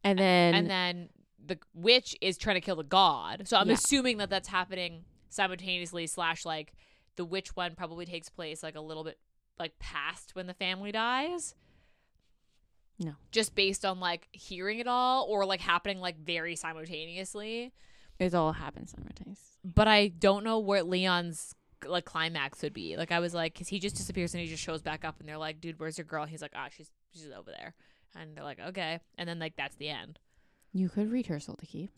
And 0.04 0.18
then 0.18 0.54
and 0.54 0.70
then 0.70 1.08
the 1.44 1.58
witch 1.74 2.16
is 2.20 2.38
trying 2.38 2.56
to 2.56 2.60
kill 2.60 2.76
the 2.76 2.84
god. 2.84 3.48
So 3.48 3.56
I'm 3.56 3.68
Yeah. 3.68 3.74
assuming 3.74 4.18
that 4.18 4.30
that's 4.30 4.48
happening 4.48 5.04
simultaneously. 5.28 6.06
Slash, 6.06 6.44
like 6.44 6.72
the 7.16 7.24
witch 7.24 7.54
one 7.56 7.74
probably 7.74 8.06
takes 8.06 8.28
place 8.28 8.62
like 8.62 8.74
a 8.76 8.80
little 8.80 9.04
bit 9.04 9.18
like 9.58 9.78
past 9.78 10.34
when 10.34 10.46
the 10.46 10.54
family 10.54 10.92
dies. 10.92 11.54
No. 13.00 13.14
just 13.30 13.54
based 13.54 13.84
on 13.84 14.00
like 14.00 14.26
hearing 14.32 14.80
it 14.80 14.88
all, 14.88 15.24
or 15.28 15.44
like 15.46 15.60
happening 15.60 16.00
like 16.00 16.18
very 16.18 16.56
simultaneously. 16.56 17.72
it 18.18 18.34
all 18.34 18.52
happens 18.52 18.90
simultaneously. 18.90 19.44
But 19.64 19.86
I 19.86 20.08
don't 20.08 20.42
know 20.42 20.58
where 20.58 20.82
Leon's 20.82 21.54
like 21.86 22.04
climax 22.04 22.62
would 22.62 22.72
be. 22.74 22.96
Like 22.96 23.12
I 23.12 23.20
was 23.20 23.34
like, 23.34 23.52
because 23.54 23.68
he 23.68 23.78
just 23.78 23.96
disappears 23.96 24.34
and 24.34 24.42
he 24.42 24.48
just 24.48 24.62
shows 24.62 24.82
back 24.82 25.04
up, 25.04 25.16
and 25.20 25.28
they're 25.28 25.38
like, 25.38 25.60
"Dude, 25.60 25.78
where's 25.78 25.98
your 25.98 26.04
girl?" 26.04 26.24
He's 26.24 26.42
like, 26.42 26.52
"Ah, 26.54 26.68
she's 26.74 26.90
she's 27.12 27.30
over 27.30 27.50
there," 27.50 27.74
and 28.16 28.36
they're 28.36 28.44
like, 28.44 28.60
"Okay," 28.60 29.00
and 29.16 29.28
then 29.28 29.38
like 29.38 29.56
that's 29.56 29.76
the 29.76 29.88
end. 29.88 30.18
You 30.72 30.88
could 30.88 31.10
read 31.10 31.26
her 31.26 31.40
soul 31.40 31.56
to 31.56 31.66
keep. 31.66 31.90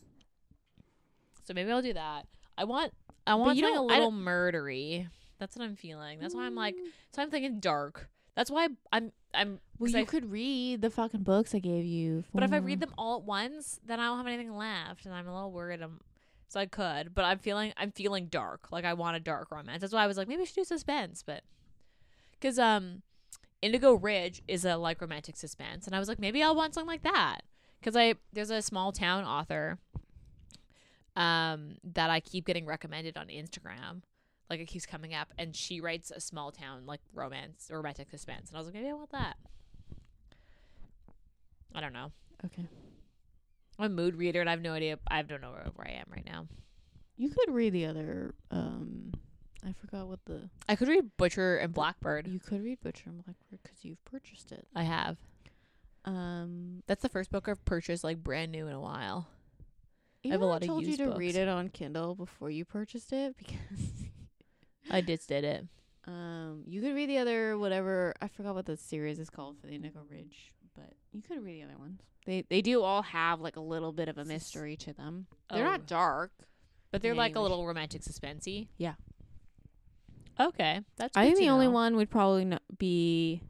So 1.44 1.54
maybe 1.54 1.70
I'll 1.72 1.82
do 1.82 1.92
that. 1.94 2.26
I 2.56 2.64
want 2.64 2.92
I 3.26 3.34
want 3.34 3.56
you 3.56 3.64
something 3.64 3.78
a 3.78 3.82
little 3.82 4.12
murdery. 4.12 5.08
That's 5.38 5.56
what 5.56 5.64
I'm 5.64 5.76
feeling. 5.76 6.18
That's 6.20 6.34
why 6.34 6.44
I'm 6.46 6.54
like 6.54 6.76
so 7.12 7.22
I'm 7.22 7.30
thinking 7.30 7.60
dark. 7.60 8.08
That's 8.36 8.50
why 8.50 8.68
I'm 8.92 9.12
I'm 9.34 9.60
Well, 9.78 9.90
you 9.90 9.98
I- 9.98 10.04
could 10.04 10.30
read 10.30 10.82
the 10.82 10.90
fucking 10.90 11.22
books 11.22 11.54
I 11.54 11.58
gave 11.58 11.84
you. 11.84 12.24
but 12.34 12.42
if 12.42 12.52
I 12.52 12.58
read 12.58 12.80
them 12.80 12.92
all 12.98 13.16
at 13.18 13.24
once, 13.24 13.80
then 13.84 13.98
I 14.00 14.06
don't 14.06 14.18
have 14.18 14.26
anything 14.26 14.54
left 14.56 15.06
and 15.06 15.14
I'm 15.14 15.26
a 15.26 15.34
little 15.34 15.50
worried 15.52 15.80
I'm 15.82 16.00
so 16.50 16.58
I 16.58 16.66
could, 16.66 17.14
but 17.14 17.24
I'm 17.24 17.38
feeling 17.38 17.72
I'm 17.76 17.92
feeling 17.92 18.26
dark. 18.26 18.72
Like 18.72 18.84
I 18.84 18.94
want 18.94 19.16
a 19.16 19.20
dark 19.20 19.52
romance. 19.52 19.82
That's 19.82 19.92
why 19.92 20.02
I 20.02 20.08
was 20.08 20.16
like 20.16 20.26
maybe 20.26 20.42
I 20.42 20.44
should 20.44 20.56
do 20.56 20.64
suspense, 20.64 21.22
but 21.24 21.44
cuz 22.40 22.58
um 22.58 23.02
Indigo 23.62 23.94
Ridge 23.94 24.42
is 24.48 24.64
a 24.64 24.76
like 24.76 25.00
romantic 25.00 25.36
suspense 25.36 25.86
and 25.86 25.94
I 25.94 26.00
was 26.00 26.08
like 26.08 26.18
maybe 26.18 26.42
I'll 26.42 26.56
want 26.56 26.74
something 26.74 26.88
like 26.88 27.04
that. 27.04 27.42
Cuz 27.82 27.94
I 27.94 28.16
there's 28.32 28.50
a 28.50 28.62
small 28.62 28.90
town 28.90 29.22
author 29.22 29.78
um 31.14 31.76
that 31.84 32.10
I 32.10 32.18
keep 32.18 32.46
getting 32.46 32.66
recommended 32.66 33.16
on 33.16 33.28
Instagram. 33.28 34.02
Like 34.50 34.58
it 34.58 34.66
keeps 34.66 34.86
coming 34.86 35.14
up 35.14 35.32
and 35.38 35.54
she 35.54 35.80
writes 35.80 36.10
a 36.10 36.20
small 36.20 36.50
town 36.50 36.84
like 36.84 37.00
romance 37.14 37.68
romantic 37.70 38.10
suspense 38.10 38.48
and 38.48 38.56
I 38.56 38.58
was 38.58 38.66
like 38.66 38.74
maybe 38.74 38.88
I 38.88 38.94
want 38.94 39.12
that. 39.12 39.36
I 41.76 41.80
don't 41.80 41.92
know. 41.92 42.10
Okay. 42.44 42.66
I'm 43.80 43.92
a 43.92 43.94
mood 43.94 44.16
reader 44.16 44.40
and 44.40 44.48
I 44.48 44.52
have 44.52 44.60
no 44.60 44.72
idea 44.72 44.98
I 45.10 45.22
don't 45.22 45.40
know 45.40 45.52
where, 45.52 45.66
where 45.74 45.86
I 45.88 45.92
am 45.92 46.06
right 46.10 46.26
now. 46.26 46.46
You 47.16 47.30
could 47.30 47.52
read 47.54 47.72
the 47.72 47.86
other. 47.86 48.34
Um, 48.50 49.12
I 49.66 49.72
forgot 49.72 50.06
what 50.08 50.20
the. 50.26 50.48
I 50.68 50.76
could 50.76 50.88
read 50.88 51.16
Butcher 51.16 51.56
and 51.56 51.72
Blackbird. 51.72 52.26
You 52.26 52.40
could 52.40 52.62
read 52.62 52.80
Butcher 52.80 53.04
and 53.10 53.24
Blackbird 53.24 53.60
because 53.62 53.84
you've 53.84 54.02
purchased 54.04 54.52
it. 54.52 54.66
I 54.74 54.84
have. 54.84 55.16
Um, 56.04 56.82
That's 56.86 57.02
the 57.02 57.08
first 57.08 57.30
book 57.30 57.48
I've 57.48 57.64
purchased 57.64 58.04
like 58.04 58.22
brand 58.22 58.52
new 58.52 58.66
in 58.66 58.72
a 58.72 58.80
while. 58.80 59.28
I 60.24 60.28
have 60.28 60.40
a 60.42 60.46
lot 60.46 60.62
of 60.62 60.68
told 60.68 60.82
you 60.82 60.88
used 60.88 61.00
to 61.00 61.06
books. 61.06 61.18
read 61.18 61.36
it 61.36 61.48
on 61.48 61.68
Kindle 61.68 62.14
before 62.14 62.50
you 62.50 62.64
purchased 62.64 63.12
it 63.12 63.36
because. 63.38 64.10
I 64.90 65.00
just 65.02 65.28
did 65.28 65.44
it. 65.44 65.66
Um, 66.06 66.64
you 66.66 66.80
could 66.80 66.94
read 66.94 67.08
the 67.10 67.18
other 67.18 67.56
whatever 67.58 68.14
I 68.20 68.28
forgot 68.28 68.54
what 68.54 68.66
the 68.66 68.76
series 68.76 69.18
is 69.18 69.28
called 69.30 69.58
for 69.60 69.66
the 69.66 69.74
Indigo 69.74 70.00
Ridge, 70.10 70.52
but 70.74 70.92
you 71.12 71.22
could 71.22 71.44
read 71.44 71.60
the 71.62 71.64
other 71.68 71.78
ones. 71.78 72.00
They 72.26 72.42
they 72.48 72.60
do 72.62 72.82
all 72.82 73.02
have 73.02 73.40
like 73.40 73.56
a 73.56 73.60
little 73.60 73.92
bit 73.92 74.08
of 74.08 74.18
a 74.18 74.24
mystery 74.24 74.76
to 74.78 74.92
them. 74.92 75.26
They're 75.50 75.66
Oh. 75.66 75.70
not 75.70 75.86
dark. 75.86 76.32
But 76.92 77.02
they're 77.02 77.12
Yeah, 77.14 77.18
like 77.18 77.32
you 77.34 77.38
a 77.38 77.42
wish- 77.42 77.50
little 77.50 77.66
romantic 77.66 78.02
suspensey. 78.02 78.68
Yeah. 78.76 78.94
Okay. 80.38 80.80
That's 80.96 81.16
I 81.16 81.22
good 81.24 81.26
think 81.28 81.38
to 81.38 81.44
the 81.44 81.50
only 81.50 81.66
know. 81.66 81.72
one 81.72 81.96
would 81.96 82.10
probably 82.10 82.44
not 82.44 82.62
be 82.78 83.42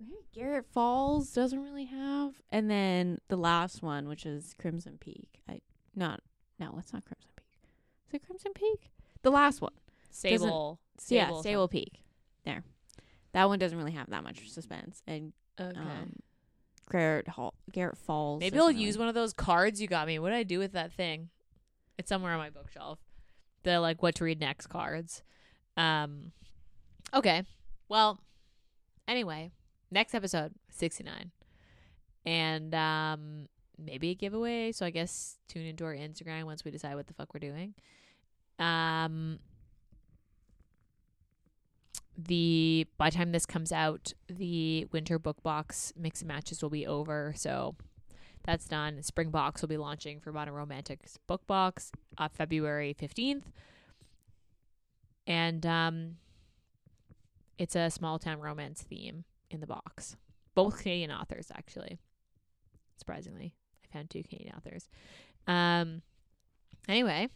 maybe 0.00 0.14
Garnet 0.34 0.66
Flats 0.72 1.32
doesn't 1.32 1.62
really 1.62 1.84
have, 1.86 2.34
and 2.50 2.70
then 2.70 3.18
the 3.28 3.36
last 3.36 3.82
one, 3.82 4.08
which 4.08 4.24
is 4.26 4.54
Crimson 4.58 4.98
Peak. 4.98 5.40
I 5.48 5.60
not 5.94 6.20
no, 6.58 6.74
it's 6.78 6.92
not 6.92 7.04
Crimson 7.04 7.30
Peak. 7.36 7.46
Is 8.08 8.14
it 8.14 8.26
Crimson 8.26 8.52
Peak? 8.54 8.90
The 9.22 9.30
last 9.30 9.60
one. 9.60 9.72
Sable. 10.10 10.80
yeah, 11.08 11.26
Sable 11.26 11.42
Sable 11.42 11.68
Peak. 11.68 12.02
There. 12.44 12.64
That 13.32 13.48
one 13.48 13.58
doesn't 13.58 13.76
really 13.76 13.92
have 13.92 14.08
that 14.10 14.24
much 14.24 14.48
suspense, 14.50 15.02
and 15.06 15.32
Okay. 15.60 15.78
um, 15.78 16.12
Garrett 16.90 17.28
Hall, 17.28 17.54
Garnet 17.74 17.98
Flats. 17.98 18.40
Maybe 18.40 18.58
I'll 18.58 18.70
use 18.70 18.96
one 18.96 19.08
of 19.08 19.14
those 19.14 19.32
cards 19.32 19.80
you 19.80 19.88
got 19.88 20.06
me. 20.06 20.18
What 20.18 20.30
did 20.30 20.36
I 20.38 20.42
do 20.42 20.58
with 20.58 20.72
that 20.72 20.92
thing? 20.92 21.28
It's 21.98 22.08
somewhere 22.08 22.32
on 22.32 22.38
my 22.38 22.50
bookshelf. 22.50 22.98
The 23.64 23.80
like 23.80 24.02
what 24.02 24.14
to 24.16 24.24
read 24.24 24.40
next 24.40 24.68
cards. 24.68 25.22
Um 25.76 26.32
Okay. 27.12 27.42
Well, 27.88 28.20
anyway, 29.06 29.50
next 29.90 30.14
episode, 30.14 30.52
69. 30.70 31.32
And 32.24 32.74
um 32.74 33.48
maybe 33.76 34.10
a 34.10 34.14
giveaway, 34.14 34.72
so 34.72 34.86
I 34.86 34.90
guess 34.90 35.38
tune 35.48 35.66
into 35.66 35.84
our 35.84 35.94
Instagram 35.94 36.44
once 36.44 36.64
we 36.64 36.70
decide 36.70 36.94
what 36.94 37.06
the 37.06 37.14
fuck 37.14 37.34
we're 37.34 37.40
doing. 37.40 37.74
Um 38.58 39.40
the 42.18 42.86
by 42.98 43.10
the 43.10 43.16
time 43.16 43.30
this 43.30 43.46
comes 43.46 43.70
out, 43.70 44.12
the 44.28 44.86
winter 44.92 45.18
book 45.20 45.40
box 45.42 45.92
mix 45.96 46.20
and 46.20 46.28
matches 46.28 46.62
will 46.62 46.70
be 46.70 46.86
over, 46.86 47.32
so 47.36 47.76
that's 48.44 48.66
done. 48.66 49.02
Spring 49.02 49.30
box 49.30 49.62
will 49.62 49.68
be 49.68 49.76
launching 49.76 50.18
for 50.18 50.32
Modern 50.32 50.54
Romantics 50.54 51.18
book 51.28 51.46
box 51.46 51.92
uh, 52.18 52.28
February 52.28 52.96
15th. 53.00 53.44
And 55.26 55.64
um 55.64 56.16
it's 57.56 57.76
a 57.76 57.90
small 57.90 58.18
town 58.18 58.40
romance 58.40 58.82
theme 58.82 59.24
in 59.50 59.60
the 59.60 59.66
box. 59.66 60.16
Both 60.54 60.82
Canadian 60.82 61.12
authors 61.12 61.52
actually. 61.54 61.98
Surprisingly, 62.96 63.54
I 63.84 63.96
found 63.96 64.10
two 64.10 64.24
Canadian 64.24 64.54
authors. 64.56 64.88
Um 65.46 66.02
anyway, 66.88 67.28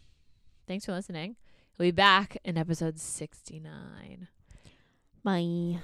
thanks 0.66 0.86
for 0.86 0.92
listening. 0.92 1.36
We'll 1.78 1.88
be 1.88 1.92
back 1.92 2.36
in 2.44 2.58
episode 2.58 2.98
69. 2.98 4.28
Bye. 5.24 5.78